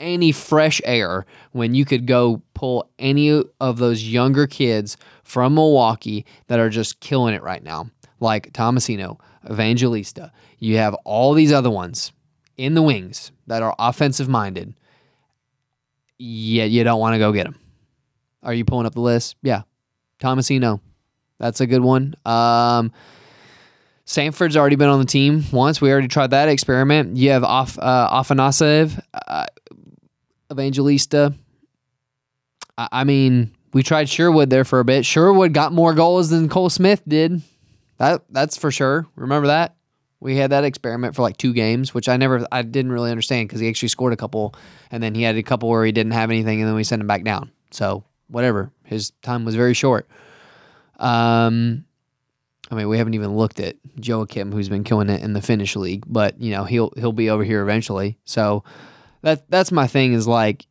any 0.00 0.32
fresh 0.32 0.80
air 0.84 1.24
when 1.52 1.76
you 1.76 1.84
could 1.84 2.04
go 2.04 2.42
pull 2.54 2.90
any 2.98 3.40
of 3.60 3.78
those 3.78 4.02
younger 4.02 4.48
kids 4.48 4.96
from 5.22 5.54
Milwaukee 5.54 6.26
that 6.48 6.58
are 6.58 6.68
just 6.68 6.98
killing 6.98 7.34
it 7.34 7.42
right 7.44 7.62
now, 7.62 7.88
like 8.18 8.52
Tomasino, 8.52 9.20
Evangelista. 9.48 10.32
You 10.58 10.78
have 10.78 10.94
all 11.04 11.34
these 11.34 11.52
other 11.52 11.70
ones 11.70 12.10
in 12.56 12.74
the 12.74 12.82
wings 12.82 13.30
that 13.46 13.62
are 13.62 13.76
offensive 13.78 14.28
minded. 14.28 14.74
Yet 16.18 16.70
you 16.70 16.82
don't 16.82 16.98
want 16.98 17.14
to 17.14 17.20
go 17.20 17.30
get 17.30 17.44
them. 17.44 17.60
Are 18.42 18.54
you 18.54 18.64
pulling 18.64 18.86
up 18.86 18.94
the 18.94 19.00
list? 19.00 19.36
Yeah. 19.42 19.62
Tomasino. 20.20 20.80
That's 21.38 21.60
a 21.60 21.66
good 21.66 21.82
one. 21.82 22.14
Um, 22.24 22.90
Sanford's 24.06 24.56
already 24.56 24.76
been 24.76 24.88
on 24.88 25.00
the 25.00 25.04
team 25.04 25.44
once. 25.52 25.80
We 25.80 25.90
already 25.90 26.06
tried 26.08 26.30
that 26.30 26.48
experiment. 26.48 27.16
You 27.16 27.30
have 27.30 27.42
off 27.42 27.76
uh, 27.78 28.08
Afanasyev, 28.22 29.00
uh, 29.12 29.46
Evangelista. 30.50 31.34
I, 32.78 32.88
I 32.92 33.04
mean, 33.04 33.52
we 33.72 33.82
tried 33.82 34.08
Sherwood 34.08 34.48
there 34.48 34.64
for 34.64 34.78
a 34.78 34.84
bit. 34.84 35.04
Sherwood 35.04 35.52
got 35.52 35.72
more 35.72 35.92
goals 35.92 36.30
than 36.30 36.48
Cole 36.48 36.70
Smith 36.70 37.02
did. 37.06 37.42
That 37.98 38.22
that's 38.30 38.56
for 38.56 38.70
sure. 38.70 39.06
Remember 39.16 39.48
that? 39.48 39.74
We 40.20 40.36
had 40.36 40.52
that 40.52 40.64
experiment 40.64 41.16
for 41.16 41.22
like 41.22 41.36
two 41.36 41.52
games, 41.52 41.92
which 41.92 42.08
I 42.08 42.16
never, 42.16 42.46
I 42.52 42.62
didn't 42.62 42.92
really 42.92 43.10
understand 43.10 43.48
because 43.48 43.60
he 43.60 43.68
actually 43.68 43.88
scored 43.88 44.12
a 44.12 44.16
couple, 44.16 44.54
and 44.90 45.02
then 45.02 45.14
he 45.14 45.22
had 45.22 45.36
a 45.36 45.42
couple 45.42 45.68
where 45.68 45.84
he 45.84 45.92
didn't 45.92 46.12
have 46.12 46.30
anything, 46.30 46.60
and 46.60 46.68
then 46.68 46.74
we 46.74 46.84
sent 46.84 47.00
him 47.00 47.06
back 47.06 47.24
down. 47.24 47.50
So 47.70 48.04
whatever, 48.28 48.70
his 48.84 49.10
time 49.22 49.44
was 49.44 49.56
very 49.56 49.74
short. 49.74 50.08
Um, 50.98 51.85
I 52.70 52.74
mean, 52.74 52.88
we 52.88 52.98
haven't 52.98 53.14
even 53.14 53.36
looked 53.36 53.60
at 53.60 53.76
Joakim, 53.96 54.52
who's 54.52 54.68
been 54.68 54.84
killing 54.84 55.08
it 55.08 55.22
in 55.22 55.32
the 55.32 55.42
Finnish 55.42 55.76
league, 55.76 56.04
but 56.06 56.40
you 56.40 56.50
know 56.50 56.64
he'll 56.64 56.92
he'll 56.96 57.12
be 57.12 57.30
over 57.30 57.44
here 57.44 57.62
eventually. 57.62 58.18
So 58.24 58.64
that 59.22 59.48
that's 59.50 59.70
my 59.70 59.86
thing 59.86 60.12
is 60.12 60.26
like, 60.26 60.66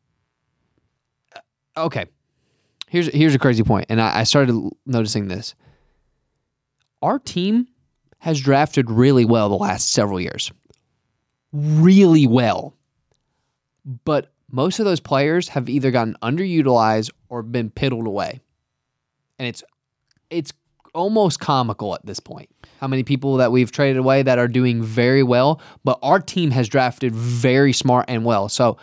okay, 1.77 2.05
here's 2.89 3.07
here's 3.07 3.35
a 3.35 3.39
crazy 3.39 3.63
point, 3.63 3.85
and 3.89 4.01
I, 4.01 4.19
I 4.19 4.23
started 4.23 4.69
noticing 4.85 5.27
this. 5.27 5.55
Our 7.01 7.19
team 7.19 7.67
has 8.19 8.41
drafted 8.41 8.89
really 8.89 9.25
well 9.25 9.49
the 9.49 9.55
last 9.55 9.91
several 9.91 10.19
years, 10.19 10.51
really 11.53 12.27
well, 12.27 12.75
but 14.03 14.33
most 14.51 14.79
of 14.79 14.85
those 14.85 14.99
players 14.99 15.49
have 15.49 15.69
either 15.69 15.91
gotten 15.91 16.17
underutilized 16.21 17.11
or 17.29 17.41
been 17.41 17.69
piddled 17.69 18.05
away, 18.05 18.41
and 19.39 19.47
it's 19.47 19.63
it's 20.29 20.51
almost 20.95 21.39
comical 21.39 21.93
at 21.93 22.05
this 22.05 22.19
point. 22.19 22.49
How 22.79 22.87
many 22.87 23.03
people 23.03 23.37
that 23.37 23.51
we've 23.51 23.71
traded 23.71 23.97
away 23.97 24.23
that 24.23 24.39
are 24.39 24.47
doing 24.47 24.81
very 24.81 25.23
well, 25.23 25.61
but 25.83 25.99
our 26.01 26.19
team 26.19 26.51
has 26.51 26.67
drafted 26.67 27.13
very 27.13 27.73
smart 27.73 28.05
and 28.07 28.25
well. 28.25 28.49
So 28.49 28.77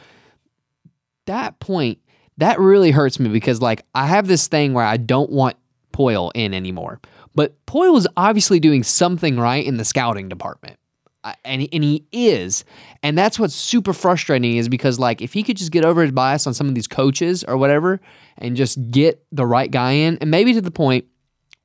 that 1.26 1.58
point, 1.60 1.98
that 2.38 2.58
really 2.60 2.90
hurts 2.90 3.18
me 3.18 3.28
because 3.28 3.60
like 3.60 3.84
I 3.94 4.06
have 4.06 4.28
this 4.28 4.46
thing 4.46 4.72
where 4.74 4.84
I 4.84 4.96
don't 4.96 5.30
want 5.30 5.56
Poile 5.92 6.30
in 6.34 6.54
anymore. 6.54 7.00
But 7.34 7.54
Poile 7.66 7.96
is 7.96 8.08
obviously 8.16 8.60
doing 8.60 8.82
something 8.82 9.38
right 9.38 9.64
in 9.64 9.76
the 9.76 9.84
scouting 9.84 10.28
department. 10.28 10.78
Uh, 11.24 11.34
and, 11.44 11.68
and 11.72 11.84
he 11.84 12.04
is. 12.10 12.64
And 13.02 13.16
that's 13.16 13.38
what's 13.38 13.54
super 13.54 13.92
frustrating 13.92 14.56
is 14.56 14.68
because 14.68 14.98
like 14.98 15.22
if 15.22 15.32
he 15.32 15.44
could 15.44 15.56
just 15.56 15.70
get 15.70 15.84
over 15.84 16.02
his 16.02 16.10
bias 16.10 16.48
on 16.48 16.54
some 16.54 16.68
of 16.68 16.74
these 16.74 16.88
coaches 16.88 17.44
or 17.44 17.56
whatever 17.56 18.00
and 18.38 18.56
just 18.56 18.90
get 18.90 19.24
the 19.30 19.46
right 19.46 19.70
guy 19.70 19.92
in 19.92 20.18
and 20.18 20.30
maybe 20.32 20.52
to 20.54 20.60
the 20.60 20.72
point 20.72 21.04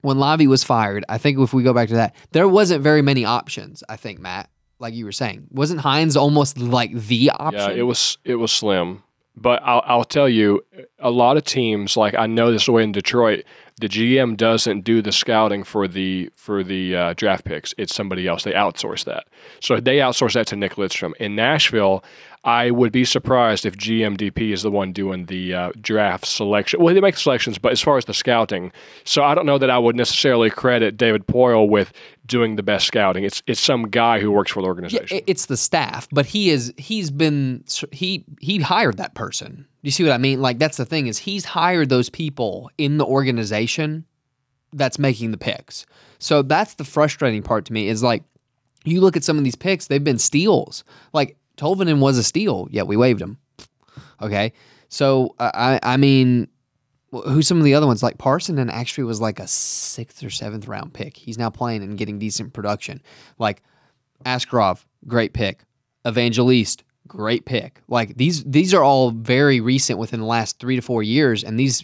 when 0.02 0.18
Lavi 0.18 0.48
was 0.48 0.64
fired, 0.64 1.06
I 1.10 1.18
think 1.18 1.40
if 1.40 1.54
we 1.54 1.64
go 1.64 1.74
back 1.74 1.90
to 1.90 1.96
that, 1.96 2.16
there 2.32 2.48
wasn't 2.48 2.84
very 2.84 3.02
many 3.02 3.26
options. 3.26 3.84
I 3.90 3.96
think 3.96 4.20
Matt, 4.20 4.50
like 4.80 4.94
you 4.94 5.06
were 5.06 5.12
saying, 5.12 5.48
wasn't 5.52 5.82
Hynes 5.82 6.16
almost 6.16 6.58
like 6.58 6.94
the 6.94 7.32
option? 7.32 7.72
Yeah, 7.72 7.76
it 7.78 7.84
was 7.84 8.18
it 8.24 8.36
was 8.36 8.52
slim. 8.52 9.04
But 9.40 9.62
I'll, 9.64 9.84
I'll 9.86 10.04
tell 10.04 10.28
you, 10.28 10.66
a 10.98 11.12
lot 11.12 11.38
of 11.38 11.44
teams, 11.44 11.96
like 11.96 12.16
I 12.16 12.26
know 12.26 12.52
this 12.52 12.68
way 12.68 12.82
in 12.82 12.92
Detroit, 12.92 13.46
the 13.80 13.88
GM 13.88 14.36
doesn't 14.36 14.82
do 14.82 15.00
the 15.04 15.12
scouting 15.12 15.64
for 15.64 15.88
the 15.88 16.32
for 16.36 16.64
the 16.64 16.96
uh, 16.96 17.14
draft 17.14 17.46
picks. 17.46 17.74
It's 17.78 17.94
somebody 17.94 18.28
else. 18.28 18.44
They 18.44 18.54
outsource 18.54 19.06
that. 19.06 19.28
So 19.60 19.80
they 19.80 19.98
outsource 19.98 20.34
that 20.34 20.48
to 20.48 20.56
Nick 20.56 20.74
Lidstrom. 20.74 21.16
In 21.18 21.36
Nashville, 21.36 22.04
I 22.44 22.72
would 22.72 22.92
be 22.92 23.04
surprised 23.04 23.66
if 23.66 23.76
GMDP 23.76 24.54
is 24.54 24.62
the 24.62 24.72
one 24.72 24.94
doing 24.94 25.26
the 25.26 25.54
uh, 25.54 25.72
draft 25.82 26.26
selection. 26.26 26.82
Well, 26.82 26.94
they 26.94 27.02
make 27.02 27.16
the 27.16 27.22
selections, 27.22 27.58
but 27.58 27.72
as 27.72 27.82
far 27.82 27.98
as 27.98 28.06
the 28.06 28.14
scouting, 28.14 28.72
so 29.04 29.24
I 29.24 29.36
don't 29.36 29.46
know 29.46 29.58
that 29.58 29.70
I 29.70 29.78
would 29.78 29.96
necessarily 29.96 30.50
credit 30.50 30.96
David 30.96 31.28
Poile 31.28 31.68
with 31.68 31.92
doing 32.26 32.56
the 32.56 32.64
best 32.64 32.88
scouting. 32.88 33.24
It's 33.24 33.44
it's 33.48 33.60
some 33.60 33.84
guy 33.90 34.20
who 34.20 34.32
works 34.32 34.52
for 34.52 34.62
the 34.62 34.68
organization. 34.68 35.18
Yeah, 35.18 35.24
it's 35.28 35.48
the 35.48 35.58
staff, 35.58 36.08
but 36.12 36.26
he 36.26 36.50
is 36.50 36.74
he's 36.78 37.12
been 37.12 37.64
he 37.92 38.24
he 38.40 38.60
hired 38.60 38.98
that 38.98 39.14
person. 39.14 39.66
Do 39.84 39.88
you 39.88 39.92
see 39.92 40.04
what 40.04 40.14
I 40.14 40.18
mean? 40.18 40.42
Like 40.42 40.60
that's 40.60 40.78
the 40.78 40.86
thing 40.86 41.08
is 41.08 41.18
he's 41.18 41.46
hired 41.46 41.90
those 41.90 42.10
people 42.10 42.72
in 42.78 42.98
the 42.98 43.06
organization 43.06 44.06
that's 44.74 45.00
making 45.00 45.32
the 45.32 45.38
picks. 45.38 45.86
So 46.20 46.42
that's 46.42 46.76
the 46.76 46.84
frustrating 46.84 47.44
part 47.44 47.66
to 47.66 47.74
me 47.74 47.88
is 47.88 48.04
like 48.04 48.24
you 48.84 49.02
look 49.02 49.18
at 49.18 49.24
some 49.24 49.38
of 49.38 49.44
these 49.44 49.56
picks, 49.56 49.88
they've 49.88 50.04
been 50.04 50.20
steals. 50.20 50.84
Like 51.14 51.38
Tolvanen 51.58 52.00
was 52.00 52.18
a 52.18 52.24
steal, 52.24 52.68
yet 52.72 52.88
we 52.88 52.96
waived 52.96 53.22
him. 53.22 53.38
Okay, 54.22 54.54
so 54.90 55.36
I 55.40 55.80
I 55.84 55.98
mean, 55.98 56.48
who's 57.12 57.48
some 57.48 57.58
of 57.58 57.64
the 57.64 57.74
other 57.74 57.88
ones? 57.88 58.04
Like 58.04 58.18
Parssinen 58.18 58.70
actually 58.72 59.04
was 59.04 59.20
like 59.22 59.40
a 59.40 59.48
sixth 59.48 60.24
or 60.24 60.30
seventh 60.30 60.68
round 60.68 60.94
pick. 60.94 61.18
He's 61.18 61.38
now 61.38 61.50
playing 61.50 61.84
and 61.84 61.98
getting 61.98 62.20
decent 62.20 62.54
production. 62.54 63.02
Like 63.38 63.64
Askarov, 64.26 64.86
great 65.08 65.34
pick. 65.34 65.64
Evangelista, 66.08 66.84
great 67.08 67.46
pick. 67.46 67.82
Like 67.88 68.18
these 68.18 68.44
these 68.44 68.74
are 68.74 68.84
all 68.84 69.12
very 69.12 69.60
recent 69.60 70.00
within 70.00 70.20
the 70.20 70.26
last 70.26 70.60
three 70.60 70.76
to 70.76 70.82
four 70.82 71.04
years, 71.04 71.44
and 71.44 71.60
these 71.60 71.84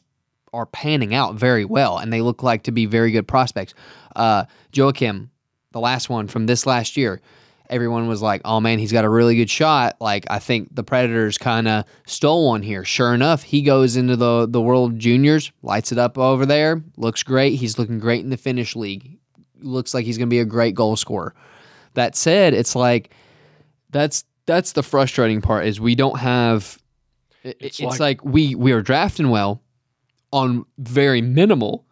are 0.53 0.65
panning 0.67 1.13
out 1.15 1.35
very 1.35 1.65
well, 1.65 1.97
and 1.97 2.13
they 2.13 2.21
look 2.21 2.43
like 2.43 2.63
to 2.63 2.71
be 2.71 2.85
very 2.85 3.11
good 3.11 3.27
prospects. 3.27 3.73
Uh, 4.15 4.45
Joakim, 4.71 5.29
the 5.71 5.79
last 5.79 6.09
one 6.09 6.27
from 6.27 6.45
this 6.45 6.65
last 6.65 6.95
year, 6.95 7.21
everyone 7.73 8.07
was 8.07 8.21
like, 8.21 8.41
"Oh 8.45 8.59
man, 8.59 8.79
he's 8.79 8.91
got 8.91 9.03
a 9.03 9.09
really 9.09 9.35
good 9.35 9.49
shot." 9.49 9.97
Like 9.99 10.25
I 10.29 10.39
think 10.39 10.73
the 10.73 10.83
Predators 10.83 11.37
kind 11.37 11.67
of 11.67 11.85
stole 12.05 12.47
one 12.47 12.61
here. 12.61 12.85
Sure 12.85 13.13
enough, 13.13 13.43
he 13.43 13.61
goes 13.61 13.97
into 13.97 14.15
the 14.15 14.47
the 14.49 14.61
World 14.61 14.99
Juniors, 14.99 15.51
lights 15.61 15.91
it 15.91 15.97
up 15.97 16.17
over 16.17 16.45
there, 16.45 16.81
looks 16.97 17.23
great. 17.23 17.55
He's 17.55 17.77
looking 17.77 17.99
great 17.99 18.23
in 18.23 18.29
the 18.29 18.37
Finnish 18.37 18.75
league. 18.75 19.17
Looks 19.59 19.93
like 19.93 20.05
he's 20.05 20.17
going 20.17 20.29
to 20.29 20.33
be 20.33 20.39
a 20.39 20.45
great 20.45 20.75
goal 20.75 20.95
scorer. 20.95 21.33
That 21.95 22.15
said, 22.15 22.53
it's 22.53 22.75
like 22.75 23.13
that's 23.89 24.23
that's 24.45 24.73
the 24.73 24.83
frustrating 24.83 25.41
part 25.41 25.65
is 25.65 25.79
we 25.79 25.95
don't 25.95 26.19
have. 26.19 26.77
It's, 27.43 27.79
it's 27.79 27.99
like, 27.99 27.99
like 27.99 28.25
we 28.25 28.55
we 28.55 28.71
are 28.71 28.81
drafting 28.81 29.29
well 29.29 29.61
on 30.31 30.65
very 30.77 31.21
minimal 31.21 31.85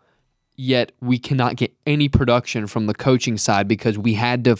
yet 0.62 0.92
we 1.02 1.18
cannot 1.18 1.56
get 1.56 1.71
any 1.86 2.10
production 2.10 2.68
from 2.68 2.88
the 2.88 2.94
coaching 2.94 3.38
side 3.38 3.68
because 3.68 3.98
we 3.98 4.14
had 4.14 4.44
to, 4.46 4.58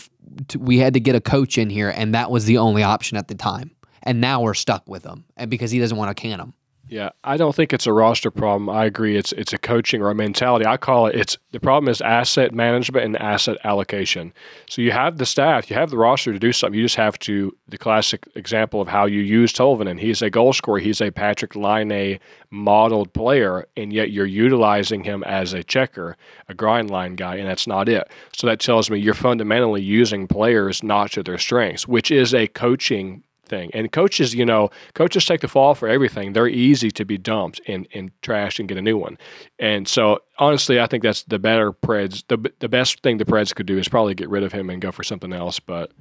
to, 0.50 0.60
we 0.60 0.80
had 0.80 0.94
to 0.94 1.00
get 1.00 1.16
a 1.16 1.22
coach 1.22 1.58
in 1.58 1.70
here 1.70 1.90
and 1.90 2.14
that 2.14 2.32
was 2.32 2.46
the 2.46 2.58
only 2.58 2.84
option 2.84 3.18
at 3.18 3.28
the 3.28 3.36
time. 3.36 3.72
And 4.04 4.20
now 4.20 4.42
we're 4.42 4.56
stuck 4.56 4.88
with 4.88 5.04
him 5.04 5.26
and 5.38 5.50
because 5.52 5.72
he 5.72 5.80
doesn't 5.80 5.98
want 5.98 6.16
to 6.16 6.20
can 6.20 6.40
him 6.40 6.54
yeah, 6.92 7.12
I 7.24 7.38
don't 7.38 7.56
think 7.56 7.72
it's 7.72 7.88
a 7.88 7.94
roster 7.94 8.30
problem. 8.30 8.70
I 8.70 8.84
agree. 8.84 9.16
It's 9.16 9.32
it's 9.32 9.54
a 9.54 9.58
coaching 9.58 10.02
or 10.02 10.10
a 10.10 10.16
mentality. 10.16 10.66
I 10.66 10.76
call 10.76 11.08
it. 11.08 11.16
It's 11.16 11.38
the 11.52 11.60
problem 11.62 11.90
is 11.90 12.02
asset 12.02 12.54
management 12.54 13.06
and 13.06 13.16
asset 13.16 13.58
allocation. 13.64 14.34
So 14.70 14.82
you 14.82 14.92
have 14.92 15.18
the 15.18 15.26
staff, 15.26 15.70
you 15.70 15.78
have 15.78 15.90
the 15.90 15.98
roster 15.98 16.34
to 16.34 16.38
do 16.38 16.52
something. 16.52 16.78
You 16.78 16.84
just 16.84 16.98
have 16.98 17.18
to. 17.20 17.56
The 17.70 17.78
classic 17.78 18.28
example 18.36 18.82
of 18.82 18.90
how 18.90 19.06
you 19.06 19.22
use 19.22 19.54
Tolvanen. 19.54 20.02
He's 20.02 20.22
a 20.22 20.30
goal 20.30 20.52
scorer. 20.52 20.80
He's 20.80 21.00
a 21.00 21.12
Patrik 21.12 21.56
Laine 21.56 22.20
modeled 22.50 23.14
player, 23.14 23.66
and 23.78 23.94
yet 23.94 24.12
you're 24.12 24.26
utilizing 24.26 25.06
him 25.06 25.24
as 25.24 25.54
a 25.54 25.64
checker, 25.64 26.18
a 26.50 26.54
grind 26.54 26.92
line 26.92 27.16
guy, 27.16 27.38
and 27.38 27.48
that's 27.48 27.68
not 27.68 27.88
it. 27.88 28.12
So 28.36 28.48
that 28.48 28.60
tells 28.60 28.90
me 28.90 29.00
you're 29.00 29.14
fundamentally 29.14 29.82
using 29.82 30.28
players 30.28 30.84
not 30.84 31.14
to 31.14 31.24
their 31.24 31.38
strengths, 31.38 31.88
which 31.88 32.12
is 32.12 32.34
a 32.34 32.48
coaching 32.48 33.24
thing. 33.52 33.70
And 33.76 33.92
coaches, 33.92 34.34
you 34.34 34.46
know, 34.46 34.72
coaches 34.96 35.26
take 35.26 35.42
the 35.42 35.48
fall 35.48 35.76
for 35.76 35.88
everything. 35.88 36.34
They're 36.34 36.48
easy 36.48 36.90
to 36.92 37.06
be 37.06 37.20
dumped 37.20 37.62
and, 37.68 37.88
and 37.94 38.10
trashed 38.22 38.58
and 38.58 38.68
get 38.68 38.80
a 38.80 38.82
new 38.82 38.98
one. 38.98 39.20
And 39.60 39.88
so 39.88 40.20
honestly, 40.40 40.80
I 40.80 40.88
think 40.88 41.04
that's 41.04 41.22
the 41.24 41.38
better 41.38 41.72
Preds. 41.72 42.24
The, 42.28 42.52
the 42.58 42.70
best 42.70 43.04
thing 43.04 43.18
the 43.18 43.26
Preds 43.26 43.54
could 43.54 43.68
do 43.68 43.78
is 43.78 43.88
probably 43.88 44.16
get 44.16 44.30
rid 44.30 44.42
of 44.42 44.52
him 44.52 44.72
and 44.72 44.82
go 44.82 44.92
for 44.92 45.04
something 45.04 45.34
else. 45.34 45.60
But 45.60 45.92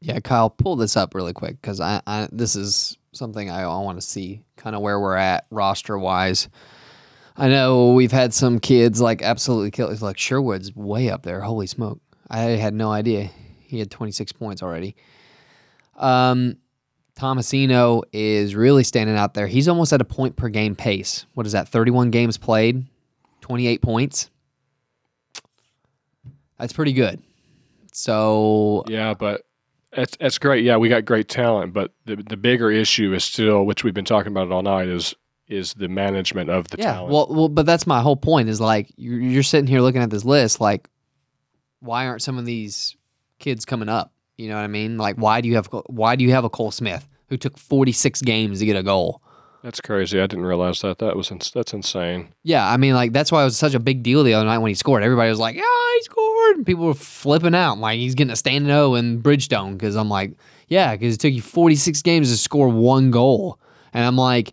yeah, 0.00 0.20
Kyle, 0.20 0.50
pull 0.50 0.76
this 0.76 0.96
up 0.96 1.14
really 1.14 1.32
quick 1.32 1.60
because 1.60 1.80
I, 1.80 2.00
I 2.06 2.28
this 2.30 2.54
is 2.54 2.96
something 3.12 3.50
I, 3.50 3.62
I 3.62 3.78
want 3.78 4.00
to 4.00 4.06
see 4.06 4.44
kind 4.56 4.76
of 4.76 4.82
where 4.82 5.00
we're 5.00 5.16
at 5.16 5.46
roster 5.50 5.98
wise. 5.98 6.48
I 7.34 7.48
know 7.48 7.94
we've 7.94 8.12
had 8.12 8.34
some 8.34 8.60
kids 8.60 9.00
like 9.00 9.22
absolutely 9.22 9.70
kill. 9.70 9.92
Like 10.00 10.18
Sherwood's 10.18 10.76
way 10.76 11.08
up 11.08 11.22
there. 11.22 11.40
Holy 11.40 11.66
smoke! 11.66 12.00
I 12.28 12.40
had 12.40 12.74
no 12.74 12.92
idea 12.92 13.30
he 13.72 13.78
had 13.78 13.90
26 13.90 14.32
points 14.32 14.62
already. 14.62 14.94
Um, 16.02 16.56
Tomasino 17.16 18.02
is 18.12 18.54
really 18.54 18.84
standing 18.84 19.16
out 19.16 19.34
there. 19.34 19.46
He's 19.46 19.68
almost 19.68 19.92
at 19.92 20.00
a 20.00 20.04
point 20.04 20.36
per 20.36 20.48
game 20.48 20.74
pace. 20.74 21.26
What 21.34 21.46
is 21.46 21.52
that? 21.52 21.68
31 21.68 22.10
games 22.10 22.36
played, 22.36 22.84
28 23.42 23.80
points. 23.82 24.30
That's 26.58 26.72
pretty 26.72 26.92
good. 26.92 27.22
So 27.92 28.84
yeah, 28.88 29.14
but 29.14 29.42
That's 29.94 30.16
that's 30.16 30.38
great. 30.38 30.64
Yeah, 30.64 30.78
we 30.78 30.88
got 30.88 31.04
great 31.04 31.28
talent, 31.28 31.72
but 31.74 31.92
the 32.06 32.16
the 32.16 32.36
bigger 32.36 32.70
issue 32.70 33.12
is 33.12 33.24
still, 33.24 33.64
which 33.64 33.84
we've 33.84 33.92
been 33.92 34.04
talking 34.04 34.32
about 34.32 34.46
it 34.46 34.52
all 34.52 34.62
night, 34.62 34.88
is 34.88 35.14
is 35.48 35.74
the 35.74 35.88
management 35.88 36.48
of 36.48 36.68
the 36.68 36.78
yeah. 36.78 36.94
talent. 36.94 37.12
Well, 37.12 37.26
well, 37.28 37.48
but 37.48 37.66
that's 37.66 37.86
my 37.86 38.00
whole 38.00 38.16
point. 38.16 38.48
Is 38.48 38.60
like 38.60 38.90
you're, 38.96 39.20
you're 39.20 39.42
sitting 39.42 39.66
here 39.66 39.80
looking 39.80 40.00
at 40.00 40.08
this 40.08 40.24
list, 40.24 40.60
like 40.60 40.88
why 41.80 42.06
aren't 42.06 42.22
some 42.22 42.38
of 42.38 42.46
these 42.46 42.96
kids 43.38 43.64
coming 43.64 43.88
up? 43.88 44.11
You 44.38 44.48
know 44.48 44.56
what 44.56 44.62
I 44.62 44.68
mean? 44.68 44.98
Like 44.98 45.16
why 45.16 45.40
do 45.40 45.48
you 45.48 45.54
have 45.56 45.68
why 45.86 46.16
do 46.16 46.24
you 46.24 46.32
have 46.32 46.44
a 46.44 46.50
Cole 46.50 46.70
Smith 46.70 47.08
who 47.28 47.36
took 47.36 47.58
46 47.58 48.22
games 48.22 48.58
to 48.60 48.66
get 48.66 48.76
a 48.76 48.82
goal? 48.82 49.22
that's 49.62 49.80
crazy. 49.80 50.18
I 50.18 50.26
didn't 50.26 50.44
realize 50.44 50.80
that. 50.80 50.98
That 50.98 51.16
was 51.16 51.30
ins- 51.30 51.52
that's 51.52 51.72
insane. 51.72 52.30
Yeah, 52.42 52.68
I 52.68 52.76
mean, 52.76 52.94
like 52.94 53.12
that's 53.12 53.30
why 53.30 53.42
it 53.42 53.44
was 53.44 53.56
such 53.56 53.74
a 53.74 53.80
big 53.80 54.02
deal 54.02 54.24
the 54.24 54.34
other 54.34 54.44
night 54.44 54.58
when 54.58 54.70
he 54.70 54.74
scored. 54.74 55.04
Everybody 55.04 55.30
was 55.30 55.38
like, 55.38 55.54
"Yeah, 55.54 55.62
he 55.94 56.02
scored!" 56.02 56.56
And 56.56 56.66
people 56.66 56.84
were 56.86 56.94
flipping 56.94 57.54
out, 57.54 57.78
like 57.78 57.98
he's 57.98 58.16
getting 58.16 58.32
a 58.32 58.36
standing 58.36 58.72
O 58.72 58.96
in 58.96 59.22
Bridgestone. 59.22 59.74
Because 59.74 59.94
I'm 59.94 60.08
like, 60.08 60.32
"Yeah," 60.66 60.96
because 60.96 61.14
it 61.14 61.20
took 61.20 61.32
you 61.32 61.42
46 61.42 62.02
games 62.02 62.30
to 62.32 62.36
score 62.36 62.68
one 62.68 63.12
goal, 63.12 63.60
and 63.94 64.04
I'm 64.04 64.16
like, 64.16 64.52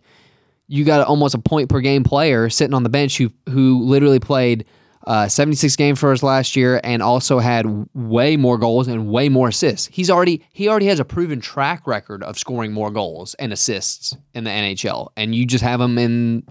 you 0.68 0.84
got 0.84 1.04
almost 1.06 1.34
a 1.34 1.38
point 1.38 1.68
per 1.68 1.80
game 1.80 2.04
player 2.04 2.48
sitting 2.48 2.74
on 2.74 2.84
the 2.84 2.88
bench 2.88 3.18
who 3.18 3.32
who 3.48 3.82
literally 3.82 4.20
played 4.20 4.64
uh, 5.06 5.28
76 5.28 5.76
games 5.76 5.98
for 5.98 6.12
us 6.12 6.22
last 6.22 6.56
year 6.56 6.80
and 6.84 7.02
also 7.02 7.38
had 7.38 7.66
way 7.94 8.36
more 8.36 8.58
goals 8.58 8.86
and 8.86 9.08
way 9.08 9.28
more 9.28 9.48
assists. 9.48 9.86
He's 9.86 10.10
already 10.10 10.44
he 10.52 10.68
already 10.68 10.86
has 10.86 11.00
a 11.00 11.04
proven 11.04 11.40
track 11.40 11.86
record 11.86 12.22
of 12.22 12.38
scoring 12.38 12.72
more 12.72 12.90
goals 12.90 13.34
and 13.34 13.52
assists 13.52 14.16
in 14.34 14.44
the 14.44 14.50
NHL, 14.50 15.08
and 15.16 15.34
you 15.34 15.46
just 15.46 15.64
have 15.64 15.80
him 15.80 15.98
in. 15.98 16.46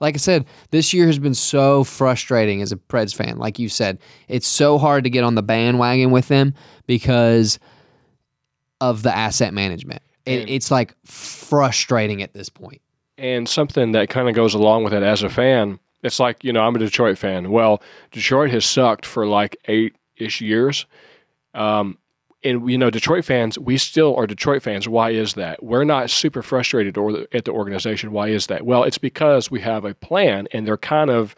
Like 0.00 0.16
I 0.16 0.18
said, 0.18 0.44
this 0.70 0.92
year 0.92 1.06
has 1.06 1.18
been 1.18 1.34
so 1.34 1.82
frustrating 1.82 2.60
as 2.60 2.72
a 2.72 2.76
Preds 2.76 3.14
fan. 3.14 3.38
Like 3.38 3.58
you 3.58 3.68
said, 3.68 3.98
it's 4.28 4.46
so 4.46 4.76
hard 4.76 5.04
to 5.04 5.10
get 5.10 5.24
on 5.24 5.34
the 5.34 5.42
bandwagon 5.42 6.10
with 6.10 6.28
them 6.28 6.52
because 6.86 7.58
of 8.80 9.02
the 9.02 9.16
asset 9.16 9.54
management. 9.54 10.02
It, 10.26 10.50
it's 10.50 10.70
like 10.70 10.94
frustrating 11.06 12.22
at 12.22 12.34
this 12.34 12.48
point. 12.48 12.82
And 13.16 13.48
something 13.48 13.92
that 13.92 14.10
kind 14.10 14.28
of 14.28 14.34
goes 14.34 14.52
along 14.52 14.84
with 14.84 14.92
it 14.92 15.02
as 15.02 15.22
a 15.22 15.30
fan, 15.30 15.78
it's 16.04 16.20
like, 16.20 16.44
you 16.44 16.52
know, 16.52 16.62
I'm 16.62 16.76
a 16.76 16.78
Detroit 16.78 17.18
fan. 17.18 17.50
Well, 17.50 17.82
Detroit 18.12 18.50
has 18.50 18.64
sucked 18.64 19.06
for 19.06 19.26
like 19.26 19.56
eight 19.64 19.96
ish 20.16 20.40
years. 20.40 20.86
Um, 21.54 21.98
and, 22.44 22.70
you 22.70 22.76
know, 22.76 22.90
Detroit 22.90 23.24
fans, 23.24 23.58
we 23.58 23.78
still 23.78 24.14
are 24.16 24.26
Detroit 24.26 24.62
fans. 24.62 24.86
Why 24.86 25.10
is 25.10 25.32
that? 25.32 25.62
We're 25.62 25.84
not 25.84 26.10
super 26.10 26.42
frustrated 26.42 26.98
or, 26.98 27.26
at 27.32 27.46
the 27.46 27.52
organization. 27.52 28.12
Why 28.12 28.28
is 28.28 28.48
that? 28.48 28.66
Well, 28.66 28.84
it's 28.84 28.98
because 28.98 29.50
we 29.50 29.62
have 29.62 29.86
a 29.86 29.94
plan 29.94 30.46
and 30.52 30.66
they're 30.66 30.76
kind 30.76 31.10
of 31.10 31.34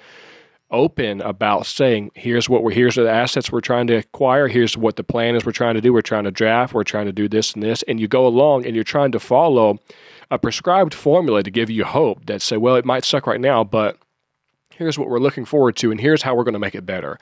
open 0.73 1.21
about 1.21 1.65
saying, 1.65 2.11
here's 2.17 2.49
what 2.49 2.65
we're, 2.65 2.73
here's 2.73 2.97
the 2.97 3.09
assets 3.09 3.53
we're 3.53 3.61
trying 3.61 3.87
to 3.87 3.95
acquire. 3.95 4.49
Here's 4.49 4.77
what 4.77 4.97
the 4.97 5.05
plan 5.05 5.37
is 5.37 5.47
we're 5.47 5.53
trying 5.53 5.77
to 5.77 5.81
do. 5.81 5.93
We're 5.93 6.03
trying 6.03 6.25
to 6.25 6.33
draft. 6.33 6.75
We're 6.75 6.83
trying 6.83 7.07
to 7.07 7.13
do 7.13 7.29
this 7.29 7.55
and 7.55 7.63
this. 7.63 7.85
And 7.85 8.01
you 8.01 8.09
go 8.09 8.27
along 8.27 8.67
and 8.67 8.75
you're 8.75 8.83
trying 8.83 9.13
to 9.13 9.21
follow 9.21 9.79
a 10.29 10.41
prescribed 10.41 10.93
formula 10.93 11.45
to 11.45 11.53
give 11.53 11.71
you 11.71 11.85
hope 11.85 12.27
that 12.27 12.43
say, 12.43 12.57
well, 12.57 12.75
it 12.75 12.85
might 12.85 13.05
suck 13.05 13.29
right 13.29 13.41
now, 13.41 13.63
but 13.63 13.97
here's 14.77 14.99
what 14.99 15.09
we're 15.09 15.19
looking 15.19 15.45
forward 15.45 15.77
to, 15.77 15.91
and 15.91 16.01
here's 16.01 16.23
how 16.23 16.35
we're 16.35 16.45
going 16.45 16.53
to 16.55 16.59
make 16.59 16.75
it 16.75 16.85
better. 16.85 17.19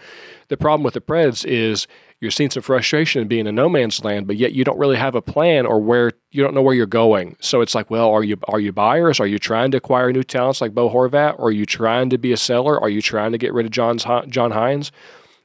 The 0.48 0.56
problem 0.56 0.82
with 0.82 0.94
the 0.94 1.00
Preds 1.00 1.44
is 1.46 1.86
you're 2.20 2.30
seeing 2.30 2.50
some 2.50 2.62
frustration 2.62 3.22
in 3.22 3.28
being 3.28 3.46
in 3.46 3.54
no 3.54 3.68
man's 3.68 4.02
land, 4.02 4.26
but 4.26 4.36
yet 4.36 4.52
you 4.52 4.64
don't 4.64 4.78
really 4.78 4.96
have 4.96 5.14
a 5.14 5.22
plan 5.22 5.66
or 5.66 5.80
where 5.80 6.12
you 6.30 6.42
don't 6.42 6.54
know 6.54 6.62
where 6.62 6.74
you're 6.74 6.86
going. 6.86 7.36
So 7.40 7.60
it's 7.60 7.74
like, 7.74 7.90
well, 7.90 8.10
are 8.10 8.24
you 8.24 8.36
are 8.48 8.60
you 8.60 8.72
buyers? 8.72 9.20
Are 9.20 9.26
you 9.26 9.38
trying 9.38 9.70
to 9.72 9.78
acquire 9.78 10.12
new 10.12 10.22
talents 10.22 10.60
like 10.60 10.74
Bo 10.74 10.88
Horvat? 10.88 11.38
Or 11.38 11.48
are 11.48 11.52
you 11.52 11.66
trying 11.66 12.10
to 12.10 12.18
be 12.18 12.32
a 12.32 12.36
seller? 12.36 12.80
Are 12.80 12.88
you 12.88 13.02
trying 13.02 13.32
to 13.32 13.38
get 13.38 13.52
rid 13.52 13.66
of 13.66 13.72
John's, 13.72 14.04
John 14.04 14.52
Hynes? 14.52 14.90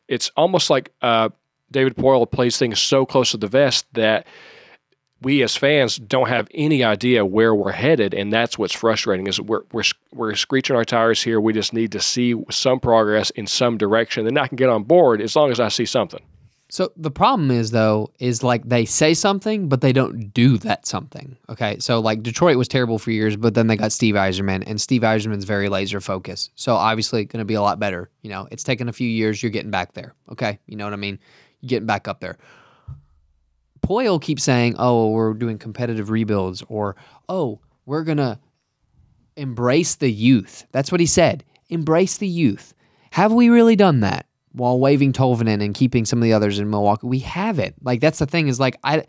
It's 0.08 0.32
almost 0.36 0.70
like 0.70 0.92
uh, 1.02 1.30
David 1.72 1.96
Poile 1.96 2.30
plays 2.30 2.58
things 2.58 2.80
so 2.80 3.06
close 3.06 3.32
to 3.32 3.38
the 3.38 3.48
vest 3.48 3.86
that 3.94 4.26
we 5.22 5.44
as 5.44 5.56
fans 5.56 5.98
don't 5.98 6.30
have 6.30 6.48
any 6.54 6.84
idea 6.84 7.26
where 7.26 7.54
we're 7.54 7.72
headed, 7.72 8.14
and 8.14 8.32
that's 8.32 8.58
what's 8.58 8.74
frustrating. 8.74 9.28
Is 9.28 9.40
we're 9.42 9.64
we're 9.72 9.84
we're 10.14 10.36
screeching 10.36 10.76
our 10.76 10.86
tires 10.86 11.22
here. 11.22 11.40
We 11.40 11.54
just 11.54 11.74
need 11.74 11.92
to 11.92 12.00
see 12.00 12.36
some 12.50 12.80
progress 12.80 13.30
in 13.32 13.48
some 13.48 13.78
direction, 13.78 14.26
then 14.26 14.38
I 14.38 14.48
can 14.48 14.56
get 14.56 14.70
on 14.70 14.84
board 14.84 15.22
as 15.22 15.36
long 15.36 15.52
as 15.52 15.60
I 15.60 15.68
see 15.70 15.86
something. 15.86 16.22
So 16.72 16.92
the 16.96 17.10
problem 17.10 17.50
is 17.50 17.72
though, 17.72 18.12
is 18.20 18.44
like 18.44 18.64
they 18.70 18.86
say 18.86 19.16
something, 19.16 19.70
but 19.70 19.82
they 19.82 19.92
don't 19.92 20.32
do 20.34 20.58
that 20.60 20.86
something. 20.86 21.36
Okay. 21.50 21.78
So 21.80 22.00
like 22.00 22.22
Detroit 22.22 22.58
was 22.58 22.68
terrible 22.68 23.00
for 23.00 23.10
years, 23.10 23.36
but 23.36 23.56
then 23.56 23.66
they 23.66 23.76
got 23.76 23.92
Steve 23.92 24.14
Yzerman 24.14 24.64
and 24.68 24.80
Steve 24.80 25.02
Yzerman's 25.02 25.46
very 25.46 25.68
laser 25.68 26.00
focused. 26.00 26.52
So 26.56 26.76
obviously 26.76 27.26
gonna 27.26 27.44
be 27.44 27.56
a 27.56 27.62
lot 27.62 27.80
better. 27.80 28.12
You 28.22 28.30
know, 28.30 28.48
it's 28.52 28.64
taken 28.64 28.88
a 28.88 28.94
few 28.94 29.10
years, 29.10 29.42
you're 29.42 29.50
getting 29.50 29.72
back 29.72 29.94
there. 29.94 30.14
Okay. 30.32 30.60
You 30.68 30.78
know 30.78 30.84
what 30.84 30.94
I 30.94 30.98
mean? 30.98 31.18
You're 31.62 31.70
getting 31.70 31.88
back 31.88 32.08
up 32.08 32.20
there. 32.20 32.38
Poile 33.90 34.22
keeps 34.22 34.44
saying, 34.44 34.76
Oh, 34.78 35.10
we're 35.10 35.34
doing 35.34 35.58
competitive 35.58 36.10
rebuilds, 36.12 36.64
or 36.68 36.96
oh, 37.28 37.60
we're 37.86 38.04
gonna 38.04 38.40
embrace 39.36 39.96
the 39.96 40.12
youth. 40.12 40.66
That's 40.72 40.92
what 40.92 41.02
he 41.02 41.08
said. 41.08 41.44
Embrace 41.70 42.18
the 42.18 42.28
youth. 42.28 42.74
Have 43.12 43.34
we 43.34 43.50
really 43.50 43.76
done 43.76 44.02
that? 44.02 44.28
While 44.52 44.80
waving 44.80 45.14
Tolvanen 45.14 45.64
and 45.64 45.74
keeping 45.74 46.06
some 46.06 46.20
of 46.20 46.24
the 46.24 46.34
others 46.34 46.60
in 46.60 46.70
Milwaukee, 46.70 47.08
we 47.08 47.20
haven't. 47.20 47.84
Like 47.84 48.00
that's 48.00 48.20
the 48.20 48.26
thing 48.26 48.48
is 48.48 48.60
like 48.60 48.78
I, 48.84 49.06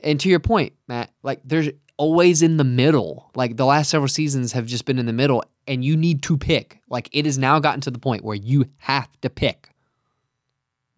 and 0.00 0.18
to 0.20 0.28
your 0.28 0.40
point, 0.40 0.72
Matt, 0.88 1.10
like 1.22 1.40
there's 1.44 1.68
always 1.98 2.42
in 2.42 2.56
the 2.56 2.64
middle. 2.64 3.30
Like 3.34 3.56
the 3.56 3.66
last 3.66 3.90
several 3.90 4.08
seasons 4.08 4.52
have 4.52 4.66
just 4.66 4.86
been 4.86 4.98
in 4.98 5.06
the 5.06 5.12
middle, 5.12 5.44
and 5.66 5.84
you 5.84 5.96
need 5.96 6.22
to 6.24 6.38
pick. 6.38 6.80
Like 6.88 7.08
it 7.12 7.26
has 7.26 7.36
now 7.36 7.58
gotten 7.58 7.82
to 7.82 7.90
the 7.90 7.98
point 7.98 8.24
where 8.24 8.36
you 8.36 8.66
have 8.78 9.08
to 9.20 9.28
pick. 9.28 9.68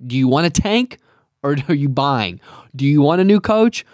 Do 0.04 0.16
you 0.16 0.28
want 0.28 0.46
a 0.46 0.50
tank, 0.50 0.98
or 1.44 1.56
are 1.68 1.74
you 1.74 1.88
buying? 1.88 2.40
Do 2.74 2.84
you 2.84 3.02
want 3.02 3.20
a 3.20 3.24
new 3.24 3.40
coach, 3.40 3.84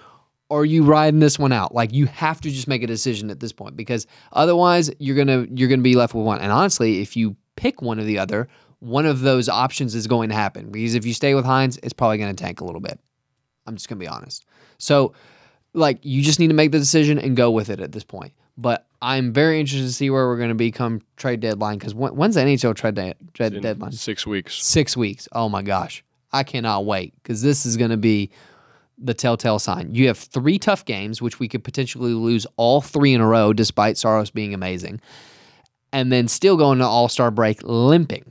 or 0.48 0.60
are 0.60 0.64
you 0.64 0.84
riding 0.84 1.20
this 1.20 1.38
one 1.38 1.52
out? 1.52 1.74
Like 1.74 1.92
you 1.92 2.06
have 2.06 2.40
to 2.40 2.50
just 2.50 2.66
make 2.68 2.82
a 2.82 2.86
decision 2.86 3.30
at 3.30 3.40
this 3.40 3.52
point 3.52 3.76
because 3.76 4.06
otherwise 4.32 4.90
you're 4.98 5.16
gonna 5.16 5.46
you're 5.52 5.68
gonna 5.68 5.82
be 5.82 5.94
left 5.96 6.14
with 6.14 6.24
one. 6.24 6.38
And 6.38 6.50
honestly, 6.50 7.02
if 7.02 7.16
you 7.16 7.36
pick 7.56 7.82
one 7.82 8.00
or 8.00 8.04
the 8.04 8.18
other, 8.18 8.48
one 8.78 9.04
of 9.04 9.20
those 9.20 9.48
options 9.48 9.94
is 9.94 10.06
going 10.06 10.30
to 10.30 10.34
happen. 10.34 10.70
Because 10.70 10.94
if 10.94 11.04
you 11.04 11.12
stay 11.12 11.34
with 11.34 11.44
Hynes, 11.44 11.78
it's 11.82 11.92
probably 11.92 12.16
gonna 12.18 12.32
tank 12.32 12.60
a 12.60 12.64
little 12.64 12.80
bit. 12.80 12.98
I'm 13.66 13.74
just 13.76 13.88
gonna 13.88 13.98
be 13.98 14.08
honest. 14.08 14.46
So 14.78 15.12
like 15.74 15.98
you 16.02 16.22
just 16.22 16.40
need 16.40 16.48
to 16.48 16.54
make 16.54 16.72
the 16.72 16.78
decision 16.78 17.18
and 17.18 17.36
go 17.36 17.50
with 17.50 17.70
it 17.70 17.80
at 17.80 17.92
this 17.92 18.04
point. 18.04 18.32
But 18.56 18.86
I'm 19.00 19.32
very 19.32 19.58
interested 19.58 19.86
to 19.86 19.92
see 19.92 20.10
where 20.10 20.26
we're 20.26 20.36
going 20.36 20.50
to 20.50 20.54
be 20.54 20.70
come 20.70 21.00
trade 21.16 21.40
deadline 21.40 21.78
because 21.78 21.94
when's 21.94 22.34
the 22.34 22.42
NHL 22.42 22.74
trade, 22.74 22.94
de- 22.94 23.14
trade 23.32 23.58
deadline? 23.62 23.92
six 23.92 24.26
weeks. 24.26 24.62
Six 24.62 24.96
weeks. 24.96 25.28
Oh 25.32 25.48
my 25.48 25.62
gosh. 25.62 26.04
I 26.32 26.42
cannot 26.42 26.84
wait 26.84 27.14
because 27.22 27.42
this 27.42 27.66
is 27.66 27.76
going 27.76 27.90
to 27.90 27.96
be 27.96 28.30
the 28.98 29.14
telltale 29.14 29.58
sign. 29.58 29.94
You 29.94 30.06
have 30.08 30.18
three 30.18 30.58
tough 30.58 30.84
games, 30.84 31.22
which 31.22 31.38
we 31.38 31.48
could 31.48 31.64
potentially 31.64 32.12
lose 32.12 32.46
all 32.56 32.80
three 32.80 33.14
in 33.14 33.20
a 33.20 33.26
row, 33.26 33.52
despite 33.52 33.96
Saros 33.96 34.30
being 34.30 34.54
amazing, 34.54 35.00
and 35.92 36.12
then 36.12 36.28
still 36.28 36.56
going 36.56 36.78
to 36.78 36.84
All 36.84 37.08
Star 37.08 37.30
break 37.30 37.62
limping. 37.62 38.30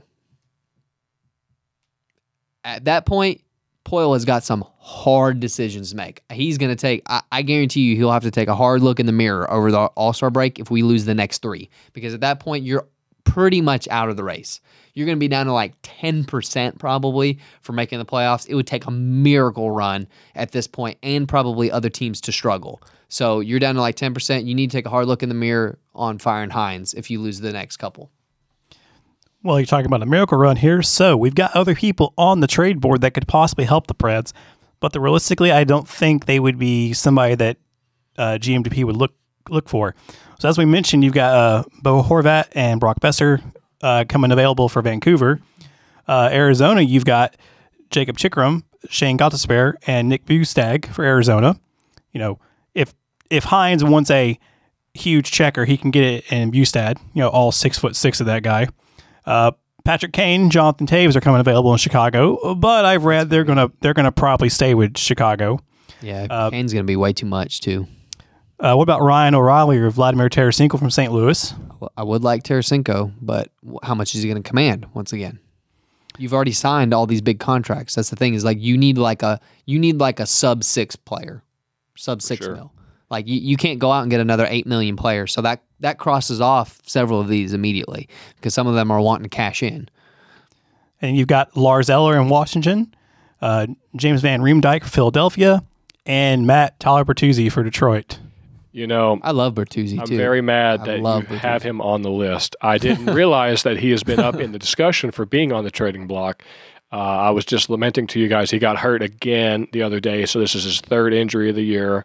At 2.64 2.84
that 2.84 3.06
point, 3.06 3.40
Poile 3.84 4.12
has 4.12 4.24
got 4.24 4.44
some 4.44 4.64
hard 4.78 5.40
decisions 5.40 5.90
to 5.90 5.96
make. 5.96 6.22
He's 6.30 6.58
going 6.58 6.70
to 6.70 6.76
take, 6.76 7.02
I, 7.06 7.22
I 7.32 7.42
guarantee 7.42 7.80
you, 7.80 7.96
he'll 7.96 8.12
have 8.12 8.22
to 8.22 8.30
take 8.30 8.48
a 8.48 8.54
hard 8.54 8.82
look 8.82 9.00
in 9.00 9.06
the 9.06 9.12
mirror 9.12 9.50
over 9.50 9.70
the 9.70 9.78
All 9.78 10.12
Star 10.12 10.30
break 10.30 10.58
if 10.58 10.70
we 10.70 10.82
lose 10.82 11.04
the 11.04 11.14
next 11.14 11.42
three. 11.42 11.68
Because 11.92 12.14
at 12.14 12.20
that 12.20 12.40
point, 12.40 12.64
you're 12.64 12.86
pretty 13.24 13.60
much 13.60 13.88
out 13.88 14.08
of 14.08 14.16
the 14.16 14.24
race. 14.24 14.60
You're 14.94 15.06
going 15.06 15.16
to 15.16 15.20
be 15.20 15.28
down 15.28 15.46
to 15.46 15.52
like 15.52 15.80
10% 15.82 16.78
probably 16.78 17.38
for 17.62 17.72
making 17.72 17.98
the 17.98 18.04
playoffs. 18.04 18.48
It 18.48 18.54
would 18.54 18.66
take 18.66 18.86
a 18.86 18.90
miracle 18.90 19.70
run 19.70 20.08
at 20.34 20.52
this 20.52 20.66
point 20.66 20.98
and 21.02 21.28
probably 21.28 21.70
other 21.70 21.88
teams 21.88 22.20
to 22.22 22.32
struggle. 22.32 22.82
So 23.08 23.40
you're 23.40 23.60
down 23.60 23.76
to 23.76 23.80
like 23.80 23.96
10%. 23.96 24.46
You 24.46 24.54
need 24.54 24.70
to 24.70 24.76
take 24.76 24.86
a 24.86 24.90
hard 24.90 25.06
look 25.06 25.22
in 25.22 25.28
the 25.28 25.34
mirror 25.34 25.78
on 25.94 26.18
Fire 26.18 26.42
and 26.42 26.52
Hynes 26.52 26.94
if 26.94 27.10
you 27.10 27.20
lose 27.20 27.40
the 27.40 27.52
next 27.52 27.76
couple. 27.76 28.10
Well, 29.42 29.58
you're 29.58 29.66
talking 29.66 29.86
about 29.86 30.02
a 30.02 30.06
miracle 30.06 30.36
run 30.36 30.56
here. 30.56 30.82
So 30.82 31.16
we've 31.16 31.34
got 31.34 31.56
other 31.56 31.74
people 31.74 32.12
on 32.18 32.40
the 32.40 32.46
trade 32.46 32.80
board 32.80 33.00
that 33.00 33.14
could 33.14 33.26
possibly 33.26 33.64
help 33.64 33.86
the 33.86 33.94
Preds, 33.94 34.32
but 34.80 34.92
the, 34.92 35.00
realistically, 35.00 35.50
I 35.50 35.64
don't 35.64 35.88
think 35.88 36.26
they 36.26 36.38
would 36.38 36.58
be 36.58 36.92
somebody 36.92 37.34
that 37.36 37.56
uh, 38.18 38.38
GMDP 38.40 38.84
would 38.84 38.96
look 38.96 39.14
look 39.48 39.68
for. 39.68 39.94
So 40.40 40.48
as 40.48 40.56
we 40.56 40.64
mentioned, 40.64 41.04
you've 41.04 41.12
got 41.12 41.34
uh, 41.34 41.64
Bo 41.82 42.02
Horvat 42.02 42.48
and 42.52 42.80
Brock 42.80 42.98
Boeser 42.98 43.42
uh, 43.82 44.06
coming 44.08 44.32
available 44.32 44.70
for 44.70 44.80
Vancouver. 44.80 45.38
Uh, 46.08 46.30
Arizona, 46.32 46.80
you've 46.80 47.04
got 47.04 47.36
Jakob 47.90 48.16
Chychrun, 48.16 48.62
Shayne 48.88 49.18
Gostisbehere, 49.18 49.74
and 49.86 50.08
Nick 50.08 50.24
Bjugstad 50.24 50.86
for 50.86 51.04
Arizona. 51.04 51.60
You 52.12 52.20
know, 52.20 52.38
if 52.74 52.94
if 53.28 53.44
Hynes 53.44 53.86
wants 53.86 54.10
a 54.10 54.38
huge 54.94 55.30
checker, 55.30 55.66
he 55.66 55.76
can 55.76 55.90
get 55.90 56.04
it 56.04 56.32
in 56.32 56.50
Bjugstad. 56.50 56.96
You 57.12 57.20
know, 57.20 57.28
all 57.28 57.52
six 57.52 57.78
foot 57.78 57.94
six 57.94 58.18
of 58.20 58.24
that 58.24 58.42
guy. 58.42 58.68
Uh, 59.26 59.52
Patrick 59.84 60.14
Kane, 60.14 60.48
Jonathan 60.48 60.86
Toews 60.86 61.16
are 61.16 61.20
coming 61.20 61.40
available 61.42 61.70
in 61.72 61.78
Chicago, 61.78 62.54
but 62.54 62.86
I've 62.86 63.04
read 63.04 63.28
they're 63.28 63.44
gonna 63.44 63.70
they're 63.82 63.92
gonna 63.92 64.10
probably 64.10 64.48
stay 64.48 64.74
with 64.74 64.96
Chicago. 64.96 65.60
Yeah, 66.00 66.48
Kane's 66.48 66.72
going 66.72 66.86
to 66.86 66.90
be 66.90 66.96
way 66.96 67.12
too 67.12 67.26
much 67.26 67.60
too. 67.60 67.86
Uh, 68.60 68.74
what 68.74 68.82
about 68.82 69.00
Ryan 69.00 69.34
O'Reilly 69.34 69.78
or 69.78 69.88
Vladimir 69.88 70.28
Tarasenko 70.28 70.78
from 70.78 70.90
St. 70.90 71.10
Louis? 71.10 71.54
Well, 71.80 71.92
I 71.96 72.02
would 72.02 72.22
like 72.22 72.42
Tarasenko, 72.42 73.12
but 73.20 73.50
how 73.82 73.94
much 73.94 74.14
is 74.14 74.22
he 74.22 74.28
going 74.28 74.42
to 74.42 74.46
command 74.46 74.86
once 74.92 75.14
again? 75.14 75.38
You've 76.18 76.34
already 76.34 76.52
signed 76.52 76.92
all 76.92 77.06
these 77.06 77.22
big 77.22 77.40
contracts. 77.40 77.94
That's 77.94 78.10
the 78.10 78.16
thing 78.16 78.34
is 78.34 78.44
like 78.44 78.60
you 78.60 78.76
need 78.76 78.98
like 78.98 79.22
a 79.22 79.40
you 79.64 79.78
need 79.78 79.98
like 79.98 80.20
a 80.20 80.26
sub 80.26 80.62
six 80.62 80.94
player, 80.94 81.42
sub 81.96 82.20
six 82.20 82.44
sure. 82.44 82.54
mil. 82.54 82.72
Like 83.08 83.26
you, 83.26 83.40
you 83.40 83.56
can't 83.56 83.78
go 83.78 83.90
out 83.90 84.02
and 84.02 84.10
get 84.10 84.20
another 84.20 84.46
eight 84.50 84.66
million 84.66 84.96
player. 84.96 85.26
So 85.26 85.40
that 85.40 85.62
that 85.78 85.98
crosses 85.98 86.42
off 86.42 86.80
several 86.84 87.20
of 87.20 87.28
these 87.28 87.54
immediately 87.54 88.08
because 88.36 88.52
some 88.52 88.66
of 88.66 88.74
them 88.74 88.90
are 88.90 89.00
wanting 89.00 89.22
to 89.22 89.34
cash 89.34 89.62
in. 89.62 89.88
And 91.00 91.16
you've 91.16 91.28
got 91.28 91.56
Lars 91.56 91.88
Eller 91.88 92.20
in 92.20 92.28
Washington, 92.28 92.94
uh, 93.40 93.68
James 93.96 94.20
van 94.20 94.42
Riemsdyk 94.42 94.82
for 94.82 94.90
Philadelphia, 94.90 95.62
and 96.04 96.46
Matt 96.46 96.78
Tyler 96.78 97.06
Bertuzzi 97.06 97.50
for 97.50 97.62
Detroit. 97.62 98.18
You 98.72 98.86
know, 98.86 99.18
I 99.22 99.32
love 99.32 99.54
Bertuzzi 99.54 99.98
I'm 99.98 100.06
too. 100.06 100.16
very 100.16 100.40
mad 100.40 100.80
I 100.80 100.86
that 100.86 101.00
love 101.00 101.22
you 101.22 101.28
Bertuzzi. 101.36 101.38
have 101.40 101.62
him 101.62 101.80
on 101.80 102.02
the 102.02 102.10
list. 102.10 102.54
I 102.60 102.78
didn't 102.78 103.06
realize 103.14 103.64
that 103.64 103.78
he 103.78 103.90
has 103.90 104.02
been 104.04 104.20
up 104.20 104.36
in 104.36 104.52
the 104.52 104.58
discussion 104.58 105.10
for 105.10 105.26
being 105.26 105.52
on 105.52 105.64
the 105.64 105.70
trading 105.70 106.06
block. 106.06 106.42
Uh, 106.92 106.96
I 106.96 107.30
was 107.30 107.44
just 107.44 107.68
lamenting 107.70 108.06
to 108.08 108.20
you 108.20 108.28
guys. 108.28 108.50
He 108.50 108.58
got 108.58 108.78
hurt 108.78 109.02
again 109.02 109.66
the 109.72 109.82
other 109.82 110.00
day, 110.00 110.26
so 110.26 110.38
this 110.40 110.54
is 110.54 110.64
his 110.64 110.80
third 110.80 111.12
injury 111.12 111.50
of 111.50 111.56
the 111.56 111.64
year. 111.64 112.04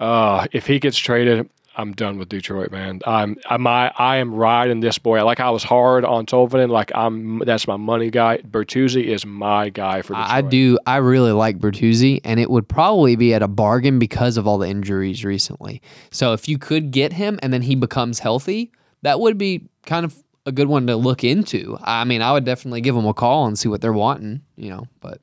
Uh, 0.00 0.46
if 0.52 0.66
he 0.66 0.78
gets 0.80 0.96
traded, 0.98 1.48
I'm 1.76 1.92
done 1.92 2.18
with 2.18 2.28
Detroit, 2.28 2.70
man. 2.70 3.00
I'm 3.06 3.36
I'm 3.46 3.66
I, 3.66 3.92
I 3.96 4.16
am 4.16 4.34
riding 4.34 4.80
this 4.80 4.98
boy. 4.98 5.24
Like 5.24 5.40
I 5.40 5.50
was 5.50 5.64
hard 5.64 6.04
on 6.04 6.26
Tolvanen. 6.26 6.70
Like 6.70 6.92
I'm 6.94 7.40
that's 7.40 7.66
my 7.66 7.76
money 7.76 8.10
guy. 8.10 8.38
Bertuzzi 8.38 9.04
is 9.04 9.26
my 9.26 9.70
guy 9.70 10.02
for 10.02 10.14
Detroit. 10.14 10.30
I 10.30 10.38
I 10.38 10.40
do. 10.42 10.78
I 10.86 10.96
really 10.98 11.32
like 11.32 11.58
Bertuzzi, 11.58 12.20
and 12.24 12.38
it 12.38 12.50
would 12.50 12.68
probably 12.68 13.16
be 13.16 13.34
at 13.34 13.42
a 13.42 13.48
bargain 13.48 13.98
because 13.98 14.36
of 14.36 14.46
all 14.46 14.58
the 14.58 14.68
injuries 14.68 15.24
recently. 15.24 15.82
So 16.10 16.32
if 16.32 16.48
you 16.48 16.58
could 16.58 16.90
get 16.90 17.12
him 17.12 17.38
and 17.42 17.52
then 17.52 17.62
he 17.62 17.74
becomes 17.74 18.18
healthy, 18.18 18.70
that 19.02 19.18
would 19.20 19.36
be 19.38 19.68
kind 19.86 20.04
of 20.04 20.16
a 20.46 20.52
good 20.52 20.68
one 20.68 20.86
to 20.86 20.96
look 20.96 21.24
into. 21.24 21.76
I 21.82 22.04
mean, 22.04 22.22
I 22.22 22.32
would 22.32 22.44
definitely 22.44 22.82
give 22.82 22.94
them 22.94 23.06
a 23.06 23.14
call 23.14 23.46
and 23.46 23.58
see 23.58 23.68
what 23.68 23.80
they're 23.80 23.92
wanting. 23.92 24.42
You 24.56 24.70
know, 24.70 24.86
but 25.00 25.20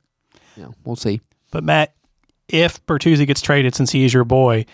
you 0.58 0.64
know, 0.64 0.74
we'll 0.84 0.96
see. 0.96 1.22
But 1.52 1.64
Matt, 1.64 1.94
if 2.50 2.86
Bertuzzi 2.86 3.26
gets 3.26 3.42
traded, 3.42 3.76
since 3.76 3.92
he 3.92 4.04
is 4.04 4.14
your 4.14 4.26
boy, 4.26 4.66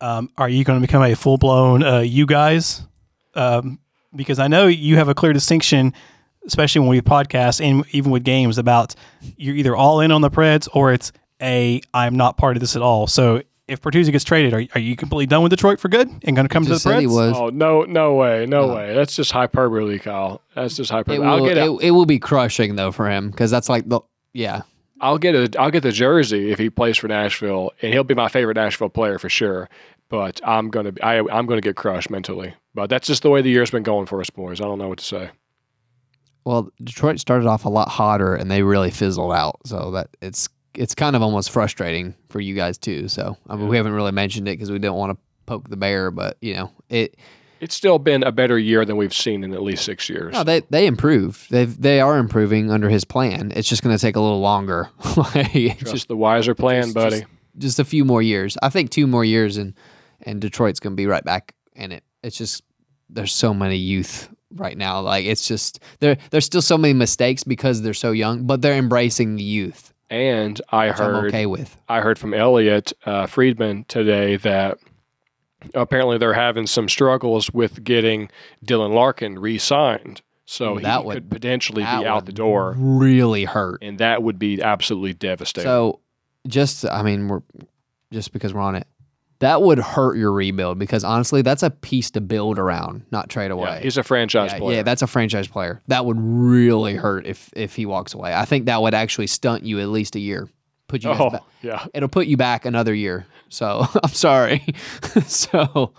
um, 0.00 0.30
are 0.36 0.48
you 0.48 0.64
going 0.64 0.80
to 0.80 0.86
become 0.86 1.02
a 1.02 1.14
full 1.14 1.38
blown 1.38 1.82
uh, 1.82 2.00
you 2.00 2.26
guys? 2.26 2.82
Um, 3.34 3.78
because 4.14 4.38
I 4.38 4.48
know 4.48 4.66
you 4.66 4.96
have 4.96 5.08
a 5.08 5.14
clear 5.14 5.32
distinction, 5.32 5.92
especially 6.46 6.80
when 6.80 6.88
we 6.88 7.00
podcast 7.00 7.64
and 7.64 7.84
even 7.92 8.10
with 8.12 8.24
games, 8.24 8.58
about 8.58 8.94
you're 9.36 9.56
either 9.56 9.74
all 9.74 10.00
in 10.00 10.10
on 10.10 10.20
the 10.20 10.30
Preds 10.30 10.68
or 10.72 10.92
it's 10.92 11.12
a 11.42 11.80
I'm 11.92 12.16
not 12.16 12.36
part 12.36 12.56
of 12.56 12.60
this 12.60 12.76
at 12.76 12.82
all. 12.82 13.06
So 13.06 13.42
if 13.66 13.80
Bertuzzi 13.80 14.12
gets 14.12 14.24
traded, 14.24 14.52
are, 14.52 14.64
are 14.74 14.80
you 14.80 14.94
completely 14.94 15.26
done 15.26 15.42
with 15.42 15.50
Detroit 15.50 15.80
for 15.80 15.88
good 15.88 16.08
and 16.08 16.36
going 16.36 16.46
to 16.46 16.48
come 16.48 16.64
to 16.64 16.68
the 16.68 16.74
Just 16.74 16.84
said 16.84 17.00
he 17.00 17.06
Preds? 17.06 17.14
was. 17.14 17.36
Oh 17.36 17.48
no, 17.48 17.82
no 17.82 18.14
way, 18.14 18.46
no 18.46 18.74
way. 18.74 18.94
That's 18.94 19.16
just 19.16 19.32
hyperbole, 19.32 19.98
Kyle. 19.98 20.42
That's 20.54 20.76
just 20.76 20.90
It 20.90 20.94
hyperbole. 20.94 21.26
I'll 21.26 21.44
get 21.44 21.56
a, 21.56 21.72
it, 21.74 21.88
it 21.88 21.90
will 21.90 22.06
be 22.06 22.18
crushing 22.18 22.76
though 22.76 22.92
for 22.92 23.10
him 23.10 23.30
because 23.30 23.50
that's 23.50 23.68
like 23.68 23.88
the 23.88 24.00
yeah. 24.32 24.62
I'll 25.00 25.18
get 25.18 25.34
a 25.34 25.60
I'll 25.60 25.70
get 25.70 25.82
the 25.82 25.92
jersey 25.92 26.50
if 26.52 26.58
he 26.58 26.70
plays 26.70 26.96
for 26.96 27.08
Nashville, 27.08 27.72
and 27.82 27.92
he'll 27.92 28.04
be 28.04 28.14
my 28.14 28.28
favorite 28.28 28.56
Nashville 28.56 28.88
player 28.88 29.18
for 29.18 29.28
sure. 29.28 29.68
But 30.08 30.40
I'm 30.44 30.70
gonna 30.70 30.92
be, 30.92 31.02
I 31.02 31.18
I'm 31.18 31.46
gonna 31.46 31.60
get 31.60 31.76
crushed 31.76 32.10
mentally. 32.10 32.54
But 32.74 32.90
that's 32.90 33.06
just 33.06 33.22
the 33.22 33.30
way 33.30 33.42
the 33.42 33.50
year's 33.50 33.70
been 33.70 33.82
going 33.82 34.06
for 34.06 34.20
us, 34.20 34.30
boys. 34.30 34.60
I 34.60 34.64
don't 34.64 34.78
know 34.78 34.88
what 34.88 34.98
to 34.98 35.04
say. 35.04 35.30
Well, 36.44 36.70
Detroit 36.82 37.18
started 37.20 37.46
off 37.48 37.64
a 37.64 37.70
lot 37.70 37.88
hotter 37.88 38.34
and 38.34 38.50
they 38.50 38.62
really 38.62 38.90
fizzled 38.90 39.32
out. 39.32 39.60
So 39.66 39.90
that 39.92 40.08
it's 40.20 40.48
it's 40.74 40.94
kind 40.94 41.16
of 41.16 41.22
almost 41.22 41.50
frustrating 41.50 42.14
for 42.28 42.40
you 42.40 42.54
guys 42.54 42.78
too. 42.78 43.08
So 43.08 43.36
I 43.48 43.56
mean, 43.56 43.68
we 43.68 43.76
haven't 43.76 43.92
really 43.92 44.12
mentioned 44.12 44.48
it 44.48 44.52
because 44.52 44.70
we 44.70 44.78
don't 44.78 44.98
want 44.98 45.12
to 45.12 45.18
poke 45.46 45.68
the 45.68 45.76
bear, 45.76 46.10
but 46.10 46.36
you 46.40 46.54
know 46.54 46.70
it. 46.88 47.16
It's 47.64 47.74
still 47.74 47.98
been 47.98 48.22
a 48.22 48.30
better 48.30 48.58
year 48.58 48.84
than 48.84 48.96
we've 48.98 49.14
seen 49.14 49.42
in 49.42 49.54
at 49.54 49.62
least 49.62 49.84
six 49.86 50.08
years. 50.10 50.34
No, 50.34 50.44
they 50.44 50.60
they 50.70 50.86
improved. 50.86 51.50
They 51.50 51.64
they 51.64 51.98
are 52.00 52.18
improving 52.18 52.70
under 52.70 52.90
his 52.90 53.04
plan. 53.04 53.52
It's 53.56 53.68
just 53.68 53.82
going 53.82 53.96
to 53.96 54.00
take 54.00 54.16
a 54.16 54.20
little 54.20 54.40
longer. 54.40 54.90
like, 55.16 55.54
it's 55.56 55.80
Just 55.80 55.92
just 55.92 56.08
the 56.08 56.16
wiser 56.16 56.54
plan, 56.54 56.82
just- 56.82 56.94
buddy. 56.94 57.16
just- 57.20 57.30
just 57.56 57.78
a 57.78 57.84
few 57.84 58.04
more 58.04 58.20
years. 58.20 58.58
I 58.62 58.68
think 58.68 58.90
two 58.90 59.06
more 59.06 59.24
years 59.24 59.56
and 59.56 59.74
and 60.22 60.40
Detroit's 60.40 60.80
going 60.80 60.92
to 60.92 60.96
be 60.96 61.06
right 61.06 61.24
back 61.24 61.54
in 61.74 61.92
it. 61.92 62.02
It's 62.22 62.36
just 62.36 62.62
there's 63.08 63.32
so 63.32 63.54
many 63.54 63.76
youth 63.76 64.28
right 64.50 64.76
now. 64.76 65.00
Like 65.00 65.24
it's 65.24 65.46
just 65.48 65.78
there 66.00 66.16
there's 66.30 66.44
still 66.44 66.62
so 66.62 66.76
many 66.76 66.92
mistakes 66.94 67.44
because 67.44 67.80
they're 67.82 67.94
so 67.94 68.10
young, 68.10 68.46
but 68.46 68.60
they're 68.60 68.76
embracing 68.76 69.36
the 69.36 69.44
youth. 69.44 69.92
and 70.10 70.60
I 70.70 70.88
Which 70.88 71.00
I'm 71.00 71.14
heard 71.14 71.26
okay 71.28 71.46
with. 71.46 71.76
I 71.88 72.00
heard 72.00 72.18
from 72.18 72.34
Elliotte 72.34 72.92
uh, 73.06 73.26
Friedman 73.26 73.84
today 73.88 74.36
that 74.38 74.78
apparently 75.74 76.18
they're 76.18 76.34
having 76.34 76.66
some 76.66 76.88
struggles 76.88 77.50
with 77.52 77.82
getting 77.84 78.30
Dylan 78.64 78.94
Larkin 78.94 79.38
re-signed. 79.38 80.22
So 80.46 80.74
mm, 80.74 80.78
Ooh, 80.78 80.80
that 80.82 81.00
he 81.00 81.06
would- 81.06 81.14
could 81.14 81.30
potentially 81.30 81.82
be 81.82 81.88
out 81.88 82.26
the 82.26 82.32
door, 82.32 82.74
Really 82.76 83.44
hurt. 83.44 83.78
and 83.82 83.98
that 83.98 84.22
would 84.22 84.38
be 84.38 84.60
absolutely 84.62 85.14
devastating. 85.14 85.66
So 85.68 86.00
just 86.46 86.84
I 86.84 87.02
mean 87.02 87.28
we're 87.28 87.40
just 88.12 88.32
because 88.32 88.52
we're 88.52 88.60
on 88.60 88.74
it. 88.74 88.86
That 89.40 89.62
would 89.62 89.78
hurt 89.78 90.16
your 90.16 90.32
rebuild 90.32 90.78
because 90.78 91.02
honestly, 91.04 91.42
that's 91.42 91.62
a 91.62 91.70
piece 91.70 92.10
to 92.12 92.20
build 92.20 92.58
around, 92.58 93.04
not 93.10 93.28
trade 93.28 93.50
away. 93.50 93.68
yeah, 93.68 93.80
he's 93.80 93.96
a 93.98 94.02
franchise 94.02 94.52
yeah, 94.52 94.58
player. 94.58 94.76
yeah, 94.76 94.82
that's 94.82 95.02
a 95.02 95.06
franchise 95.06 95.48
player. 95.48 95.82
That 95.88 96.06
would 96.06 96.16
really 96.20 96.94
hurt 96.94 97.26
if 97.26 97.50
if 97.56 97.74
he 97.74 97.84
walks 97.86 98.14
away. 98.14 98.32
I 98.34 98.44
think 98.44 98.66
that 98.66 98.80
would 98.80 98.94
actually 98.94 99.26
stunt 99.26 99.64
you 99.64 99.80
at 99.80 99.88
least 99.88 100.14
a 100.16 100.20
year. 100.20 100.48
Put 100.88 101.02
you 101.02 101.10
guys 101.10 101.20
oh, 101.20 101.30
back. 101.30 101.42
yeah. 101.62 101.86
It'll 101.94 102.08
put 102.08 102.26
you 102.26 102.36
back 102.36 102.64
another 102.64 102.94
year. 102.94 103.26
So 103.48 103.86
I'm 104.02 104.10
sorry. 104.10 104.64
so 105.26 105.92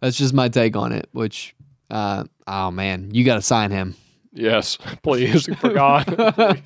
that's 0.00 0.16
just 0.16 0.34
my 0.34 0.48
take 0.48 0.76
on 0.76 0.92
it. 0.92 1.08
Which, 1.12 1.54
uh, 1.90 2.24
oh 2.46 2.70
man, 2.70 3.10
you 3.12 3.24
got 3.24 3.36
to 3.36 3.42
sign 3.42 3.70
him. 3.70 3.96
Yes, 4.32 4.78
please, 5.02 5.46
for 5.56 5.70
God. 5.72 6.62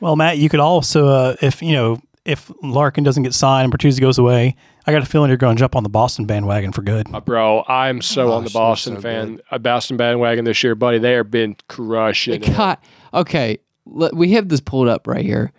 Well, 0.00 0.16
Matt, 0.16 0.38
you 0.38 0.48
could 0.48 0.60
also, 0.60 1.08
uh, 1.08 1.36
if 1.40 1.62
you 1.62 1.72
know, 1.72 2.00
if 2.24 2.50
Larkin 2.62 3.04
doesn't 3.04 3.22
get 3.22 3.34
signed 3.34 3.64
and 3.64 3.72
Bertuzzi 3.72 4.00
goes 4.00 4.18
away, 4.18 4.56
I 4.86 4.92
got 4.92 5.02
a 5.02 5.06
feeling 5.06 5.28
you're 5.28 5.36
going 5.36 5.56
to 5.56 5.60
jump 5.60 5.74
on 5.76 5.82
the 5.82 5.88
Boston 5.88 6.26
bandwagon 6.26 6.72
for 6.72 6.82
good. 6.82 7.12
Uh, 7.12 7.20
Bro, 7.20 7.64
I'm 7.68 8.02
so 8.02 8.32
on 8.32 8.44
the 8.44 8.50
Boston 8.50 8.96
so 8.96 9.00
fan, 9.00 9.40
a 9.50 9.58
Boston 9.58 9.96
bandwagon 9.96 10.44
this 10.44 10.62
year, 10.62 10.74
buddy. 10.74 10.98
They 10.98 11.12
have 11.12 11.30
been 11.30 11.56
crushing. 11.68 12.42
It. 12.42 12.54
got 12.54 12.82
okay. 13.14 13.58
Let, 13.86 14.14
we 14.14 14.32
have 14.32 14.48
this 14.48 14.60
pulled 14.60 14.88
up 14.88 15.06
right 15.06 15.24
here. 15.24 15.52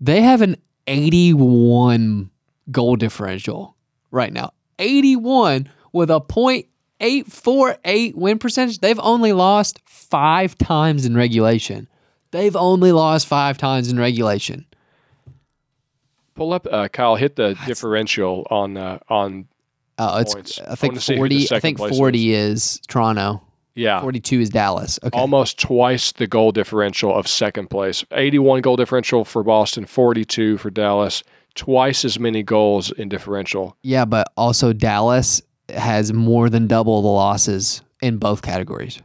They 0.00 0.22
have 0.22 0.42
an 0.42 0.56
81 0.86 2.30
goal 2.70 2.96
differential 2.96 3.76
right 4.10 4.32
now. 4.32 4.52
81 4.78 5.68
with 5.92 6.10
a 6.10 6.20
.848 6.20 8.14
win 8.14 8.38
percentage. 8.38 8.78
They've 8.80 9.00
only 9.00 9.32
lost 9.32 9.80
five 9.84 10.56
times 10.58 11.06
in 11.06 11.16
regulation. 11.16 11.88
They've 12.30 12.56
only 12.56 12.92
lost 12.92 13.26
five 13.26 13.56
times 13.58 13.90
in 13.90 13.98
regulation. 13.98 14.66
Pull 16.34 16.52
up, 16.52 16.66
uh, 16.70 16.88
Kyle. 16.88 17.16
Hit 17.16 17.36
the 17.36 17.56
differential 17.66 18.46
on 18.50 18.76
uh, 18.76 18.98
on. 19.08 19.48
Uh, 19.96 20.18
it's 20.20 20.34
Points. 20.34 20.60
I 20.60 20.74
think 20.74 20.92
wanna 20.92 21.00
see 21.00 21.16
who 21.16 21.28
the 21.28 21.46
40. 21.46 21.54
I 21.54 21.60
think 21.60 21.78
place 21.78 21.96
40 21.96 22.34
is 22.34 22.80
Toronto. 22.88 23.42
Yeah, 23.76 24.00
42 24.00 24.40
is 24.40 24.50
Dallas. 24.50 24.98
Okay. 25.04 25.16
almost 25.16 25.60
twice 25.60 26.10
the 26.12 26.26
goal 26.26 26.50
differential 26.50 27.14
of 27.14 27.28
second 27.28 27.68
place. 27.70 28.04
81 28.10 28.62
goal 28.62 28.76
differential 28.76 29.24
for 29.24 29.44
Boston, 29.44 29.86
42 29.86 30.58
for 30.58 30.70
Dallas. 30.70 31.22
Twice 31.54 32.04
as 32.04 32.18
many 32.18 32.42
goals 32.42 32.90
in 32.90 33.08
differential. 33.08 33.76
Yeah, 33.82 34.04
but 34.04 34.30
also 34.36 34.72
Dallas 34.74 35.40
has 35.70 36.12
more 36.12 36.50
than 36.50 36.66
double 36.66 37.00
the 37.02 37.08
losses 37.08 37.82
in 38.02 38.18
both 38.18 38.42
categories. 38.42 39.00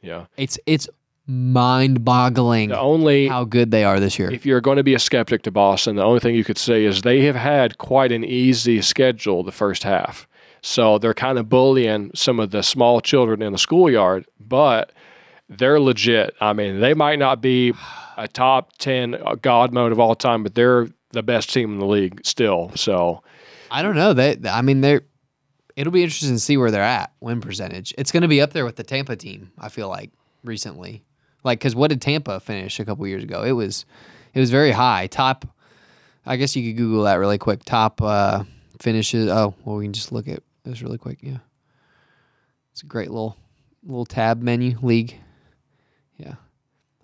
Yeah. 0.00 0.26
It's 0.36 0.58
it's 0.66 0.88
mind-boggling 1.26 2.68
The 2.70 2.78
only 2.78 3.28
how 3.28 3.44
good 3.44 3.70
they 3.70 3.84
are 3.84 3.98
this 4.00 4.18
year. 4.18 4.30
if 4.30 4.46
you're 4.46 4.60
going 4.60 4.76
to 4.76 4.82
be 4.84 4.94
a 4.94 4.98
skeptic 4.98 5.42
to 5.42 5.50
Boston, 5.50 5.96
the 5.96 6.04
only 6.04 6.20
thing 6.20 6.34
you 6.34 6.44
could 6.44 6.56
say 6.58 6.84
is 6.84 7.02
they 7.02 7.22
have 7.22 7.36
had 7.36 7.78
quite 7.78 8.12
an 8.12 8.24
easy 8.24 8.80
schedule 8.80 9.42
the 9.42 9.52
first 9.52 9.82
half. 9.82 10.27
So 10.62 10.98
they're 10.98 11.14
kind 11.14 11.38
of 11.38 11.48
bullying 11.48 12.10
some 12.14 12.40
of 12.40 12.50
the 12.50 12.62
small 12.62 13.00
children 13.00 13.42
in 13.42 13.52
the 13.52 13.58
schoolyard, 13.58 14.26
but 14.40 14.92
they're 15.48 15.80
legit. 15.80 16.34
I 16.40 16.52
mean, 16.52 16.80
they 16.80 16.94
might 16.94 17.18
not 17.18 17.40
be 17.40 17.74
a 18.16 18.28
top 18.28 18.76
10 18.78 19.16
god 19.40 19.72
mode 19.72 19.92
of 19.92 20.00
all 20.00 20.14
time, 20.14 20.42
but 20.42 20.54
they're 20.54 20.88
the 21.10 21.22
best 21.22 21.52
team 21.52 21.72
in 21.72 21.78
the 21.78 21.86
league 21.86 22.20
still. 22.24 22.72
So 22.74 23.22
I 23.70 23.82
don't 23.82 23.94
know. 23.94 24.12
They 24.12 24.36
I 24.48 24.62
mean 24.62 24.80
they're 24.80 25.02
it'll 25.76 25.92
be 25.92 26.02
interesting 26.02 26.32
to 26.32 26.38
see 26.38 26.56
where 26.56 26.70
they're 26.70 26.82
at 26.82 27.12
win 27.20 27.40
percentage. 27.40 27.94
It's 27.96 28.12
going 28.12 28.22
to 28.22 28.28
be 28.28 28.40
up 28.40 28.52
there 28.52 28.64
with 28.64 28.76
the 28.76 28.82
Tampa 28.82 29.16
team, 29.16 29.52
I 29.58 29.68
feel 29.68 29.88
like 29.88 30.10
recently. 30.44 31.04
Like 31.44 31.60
cuz 31.60 31.74
what 31.74 31.88
did 31.88 32.02
Tampa 32.02 32.40
finish 32.40 32.80
a 32.80 32.84
couple 32.84 33.06
years 33.06 33.22
ago? 33.22 33.42
It 33.42 33.52
was 33.52 33.86
it 34.34 34.40
was 34.40 34.50
very 34.50 34.72
high. 34.72 35.06
Top 35.06 35.46
I 36.26 36.36
guess 36.36 36.54
you 36.54 36.68
could 36.68 36.76
google 36.76 37.04
that 37.04 37.14
really 37.14 37.38
quick. 37.38 37.64
Top 37.64 38.02
uh 38.02 38.44
finishes. 38.80 39.30
Oh, 39.30 39.54
well 39.64 39.76
we 39.76 39.84
can 39.84 39.92
just 39.92 40.12
look 40.12 40.28
at 40.28 40.42
this 40.64 40.82
really 40.82 40.98
quick. 40.98 41.18
Yeah. 41.22 41.38
It's 42.72 42.82
a 42.82 42.86
great 42.86 43.10
little 43.10 43.36
little 43.84 44.06
tab 44.06 44.42
menu 44.42 44.78
league. 44.82 45.14
Yeah. 46.16 46.34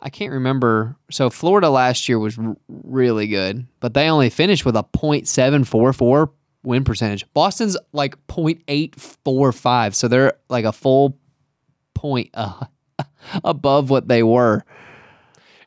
I 0.00 0.10
can't 0.10 0.32
remember. 0.32 0.96
So 1.10 1.30
Florida 1.30 1.70
last 1.70 2.08
year 2.08 2.18
was 2.18 2.38
r- 2.38 2.56
really 2.68 3.26
good, 3.26 3.66
but 3.80 3.94
they 3.94 4.08
only 4.10 4.28
finished 4.28 4.66
with 4.66 4.76
a 4.76 4.84
.744 4.84 6.30
win 6.62 6.84
percentage. 6.84 7.24
Boston's 7.32 7.76
like 7.92 8.14
.845, 8.26 9.94
so 9.94 10.08
they're 10.08 10.34
like 10.48 10.64
a 10.64 10.72
full 10.72 11.18
point 11.94 12.30
uh, 12.34 12.66
above 13.44 13.90
what 13.90 14.08
they 14.08 14.22
were. 14.22 14.64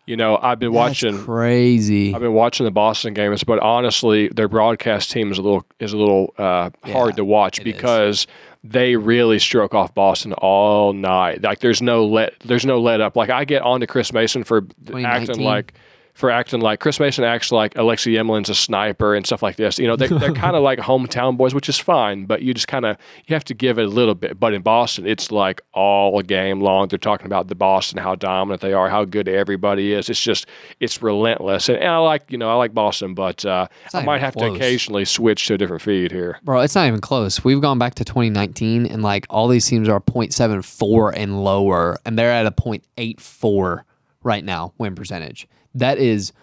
You 0.07 0.15
know, 0.15 0.37
I've 0.41 0.57
been 0.57 0.71
That's 0.71 1.03
watching. 1.03 1.17
crazy. 1.23 2.13
I've 2.15 2.21
been 2.21 2.33
watching 2.33 2.63
the 2.63 2.71
Boston 2.71 3.13
games, 3.13 3.43
but 3.43 3.59
honestly, 3.59 4.29
their 4.29 4.47
broadcast 4.47 5.11
team 5.11 5.31
is 5.31 5.37
a 5.37 5.41
little 5.41 5.65
is 5.79 5.91
a 5.93 5.97
little 5.97 6.33
uh, 6.37 6.69
Yeah, 6.85 6.93
hard 6.93 7.17
to 7.17 7.25
watch 7.25 7.59
it 7.59 7.67
is. 7.67 7.73
because 7.73 8.27
they 8.63 8.95
really 8.95 9.37
stroke 9.37 9.73
off 9.73 9.93
Boston 9.93 10.31
all 10.33 10.93
night. 10.93 11.43
Like 11.43 11.59
there's 11.59 11.81
no 11.81 12.05
let 12.05 12.33
there's 12.45 12.65
no 12.65 12.79
let 12.79 13.01
up. 13.01 13.15
Like 13.17 13.29
I 13.29 13.43
get 13.45 13.61
on 13.61 13.81
to 13.81 13.87
Chris 13.87 14.11
Mason 14.13 14.43
for 14.45 14.65
acting 15.03 15.41
like 15.41 15.73
for 16.17 16.31
acting 16.31 16.61
like 16.61 16.79
Chris 16.79 16.99
Mason 16.99 17.23
acts 17.23 17.51
like 17.51 17.77
Alexei 17.77 18.17
Emelin's 18.17 18.49
a 18.49 18.55
sniper 18.55 19.13
and 19.13 19.23
stuff 19.23 19.43
like 19.43 19.55
this. 19.55 19.77
You 19.77 19.85
know, 19.85 19.95
they, 19.95 20.07
they're 20.07 20.33
kind 20.45 20.55
of 20.55 20.63
like 20.63 20.79
hometown 20.79 21.37
boys, 21.37 21.53
which 21.53 21.69
is 21.69 21.77
fine, 21.77 22.25
but 22.25 22.41
you 22.41 22.55
just 22.55 22.67
kind 22.67 22.85
of 22.85 22.97
you 23.27 23.35
have 23.35 23.43
to 23.45 23.53
give 23.53 23.77
it 23.77 23.85
a 23.85 23.87
little 23.87 24.15
bit. 24.15 24.39
But 24.39 24.55
in 24.55 24.63
Boston, 24.63 25.05
it's 25.05 25.31
like 25.31 25.61
all 25.73 26.19
game 26.23 26.59
long. 26.59 26.87
They're 26.87 26.97
talking 26.97 27.27
about 27.27 27.49
the 27.49 27.55
Boston, 27.55 27.99
how 27.99 28.15
dominant 28.15 28.61
they 28.61 28.73
are, 28.73 28.89
how 28.89 29.05
good 29.05 29.27
everybody 29.27 29.93
is. 29.93 30.09
It's 30.09 30.19
just 30.19 30.47
it's 30.79 31.03
relentless, 31.03 31.69
and, 31.69 31.77
and 31.77 31.89
I 31.89 31.97
like 31.97 32.31
you 32.31 32.39
know 32.39 32.49
I 32.49 32.55
like 32.55 32.73
Boston, 32.73 33.13
but 33.13 33.45
uh, 33.45 33.67
I 33.93 34.01
might 34.01 34.21
have 34.21 34.35
to 34.37 34.51
occasionally 34.51 35.05
switch 35.05 35.45
to 35.47 35.53
a 35.53 35.57
different 35.59 35.83
feed 35.83 36.11
here. 36.11 36.39
Bro, 36.43 36.61
it's 36.61 36.73
not 36.73 36.87
even 36.87 36.99
close. 36.99 37.43
We've 37.43 37.61
gone 37.61 37.77
back 37.77 37.93
to 37.95 38.03
2019 38.03 38.87
and 38.87 39.03
like 39.03 39.27
all 39.29 39.47
these 39.47 39.67
teams 39.67 39.87
are 39.87 39.99
0.74 39.99 41.13
and 41.15 41.43
lower 41.43 41.99
and 42.05 42.17
they're 42.17 42.31
at 42.31 42.47
a 42.47 42.51
0.84 42.51 43.83
right 44.23 44.43
now 44.43 44.73
win 44.79 44.95
percentage. 44.95 45.47
That 45.79 45.97
is 45.97 46.33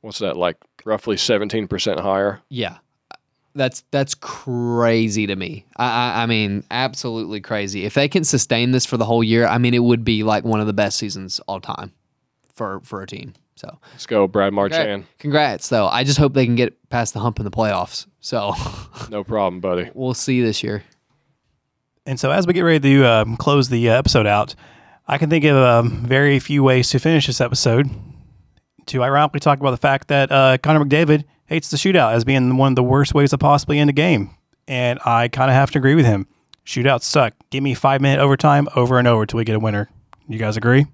What's 0.00 0.18
that 0.18 0.36
like? 0.36 0.56
Roughly 0.84 1.16
seventeen 1.16 1.66
percent 1.68 2.00
higher. 2.00 2.40
yeah. 2.48 2.78
That's 3.56 3.84
that's 3.92 4.16
crazy 4.16 5.28
to 5.28 5.36
me. 5.36 5.64
I, 5.76 5.86
I 5.86 6.22
I 6.24 6.26
mean, 6.26 6.64
absolutely 6.72 7.40
crazy. 7.40 7.84
If 7.84 7.94
they 7.94 8.08
can 8.08 8.24
sustain 8.24 8.72
this 8.72 8.84
for 8.84 8.96
the 8.96 9.04
whole 9.04 9.22
year, 9.22 9.46
I 9.46 9.58
mean, 9.58 9.74
it 9.74 9.78
would 9.84 10.04
be 10.04 10.24
like 10.24 10.44
one 10.44 10.60
of 10.60 10.66
the 10.66 10.72
best 10.72 10.98
seasons 10.98 11.38
all 11.46 11.60
time 11.60 11.92
for 12.52 12.80
for 12.80 13.00
a 13.00 13.06
team. 13.06 13.32
So, 13.54 13.78
Let's 13.92 14.06
go, 14.06 14.26
Brad 14.26 14.52
Marchand. 14.52 15.04
congrats, 15.06 15.20
congrats 15.20 15.68
though. 15.68 15.86
I 15.86 16.02
just 16.02 16.18
hope 16.18 16.34
they 16.34 16.44
can 16.46 16.56
get 16.56 16.76
past 16.90 17.14
the 17.14 17.20
hump 17.20 17.38
in 17.38 17.44
the 17.44 17.52
playoffs. 17.52 18.06
So, 18.20 18.52
No 19.10 19.22
problem, 19.22 19.60
buddy. 19.60 19.88
we'll 19.94 20.14
see 20.14 20.40
this 20.42 20.64
year. 20.64 20.82
And 22.04 22.18
so, 22.18 22.32
as 22.32 22.48
we 22.48 22.52
get 22.54 22.62
ready 22.62 22.80
to 22.80 23.04
um, 23.06 23.36
close 23.36 23.68
the 23.68 23.88
uh, 23.88 23.94
episode 23.94 24.26
out, 24.26 24.56
I 25.06 25.16
can 25.18 25.30
think 25.30 25.44
of 25.44 25.56
um, 25.56 26.04
very 26.04 26.40
few 26.40 26.64
ways 26.64 26.90
to 26.90 26.98
finish 26.98 27.28
this 27.28 27.40
episode. 27.40 27.88
To 28.86 29.02
ironically 29.02 29.40
talk 29.40 29.60
about 29.60 29.70
the 29.70 29.76
fact 29.76 30.08
that 30.08 30.30
uh, 30.30 30.58
Connor 30.58 30.84
McDavid 30.84 31.24
hates 31.46 31.70
the 31.70 31.76
shootout 31.76 32.12
as 32.12 32.24
being 32.24 32.56
one 32.56 32.72
of 32.72 32.76
the 32.76 32.82
worst 32.82 33.14
ways 33.14 33.30
to 33.30 33.38
possibly 33.38 33.78
end 33.78 33.90
a 33.90 33.94
game. 33.94 34.34
And 34.66 34.98
I 35.04 35.28
kind 35.28 35.50
of 35.50 35.54
have 35.54 35.70
to 35.72 35.78
agree 35.78 35.94
with 35.94 36.06
him. 36.06 36.26
Shootouts 36.64 37.02
suck. 37.02 37.34
Give 37.50 37.62
me 37.62 37.74
five 37.74 38.00
minute 38.00 38.20
overtime 38.20 38.68
over 38.74 38.98
and 38.98 39.06
over 39.06 39.26
till 39.26 39.38
we 39.38 39.44
get 39.44 39.56
a 39.56 39.60
winner. 39.60 39.90
You 40.28 40.38
guys 40.38 40.56
agree? 40.56 40.86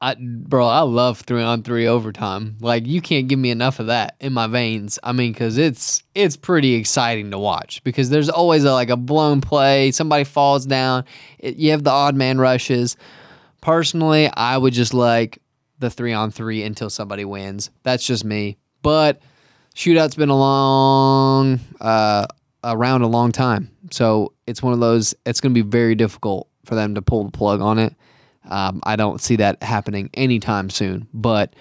I, 0.00 0.16
bro, 0.18 0.66
I 0.66 0.80
love 0.80 1.20
three 1.20 1.44
on 1.44 1.62
three 1.62 1.86
overtime. 1.86 2.56
Like 2.60 2.88
you 2.88 3.00
can't 3.00 3.28
give 3.28 3.38
me 3.38 3.50
enough 3.50 3.78
of 3.78 3.86
that 3.86 4.16
in 4.18 4.32
my 4.32 4.48
veins. 4.48 4.98
I 5.04 5.12
mean, 5.12 5.32
because 5.32 5.58
it's 5.58 6.02
it's 6.16 6.36
pretty 6.36 6.74
exciting 6.74 7.30
to 7.30 7.38
watch 7.38 7.84
because 7.84 8.10
there's 8.10 8.28
always 8.28 8.64
a, 8.64 8.72
like 8.72 8.90
a 8.90 8.96
blown 8.96 9.40
play, 9.40 9.92
somebody 9.92 10.24
falls 10.24 10.66
down, 10.66 11.04
it, 11.38 11.54
you 11.54 11.70
have 11.70 11.84
the 11.84 11.90
odd 11.90 12.16
man 12.16 12.38
rushes. 12.38 12.96
Personally, 13.60 14.28
I 14.28 14.58
would 14.58 14.72
just 14.72 14.92
like 14.92 15.38
the 15.82 15.90
three 15.90 16.14
on 16.14 16.30
three 16.30 16.62
until 16.62 16.88
somebody 16.88 17.26
wins. 17.26 17.70
That's 17.82 18.06
just 18.06 18.24
me. 18.24 18.56
But 18.80 19.20
shootout's 19.74 20.14
been 20.14 20.30
a 20.30 20.38
long 20.38 21.60
uh, 21.80 22.26
around 22.64 23.02
a 23.02 23.08
long 23.08 23.32
time, 23.32 23.70
so 23.90 24.32
it's 24.46 24.62
one 24.62 24.72
of 24.72 24.80
those. 24.80 25.14
It's 25.26 25.40
going 25.40 25.54
to 25.54 25.62
be 25.62 25.68
very 25.68 25.94
difficult 25.94 26.48
for 26.64 26.74
them 26.74 26.94
to 26.94 27.02
pull 27.02 27.24
the 27.24 27.30
plug 27.30 27.60
on 27.60 27.78
it. 27.78 27.94
Um, 28.48 28.80
I 28.84 28.96
don't 28.96 29.20
see 29.20 29.36
that 29.36 29.62
happening 29.62 30.10
anytime 30.14 30.70
soon. 30.70 31.08
But 31.12 31.54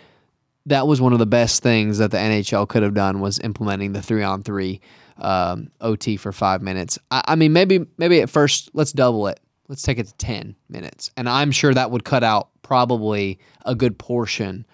that 0.65 0.87
was 0.87 1.01
one 1.01 1.13
of 1.13 1.19
the 1.19 1.25
best 1.25 1.63
things 1.63 1.97
that 1.97 2.11
the 2.11 2.17
NHL 2.17 2.67
could 2.67 2.83
have 2.83 2.93
done 2.93 3.19
was 3.19 3.39
implementing 3.39 3.93
the 3.93 4.01
three 4.01 4.23
on 4.23 4.43
three 4.43 4.81
um, 5.17 5.69
OT 5.79 6.17
for 6.17 6.31
five 6.31 6.61
minutes. 6.61 6.97
I, 7.09 7.23
I 7.29 7.35
mean, 7.35 7.53
maybe 7.53 7.85
maybe 7.97 8.21
at 8.21 8.29
first 8.29 8.69
let's 8.73 8.91
double 8.91 9.27
it. 9.27 9.39
Let's 9.71 9.83
take 9.83 9.99
it 9.99 10.07
to 10.07 10.13
ten 10.17 10.57
minutes, 10.67 11.11
and 11.15 11.29
I'm 11.29 11.49
sure 11.49 11.73
that 11.73 11.91
would 11.91 12.03
cut 12.03 12.25
out 12.25 12.49
probably 12.61 13.39
a 13.65 13.73
good 13.73 13.97
portion 13.97 14.65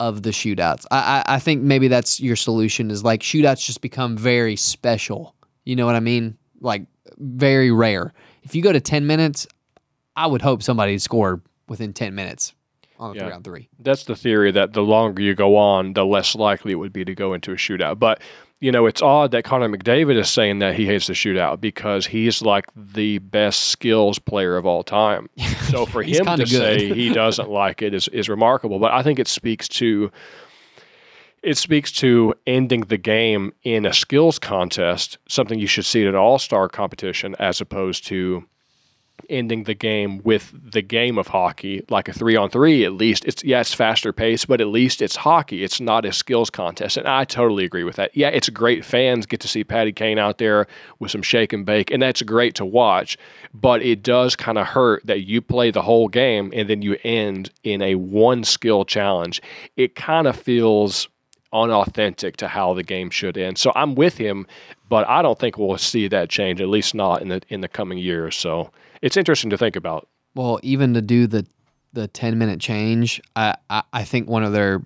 of 0.00 0.22
the 0.22 0.30
shootouts. 0.30 0.86
I, 0.90 1.22
I 1.28 1.34
I 1.34 1.38
think 1.38 1.60
maybe 1.62 1.86
that's 1.88 2.18
your 2.18 2.34
solution 2.34 2.90
is 2.90 3.04
like 3.04 3.20
shootouts 3.20 3.62
just 3.62 3.82
become 3.82 4.16
very 4.16 4.56
special. 4.56 5.34
You 5.66 5.76
know 5.76 5.84
what 5.84 5.96
I 5.96 6.00
mean? 6.00 6.38
Like 6.62 6.86
very 7.18 7.70
rare. 7.70 8.14
If 8.42 8.54
you 8.54 8.62
go 8.62 8.72
to 8.72 8.80
ten 8.80 9.06
minutes, 9.06 9.46
I 10.16 10.26
would 10.26 10.40
hope 10.40 10.62
somebody 10.62 10.96
scored 10.98 11.42
within 11.68 11.92
ten 11.92 12.14
minutes 12.14 12.54
on 12.98 13.10
the 13.10 13.16
Yeah. 13.18 13.24
three 13.24 13.32
on 13.34 13.42
three. 13.42 13.68
That's 13.80 14.04
the 14.04 14.16
theory 14.16 14.50
that 14.52 14.72
the 14.72 14.82
longer 14.82 15.20
you 15.20 15.34
go 15.34 15.56
on, 15.56 15.92
the 15.92 16.06
less 16.06 16.34
likely 16.34 16.72
it 16.72 16.76
would 16.76 16.94
be 16.94 17.04
to 17.04 17.14
go 17.14 17.34
into 17.34 17.52
a 17.52 17.56
shootout. 17.56 17.98
But 17.98 18.22
you 18.60 18.72
know, 18.72 18.86
it's 18.86 19.00
odd 19.00 19.30
that 19.30 19.44
Connor 19.44 19.68
McDavid 19.68 20.18
is 20.18 20.28
saying 20.28 20.58
that 20.58 20.74
he 20.74 20.86
hates 20.86 21.06
the 21.06 21.12
shootout 21.12 21.60
because 21.60 22.06
he's 22.06 22.42
like 22.42 22.66
the 22.74 23.18
best 23.18 23.68
skills 23.68 24.18
player 24.18 24.56
of 24.56 24.66
all 24.66 24.82
time. 24.82 25.28
So 25.68 25.84
for 25.84 26.02
him 26.02 26.24
to 26.24 26.46
say 26.46 26.94
he 26.94 27.12
doesn't 27.12 27.50
like 27.50 27.82
it 27.82 27.92
is 27.92 28.08
is 28.08 28.30
remarkable. 28.30 28.78
But 28.78 28.92
I 28.92 29.02
think 29.02 29.18
it 29.18 29.28
speaks 29.28 29.68
to 29.68 30.10
it 31.42 31.58
speaks 31.58 31.92
to 31.92 32.34
ending 32.46 32.80
the 32.82 32.96
game 32.96 33.52
in 33.64 33.84
a 33.84 33.92
skills 33.92 34.38
contest, 34.38 35.18
something 35.28 35.58
you 35.58 35.66
should 35.66 35.84
see 35.84 36.02
at 36.02 36.08
an 36.08 36.14
all 36.14 36.38
star 36.38 36.70
competition, 36.70 37.36
as 37.38 37.60
opposed 37.60 38.06
to 38.06 38.44
ending 39.28 39.64
the 39.64 39.74
game 39.74 40.20
with 40.24 40.52
the 40.72 40.82
game 40.82 41.18
of 41.18 41.28
hockey, 41.28 41.84
like 41.88 42.08
a 42.08 42.12
three 42.12 42.36
on 42.36 42.50
three. 42.50 42.84
At 42.84 42.92
least 42.92 43.24
it's 43.24 43.44
yeah, 43.44 43.60
it's 43.60 43.74
faster 43.74 44.12
paced, 44.12 44.48
but 44.48 44.60
at 44.60 44.68
least 44.68 45.02
it's 45.02 45.16
hockey. 45.16 45.64
It's 45.64 45.80
not 45.80 46.04
a 46.04 46.12
skills 46.12 46.50
contest, 46.50 46.96
and 46.96 47.06
I 47.06 47.24
totally 47.24 47.64
agree 47.64 47.84
with 47.84 47.96
that. 47.96 48.16
Yeah, 48.16 48.28
it's 48.28 48.48
great. 48.48 48.84
Fans 48.84 49.26
get 49.26 49.40
to 49.40 49.48
see 49.48 49.64
Patty 49.64 49.92
Kane 49.92 50.18
out 50.18 50.38
there 50.38 50.66
with 50.98 51.10
some 51.10 51.22
shake 51.22 51.52
and 51.52 51.66
bake, 51.66 51.90
and 51.90 52.02
that's 52.02 52.22
great 52.22 52.54
to 52.56 52.64
watch. 52.64 53.16
But 53.52 53.82
it 53.82 54.02
does 54.02 54.36
kind 54.36 54.58
of 54.58 54.68
hurt 54.68 55.06
that 55.06 55.26
you 55.26 55.40
play 55.40 55.70
the 55.70 55.82
whole 55.82 56.08
game 56.08 56.52
and 56.54 56.68
then 56.68 56.82
you 56.82 56.96
end 57.04 57.50
in 57.62 57.82
a 57.82 57.94
one 57.96 58.44
skill 58.44 58.84
challenge. 58.84 59.40
It 59.76 59.94
kind 59.94 60.26
of 60.26 60.36
feels 60.36 61.08
unauthentic 61.52 62.36
to 62.36 62.48
how 62.48 62.74
the 62.74 62.82
game 62.82 63.10
should 63.10 63.38
end. 63.38 63.58
So 63.58 63.72
I'm 63.74 63.94
with 63.94 64.18
him, 64.18 64.46
but 64.88 65.08
I 65.08 65.22
don't 65.22 65.38
think 65.38 65.58
we'll 65.58 65.78
see 65.78 66.08
that 66.08 66.28
change, 66.28 66.60
at 66.60 66.68
least 66.68 66.94
not 66.94 67.22
in 67.22 67.28
the 67.28 67.40
in 67.48 67.60
the 67.60 67.68
coming 67.68 67.98
years. 67.98 68.36
So 68.36 68.70
it's 69.02 69.16
interesting 69.16 69.50
to 69.50 69.58
think 69.58 69.76
about. 69.76 70.08
Well, 70.34 70.60
even 70.62 70.94
to 70.94 71.02
do 71.02 71.26
the 71.26 71.46
the 71.92 72.08
ten 72.08 72.38
minute 72.38 72.60
change, 72.60 73.20
I, 73.36 73.56
I 73.70 73.82
I 73.92 74.04
think 74.04 74.28
one 74.28 74.44
of 74.44 74.52
their 74.52 74.82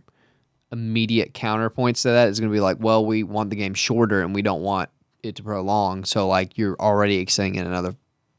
immediate 0.71 1.35
counterpoints 1.35 2.03
to 2.03 2.09
that 2.09 2.29
is 2.29 2.41
going 2.41 2.51
to 2.51 2.55
be 2.55 2.61
like, 2.61 2.79
well, 2.81 3.05
we 3.05 3.23
want 3.23 3.51
the 3.51 3.57
game 3.57 3.75
shorter 3.75 4.23
and 4.23 4.35
we 4.35 4.41
don't 4.43 4.63
want 4.63 4.89
it 5.23 5.37
to 5.37 5.43
prolong. 5.43 6.05
So 6.05 6.27
like 6.27 6.57
you're 6.57 6.77
already 6.81 7.19
extending 7.19 7.57
it 7.61 7.67
another 7.67 7.95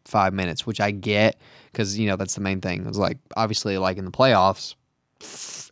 five 0.05 0.33
minutes, 0.33 0.65
which 0.65 0.81
I 0.81 0.91
get 0.91 1.39
because 1.71 1.97
you 1.97 2.07
know 2.07 2.15
that's 2.15 2.35
the 2.35 2.41
main 2.41 2.61
thing. 2.61 2.85
It's 2.87 2.97
like 2.97 3.17
obviously 3.35 3.77
like 3.77 3.97
in 3.97 4.05
the 4.05 4.11
playoffs, 4.11 4.75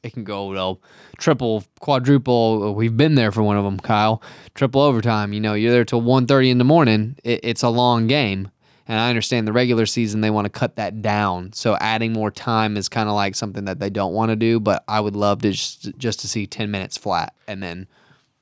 it 0.04 0.14
can 0.14 0.24
go 0.24 0.54
to 0.54 0.80
triple, 1.18 1.64
quadruple. 1.80 2.74
We've 2.74 2.96
been 2.96 3.16
there 3.16 3.32
for 3.32 3.44
one 3.44 3.58
of 3.58 3.64
them, 3.64 3.80
Kyle. 3.80 4.22
Triple 4.56 4.82
overtime. 4.82 5.34
You 5.34 5.40
know, 5.40 5.54
you're 5.54 5.72
there 5.72 5.86
till 5.86 6.02
1.30 6.02 6.52
in 6.52 6.58
the 6.58 6.64
morning. 6.64 7.18
It, 7.24 7.42
it's 7.44 7.64
a 7.64 7.70
long 7.70 8.08
game. 8.08 8.50
And 8.92 9.00
I 9.00 9.08
understand 9.08 9.48
the 9.48 9.54
regular 9.54 9.86
season 9.86 10.20
they 10.20 10.30
want 10.30 10.44
to 10.44 10.50
cut 10.50 10.76
that 10.76 11.02
down. 11.02 11.54
So 11.54 11.78
adding 11.80 12.12
more 12.12 12.30
time 12.30 12.76
is 12.76 12.90
kind 12.90 13.08
of 13.08 13.16
like 13.16 13.36
something 13.36 13.64
that 13.64 13.80
they 13.80 13.90
don't 13.90 14.12
want 14.12 14.32
to 14.32 14.36
do. 14.36 14.60
But 14.60 14.84
I 14.86 15.00
would 15.00 15.16
love 15.16 15.44
to 15.44 15.52
just, 15.52 15.98
just 15.98 16.20
to 16.20 16.28
see 16.28 16.46
ten 16.46 16.72
minutes 16.72 16.98
flat, 16.98 17.34
and 17.48 17.64
then 17.64 17.88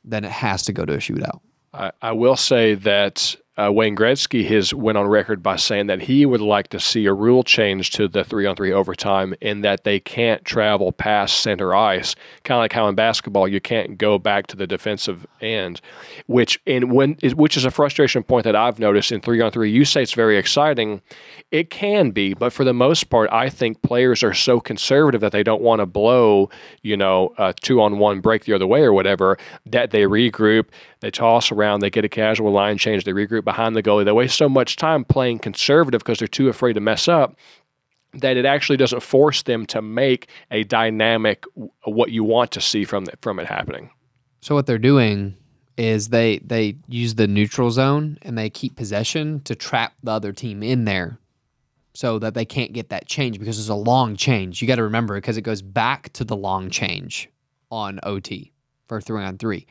then 0.03 0.25
it 0.25 0.31
has 0.31 0.63
to 0.63 0.73
go 0.73 0.85
to 0.85 0.93
a 0.93 0.97
shootout. 0.97 1.41
I, 1.71 1.91
I 2.01 2.13
will 2.13 2.35
say 2.35 2.73
that 2.73 3.35
uh, 3.59 3.71
Wayne 3.71 3.95
Gretzky 3.95 4.47
has 4.47 4.73
went 4.73 4.97
on 4.97 5.07
record 5.07 5.43
by 5.43 5.57
saying 5.57 5.87
that 5.87 6.01
he 6.03 6.25
would 6.25 6.39
like 6.39 6.69
to 6.69 6.79
see 6.79 7.05
a 7.07 7.13
rule 7.13 7.43
change 7.43 7.91
to 7.91 8.07
the 8.07 8.23
three 8.23 8.45
on 8.45 8.55
three 8.55 8.71
overtime 8.71 9.33
in 9.41 9.61
that 9.61 9.83
they 9.83 9.99
can't 9.99 10.45
travel 10.45 10.93
past 10.93 11.41
center 11.41 11.75
ice, 11.75 12.15
kind 12.43 12.57
of 12.57 12.63
like 12.63 12.73
how 12.73 12.87
in 12.87 12.95
basketball 12.95 13.47
you 13.47 13.59
can't 13.59 13.97
go 13.97 14.17
back 14.17 14.47
to 14.47 14.55
the 14.55 14.65
defensive 14.65 15.27
end, 15.41 15.81
which 16.27 16.61
in 16.65 16.93
when 16.93 17.17
which 17.35 17.57
is 17.57 17.65
a 17.65 17.71
frustration 17.71 18.23
point 18.23 18.45
that 18.45 18.55
I've 18.55 18.79
noticed 18.79 19.11
in 19.11 19.19
three 19.19 19.41
on 19.41 19.51
three. 19.51 19.69
You 19.69 19.83
say 19.83 20.03
it's 20.03 20.13
very 20.13 20.37
exciting, 20.37 21.01
it 21.51 21.69
can 21.69 22.11
be, 22.11 22.33
but 22.33 22.53
for 22.53 22.63
the 22.63 22.73
most 22.73 23.09
part, 23.09 23.29
I 23.31 23.49
think 23.49 23.81
players 23.81 24.23
are 24.23 24.33
so 24.33 24.61
conservative 24.61 25.19
that 25.19 25.33
they 25.33 25.43
don't 25.43 25.61
want 25.61 25.79
to 25.79 25.85
blow, 25.85 26.49
you 26.81 26.95
know, 26.95 27.33
a 27.37 27.53
two 27.53 27.81
on 27.81 27.99
one 27.99 28.21
break 28.21 28.45
the 28.45 28.53
other 28.53 28.67
way 28.67 28.83
or 28.83 28.93
whatever, 28.93 29.37
that 29.65 29.91
they 29.91 30.03
regroup, 30.03 30.67
they 31.01 31.11
toss 31.11 31.51
around, 31.51 31.81
they 31.81 31.89
get 31.89 32.05
a 32.05 32.09
casual 32.09 32.53
line 32.53 32.77
change, 32.77 33.03
they 33.03 33.11
regroup 33.11 33.48
behind 33.49 33.75
the 33.75 33.81
goalie. 33.81 34.05
They 34.05 34.11
waste 34.11 34.37
so 34.37 34.47
much 34.47 34.75
time 34.75 35.03
playing 35.03 35.39
conservative 35.39 36.01
because 36.01 36.19
they're 36.19 36.27
too 36.27 36.49
afraid 36.49 36.73
to 36.73 36.79
mess 36.81 37.07
up 37.07 37.35
that 38.13 38.37
it 38.37 38.45
actually 38.45 38.77
doesn't 38.77 39.01
force 39.01 39.41
them 39.43 39.65
to 39.67 39.81
make 39.81 40.27
a 40.51 40.63
dynamic 40.63 41.43
what 41.83 42.11
you 42.11 42.23
want 42.23 42.51
to 42.51 42.61
see 42.61 42.83
from 42.85 43.05
the, 43.05 43.13
from 43.21 43.39
it 43.39 43.47
happening. 43.47 43.89
So 44.41 44.53
what 44.53 44.67
they're 44.67 44.77
doing 44.93 45.35
is 45.77 46.09
they 46.09 46.39
they 46.39 46.75
use 46.87 47.15
the 47.15 47.27
neutral 47.27 47.71
zone 47.71 48.17
and 48.21 48.37
they 48.37 48.49
keep 48.49 48.75
possession 48.75 49.39
to 49.45 49.55
trap 49.55 49.93
the 50.03 50.11
other 50.11 50.31
team 50.33 50.61
in 50.61 50.85
there. 50.85 51.17
so 51.93 52.19
that 52.19 52.33
they 52.33 52.45
can't 52.45 52.71
get 52.73 52.89
that 52.89 53.07
change 53.07 53.39
because 53.39 53.59
it's 53.59 53.69
a 53.69 53.75
long 53.75 54.15
change. 54.15 54.61
You 54.61 54.67
got 54.67 54.75
to 54.75 54.83
remember 54.83 55.15
because 55.15 55.37
it 55.37 55.41
goes 55.41 55.61
back 55.61 56.13
to 56.13 56.23
the 56.23 56.35
long 56.35 56.69
change 56.69 57.29
on 57.71 57.99
OT 58.03 58.51
for 58.87 59.01
three 59.01 59.23
on 59.23 59.37
three. 59.37 59.65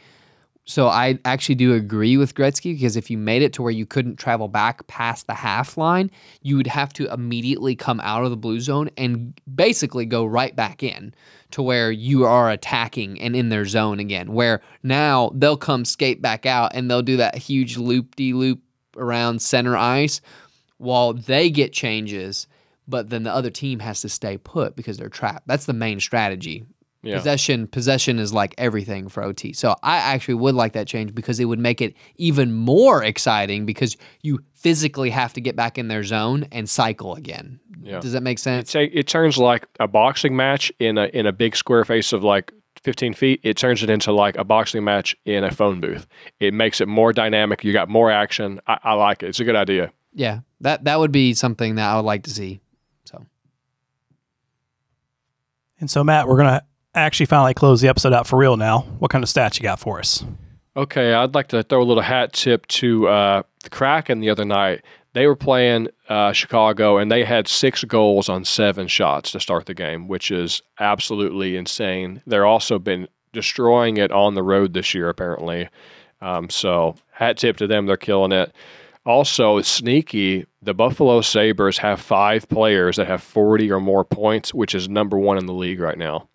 So 0.68 0.88
I 0.88 1.18
actually 1.24 1.54
do 1.54 1.72
agree 1.72 2.18
with 2.18 2.34
Gretzky 2.34 2.74
because 2.74 2.94
if 2.94 3.10
you 3.10 3.16
made 3.16 3.40
it 3.40 3.54
to 3.54 3.62
where 3.62 3.72
you 3.72 3.86
couldn't 3.86 4.16
travel 4.16 4.48
back 4.48 4.86
past 4.86 5.26
the 5.26 5.32
half 5.32 5.78
line, 5.78 6.10
you 6.42 6.58
would 6.58 6.66
have 6.66 6.92
to 6.92 7.10
immediately 7.10 7.74
come 7.74 8.00
out 8.00 8.24
of 8.24 8.30
the 8.30 8.36
blue 8.36 8.60
zone 8.60 8.90
and 8.98 9.40
basically 9.52 10.04
go 10.04 10.26
right 10.26 10.54
back 10.54 10.82
in 10.82 11.14
to 11.52 11.62
where 11.62 11.90
you 11.90 12.26
are 12.26 12.50
attacking 12.50 13.18
and 13.18 13.34
in 13.34 13.48
their 13.48 13.64
zone 13.64 13.98
again. 13.98 14.34
Where 14.34 14.60
now 14.82 15.32
they'll 15.34 15.56
come 15.56 15.86
skate 15.86 16.20
back 16.20 16.44
out 16.44 16.72
and 16.74 16.90
they'll 16.90 17.00
do 17.00 17.16
that 17.16 17.38
huge 17.38 17.78
loop 17.78 18.14
de 18.14 18.34
loop 18.34 18.60
around 18.94 19.40
center 19.40 19.74
ice 19.74 20.20
while 20.76 21.14
they 21.14 21.48
get 21.48 21.72
changes, 21.72 22.46
but 22.86 23.08
then 23.08 23.22
the 23.22 23.32
other 23.32 23.50
team 23.50 23.78
has 23.78 24.02
to 24.02 24.10
stay 24.10 24.36
put 24.36 24.76
because 24.76 24.98
they're 24.98 25.08
trapped. 25.08 25.48
That's 25.48 25.64
the 25.64 25.72
main 25.72 25.98
strategy 25.98 26.66
Yeah. 27.02 27.16
Possession 27.16 27.68
possession 27.68 28.18
is 28.18 28.32
like 28.32 28.56
everything 28.58 29.08
for 29.08 29.22
OT. 29.22 29.52
So 29.52 29.76
I 29.84 29.98
actually 29.98 30.34
would 30.34 30.56
like 30.56 30.72
that 30.72 30.88
change 30.88 31.14
because 31.14 31.38
it 31.38 31.44
would 31.44 31.60
make 31.60 31.80
it 31.80 31.94
even 32.16 32.52
more 32.52 33.04
exciting 33.04 33.66
because 33.66 33.96
you 34.22 34.40
physically 34.54 35.10
have 35.10 35.32
to 35.34 35.40
get 35.40 35.54
back 35.54 35.78
in 35.78 35.86
their 35.86 36.02
zone 36.02 36.48
and 36.50 36.68
cycle 36.68 37.14
again. 37.14 37.60
Yeah. 37.80 38.00
Does 38.00 38.12
that 38.12 38.24
make 38.24 38.40
sense? 38.40 38.74
It's 38.74 38.74
a, 38.74 38.98
it 38.98 39.06
turns 39.06 39.38
like 39.38 39.66
a 39.78 39.86
boxing 39.86 40.34
match 40.34 40.72
in 40.80 40.98
a 40.98 41.04
in 41.06 41.26
a 41.26 41.32
big 41.32 41.54
square 41.54 41.84
face 41.84 42.12
of 42.12 42.24
like 42.24 42.52
15 42.82 43.14
feet. 43.14 43.40
It 43.44 43.56
turns 43.56 43.82
it 43.84 43.90
into 43.90 44.10
like 44.10 44.36
a 44.36 44.44
boxing 44.44 44.82
match 44.82 45.14
in 45.24 45.44
a 45.44 45.52
phone 45.52 45.80
booth. 45.80 46.06
It 46.40 46.52
makes 46.52 46.80
it 46.80 46.88
more 46.88 47.12
dynamic. 47.12 47.62
You 47.62 47.72
got 47.72 47.88
more 47.88 48.10
action. 48.10 48.60
I, 48.66 48.78
I 48.82 48.92
like 48.94 49.22
it. 49.22 49.28
It's 49.28 49.40
a 49.40 49.44
good 49.44 49.56
idea. 49.56 49.92
Yeah. 50.14 50.40
That 50.62 50.84
that 50.84 50.98
would 50.98 51.12
be 51.12 51.34
something 51.34 51.76
that 51.76 51.88
I 51.88 51.94
would 51.96 52.04
like 52.04 52.24
to 52.24 52.30
see. 52.30 52.60
So 53.04 53.24
And 55.80 55.88
so, 55.88 56.02
Matt, 56.02 56.26
we're 56.26 56.36
going 56.36 56.58
to 56.58 56.64
actually 57.00 57.26
finally 57.26 57.54
close 57.54 57.80
the 57.80 57.88
episode 57.88 58.12
out 58.12 58.26
for 58.26 58.38
real 58.38 58.56
now. 58.56 58.80
What 58.98 59.10
kind 59.10 59.22
of 59.22 59.30
stats 59.30 59.58
you 59.58 59.62
got 59.62 59.80
for 59.80 59.98
us? 59.98 60.24
Okay, 60.76 61.12
I'd 61.12 61.34
like 61.34 61.48
to 61.48 61.62
throw 61.64 61.82
a 61.82 61.84
little 61.84 62.02
hat 62.02 62.32
tip 62.32 62.66
to 62.68 63.08
uh, 63.08 63.42
the 63.64 63.70
Kraken 63.70 64.20
the 64.20 64.30
other 64.30 64.44
night. 64.44 64.84
They 65.12 65.26
were 65.26 65.34
playing 65.34 65.88
uh, 66.08 66.32
Chicago, 66.32 66.98
and 66.98 67.10
they 67.10 67.24
had 67.24 67.48
six 67.48 67.82
goals 67.82 68.28
on 68.28 68.44
seven 68.44 68.86
shots 68.86 69.32
to 69.32 69.40
start 69.40 69.66
the 69.66 69.74
game, 69.74 70.06
which 70.06 70.30
is 70.30 70.62
absolutely 70.78 71.56
insane. 71.56 72.22
They're 72.26 72.46
also 72.46 72.78
been 72.78 73.08
destroying 73.32 73.96
it 73.96 74.12
on 74.12 74.34
the 74.34 74.42
road 74.44 74.72
this 74.72 74.94
year, 74.94 75.08
apparently. 75.08 75.68
Um, 76.20 76.48
so, 76.48 76.94
hat 77.10 77.38
tip 77.38 77.56
to 77.56 77.66
them; 77.66 77.86
they're 77.86 77.96
killing 77.96 78.32
it. 78.32 78.54
Also, 79.04 79.60
sneaky. 79.62 80.46
The 80.62 80.74
Buffalo 80.74 81.22
Sabres 81.22 81.78
have 81.78 82.00
five 82.00 82.48
players 82.48 82.96
that 82.96 83.06
have 83.08 83.22
40 83.22 83.72
or 83.72 83.80
more 83.80 84.04
points, 84.04 84.54
which 84.54 84.74
is 84.74 84.88
number 84.88 85.18
one 85.18 85.38
in 85.38 85.46
the 85.46 85.52
league 85.52 85.80
right 85.80 85.98
now 85.98 86.28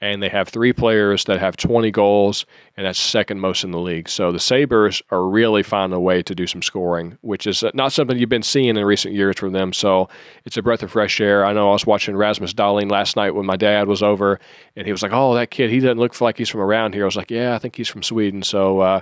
and 0.00 0.22
they 0.22 0.28
have 0.28 0.48
three 0.48 0.72
players 0.72 1.24
that 1.24 1.40
have 1.40 1.56
20 1.56 1.90
goals, 1.90 2.44
and 2.76 2.86
that's 2.86 2.98
second 2.98 3.40
most 3.40 3.64
in 3.64 3.70
the 3.70 3.78
league. 3.78 4.08
So 4.08 4.32
the 4.32 4.40
Sabres 4.40 5.02
are 5.10 5.26
really 5.26 5.62
finding 5.62 5.96
a 5.96 6.00
way 6.00 6.22
to 6.22 6.34
do 6.34 6.46
some 6.46 6.62
scoring, 6.62 7.16
which 7.22 7.46
is 7.46 7.64
not 7.74 7.92
something 7.92 8.18
you've 8.18 8.28
been 8.28 8.42
seeing 8.42 8.76
in 8.76 8.84
recent 8.84 9.14
years 9.14 9.36
from 9.38 9.52
them. 9.52 9.72
So 9.72 10.08
it's 10.44 10.56
a 10.56 10.62
breath 10.62 10.82
of 10.82 10.90
fresh 10.90 11.20
air. 11.20 11.44
I 11.44 11.52
know 11.52 11.70
I 11.70 11.72
was 11.72 11.86
watching 11.86 12.16
Rasmus 12.16 12.54
Dahlin 12.54 12.90
last 12.90 13.16
night 13.16 13.34
when 13.34 13.46
my 13.46 13.56
dad 13.56 13.88
was 13.88 14.02
over, 14.02 14.38
and 14.76 14.86
he 14.86 14.92
was 14.92 15.02
like, 15.02 15.12
"Oh, 15.12 15.34
that 15.34 15.50
kid, 15.50 15.70
he 15.70 15.80
doesn't 15.80 15.98
look 15.98 16.20
like 16.20 16.38
he's 16.38 16.50
from 16.50 16.60
around 16.60 16.94
here." 16.94 17.04
I 17.04 17.06
was 17.06 17.16
like, 17.16 17.30
"Yeah, 17.30 17.54
I 17.54 17.58
think 17.58 17.76
he's 17.76 17.88
from 17.88 18.02
Sweden." 18.02 18.42
So. 18.42 18.80
Uh, 18.80 19.00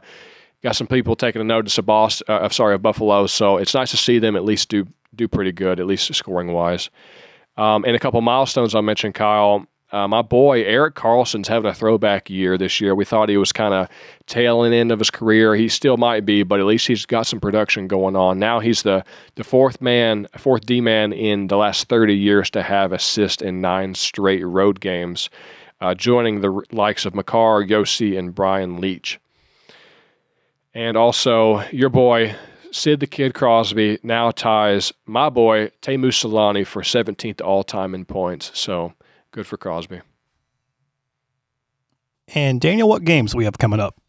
Got 0.63 0.77
some 0.77 0.87
people 0.87 1.17
taking 1.17 1.41
a 1.41 1.45
notice 1.45 1.77
of 1.79 1.87
Boston, 1.87 2.25
uh, 2.29 2.49
sorry, 2.49 2.77
of 2.77 2.83
Buffalo. 2.83 3.27
So 3.27 3.57
it's 3.57 3.75
nice 3.75 3.91
to 3.91 3.97
see 3.97 4.21
them 4.21 4.37
at 4.37 4.45
least 4.45 4.69
do 4.69 4.87
do 5.15 5.27
pretty 5.27 5.51
good, 5.51 5.81
at 5.81 5.87
least 5.87 6.15
scoring 6.15 6.53
wise. 6.53 6.89
Um, 7.57 7.85
and 7.85 7.95
a 7.97 7.99
couple 7.99 8.21
milestones 8.21 8.75
I 8.75 8.81
mentioned, 8.81 9.15
Kyle. 9.15 9.67
Uh, 9.93 10.09
my 10.09 10.23
boy 10.23 10.63
Erik 10.65 10.95
Karlsson's 10.95 11.49
having 11.49 11.71
a 11.71 11.75
throwback 11.75 12.31
year 12.31 12.57
this 12.57 12.81
year. 12.81 12.95
We 12.95 13.05
thought 13.05 13.29
he 13.29 13.37
was 13.37 13.53
kind 13.53 13.75
of 13.75 13.89
tailing 14.27 14.73
end 14.73 14.91
of 14.91 14.99
his 14.99 15.11
career. 15.11 15.55
He 15.55 15.69
still 15.69 15.99
might 15.99 16.25
be, 16.25 16.43
but 16.43 16.61
at 16.61 16.67
least 16.67 16.87
he's 16.87 17.05
got 17.05 17.27
some 17.27 17.41
production 17.41 17.89
going 17.89 18.17
on. 18.17 18.39
Now 18.39 18.61
he's 18.61 18.83
the 18.83 19.05
the 19.35 19.45
fourth 19.45 19.83
man, 19.83 20.29
fourth 20.39 20.65
D 20.65 20.81
man 20.81 21.13
in 21.13 21.49
the 21.49 21.59
last 21.59 21.89
30 21.89 22.17
years 22.17 22.49
to 22.51 22.63
have 22.63 22.91
assist 22.93 23.43
in 23.43 23.61
nine 23.61 23.95
straight 23.95 24.43
road 24.45 24.81
games, 24.81 25.29
uh, 25.83 25.95
joining 25.95 26.41
the 26.41 26.63
likes 26.73 27.05
of 27.05 27.15
Makar, 27.15 27.63
Josi, 27.63 28.19
and 28.19 28.35
Brian 28.35 28.81
Leetch. 28.81 29.19
And 30.73 30.97
also 30.97 31.69
your 31.71 31.91
boy 31.91 32.35
Sid 32.71 33.01
the 33.01 33.07
Kid 33.07 33.35
Crosby 33.35 33.99
now 34.03 34.31
ties 34.31 34.95
my 35.05 35.29
boy 35.29 35.71
Teemu 35.83 36.07
Selanne 36.07 36.67
for 36.67 36.81
17th 36.81 37.43
all 37.43 37.63
time 37.63 37.95
in 37.95 38.07
points. 38.07 38.59
So 38.59 38.95
good 39.33 39.47
for 39.47 39.57
Crosby. 39.57 40.01
And 42.35 42.61
Daniel, 42.61 42.89
what 42.89 43.05
games 43.05 43.33
do 43.33 43.39
we 43.39 43.45
have 43.45 43.59
coming 43.59 43.81
up? 43.81 44.01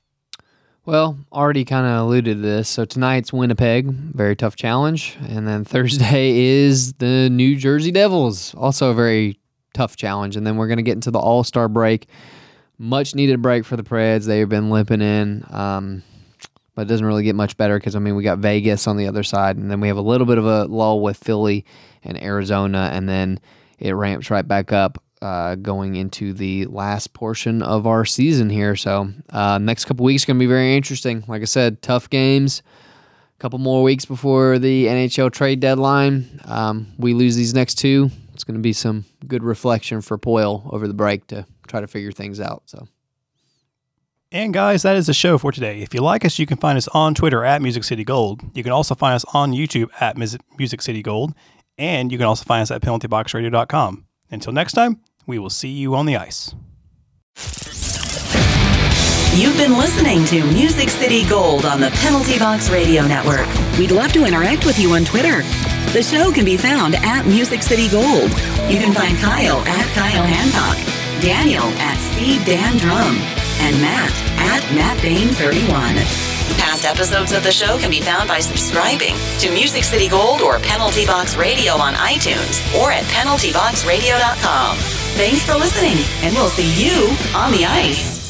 Well, 0.85 1.17
already 1.31 1.63
kind 1.63 1.87
of 1.87 2.05
alluded 2.05 2.35
to 2.37 2.41
this. 2.41 2.67
So 2.69 2.83
tonight's 2.83 3.31
Winnipeg, 3.31 3.87
very 3.87 4.35
tough 4.35 4.57
challenge, 4.57 5.17
and 5.27 5.47
then 5.47 5.63
Thursday 5.63 6.37
is 6.37 6.93
the 6.93 7.29
New 7.29 7.55
Jersey 7.55 7.91
Devils, 7.91 8.53
also 8.55 8.91
a 8.91 8.93
very 8.93 9.39
tough 9.73 9.95
challenge. 9.95 10.35
And 10.35 10.45
then 10.45 10.57
we're 10.57 10.67
going 10.67 10.77
to 10.77 10.83
get 10.83 10.93
into 10.93 11.09
the 11.09 11.19
All 11.19 11.43
Star 11.45 11.69
break, 11.69 12.07
much 12.77 13.15
needed 13.15 13.41
break 13.41 13.63
for 13.63 13.77
the 13.77 13.83
Preds. 13.83 14.25
They've 14.25 14.47
been 14.47 14.69
limping 14.69 15.01
in, 15.01 15.45
um, 15.49 16.03
but 16.75 16.83
it 16.83 16.87
doesn't 16.89 17.05
really 17.05 17.23
get 17.23 17.35
much 17.35 17.55
better 17.55 17.79
because 17.79 17.95
I 17.95 17.99
mean 17.99 18.17
we 18.17 18.23
got 18.23 18.39
Vegas 18.39 18.85
on 18.85 18.97
the 18.97 19.07
other 19.07 19.23
side, 19.23 19.55
and 19.55 19.71
then 19.71 19.79
we 19.79 19.87
have 19.87 19.97
a 19.97 20.01
little 20.01 20.27
bit 20.27 20.37
of 20.37 20.45
a 20.45 20.65
lull 20.65 20.99
with 20.99 21.17
Philly 21.17 21.65
and 22.03 22.21
Arizona, 22.21 22.89
and 22.91 23.07
then 23.07 23.39
it 23.79 23.93
ramps 23.93 24.29
right 24.29 24.47
back 24.47 24.73
up 24.73 25.01
uh, 25.23 25.55
going 25.55 25.95
into 25.95 26.33
the 26.33 26.65
last 26.65 27.13
portion 27.13 27.63
of 27.63 27.87
our 27.87 28.03
season 28.03 28.49
here. 28.49 28.75
So 28.75 29.09
uh, 29.29 29.57
next 29.57 29.85
couple 29.85 30.03
weeks 30.05 30.25
going 30.25 30.37
to 30.37 30.39
be 30.39 30.47
very 30.47 30.75
interesting. 30.75 31.23
Like 31.27 31.41
I 31.41 31.45
said, 31.45 31.81
tough 31.81 32.09
games. 32.09 32.61
A 33.37 33.39
couple 33.39 33.57
more 33.57 33.83
weeks 33.83 34.03
before 34.03 34.59
the 34.59 34.87
NHL 34.87 35.31
trade 35.31 35.61
deadline. 35.61 36.41
Um, 36.43 36.87
we 36.97 37.13
lose 37.13 37.37
these 37.37 37.53
next 37.53 37.75
two. 37.75 38.09
It's 38.33 38.43
going 38.43 38.57
to 38.57 38.61
be 38.61 38.73
some 38.73 39.05
good 39.25 39.43
reflection 39.43 40.01
for 40.01 40.17
Poile 40.17 40.71
over 40.73 40.87
the 40.89 40.93
break 40.93 41.27
to 41.27 41.45
try 41.67 41.79
to 41.79 41.87
figure 41.87 42.11
things 42.11 42.41
out. 42.41 42.63
So. 42.65 42.87
And 44.33 44.53
guys, 44.53 44.81
that 44.81 44.97
is 44.97 45.07
the 45.07 45.13
show 45.13 45.37
for 45.37 45.53
today. 45.53 45.81
If 45.81 45.93
you 45.93 46.01
like 46.01 46.25
us, 46.25 46.37
you 46.37 46.45
can 46.45 46.57
find 46.57 46.77
us 46.77 46.89
on 46.89 47.15
Twitter 47.15 47.45
at 47.45 47.61
Music 47.61 47.85
City 47.85 48.03
Gold. 48.03 48.41
You 48.53 48.63
can 48.63 48.73
also 48.73 48.93
find 48.93 49.13
us 49.13 49.23
on 49.33 49.53
YouTube 49.53 49.89
at 50.01 50.17
Music 50.17 50.81
City 50.81 51.01
Gold. 51.01 51.33
And 51.77 52.11
you 52.11 52.17
can 52.17 52.27
also 52.27 52.43
find 52.43 52.61
us 52.61 52.71
at 52.71 52.81
penaltyboxradio.com. 52.81 54.05
Until 54.33 54.51
next 54.51 54.73
time, 54.73 54.99
we 55.25 55.39
will 55.39 55.49
see 55.49 55.69
you 55.69 55.95
on 55.95 56.05
the 56.05 56.17
ice. 56.17 56.53
You've 59.35 59.57
been 59.57 59.77
listening 59.77 60.25
to 60.25 60.43
Music 60.53 60.89
City 60.89 61.27
Gold 61.27 61.65
on 61.65 61.79
the 61.81 61.89
Penalty 62.01 62.37
Box 62.37 62.69
Radio 62.69 63.05
Network. 63.07 63.47
We'd 63.79 63.91
love 63.91 64.13
to 64.13 64.25
interact 64.25 64.63
with 64.63 64.77
you 64.77 64.93
on 64.93 65.05
Twitter. 65.05 65.41
The 65.91 66.03
show 66.03 66.31
can 66.31 66.45
be 66.45 66.55
found 66.55 66.95
at 66.95 67.25
Music 67.25 67.63
City 67.63 67.89
Gold. 67.89 68.29
You 68.69 68.77
can 68.77 68.93
find 68.93 69.17
Kyle 69.17 69.59
at 69.59 69.87
Kyle 69.95 70.23
Hancock, 70.23 70.77
Daniel 71.21 71.65
at 71.79 71.97
Steve 72.13 72.45
Dan 72.45 72.77
Drum, 72.77 73.15
and 73.61 73.81
Matt 73.81 74.13
at 74.37 74.75
Matt 74.75 75.01
Bain 75.01 75.29
31. 75.29 76.32
Past 76.57 76.85
episodes 76.85 77.31
of 77.31 77.43
the 77.43 77.51
show 77.51 77.77
can 77.77 77.89
be 77.89 78.01
found 78.01 78.27
by 78.27 78.39
subscribing 78.39 79.15
to 79.39 79.51
Music 79.51 79.83
City 79.83 80.07
Gold 80.07 80.41
or 80.41 80.59
Penalty 80.59 81.05
Box 81.05 81.35
Radio 81.35 81.73
on 81.73 81.93
iTunes 81.93 82.61
or 82.79 82.91
at 82.91 83.03
penaltyboxradio.com. 83.05 84.77
Thanks 85.15 85.43
for 85.43 85.55
listening, 85.55 85.97
and 86.23 86.33
we'll 86.33 86.49
see 86.49 86.83
you 86.83 87.15
on 87.35 87.51
the 87.51 87.65
ice. 87.65 88.22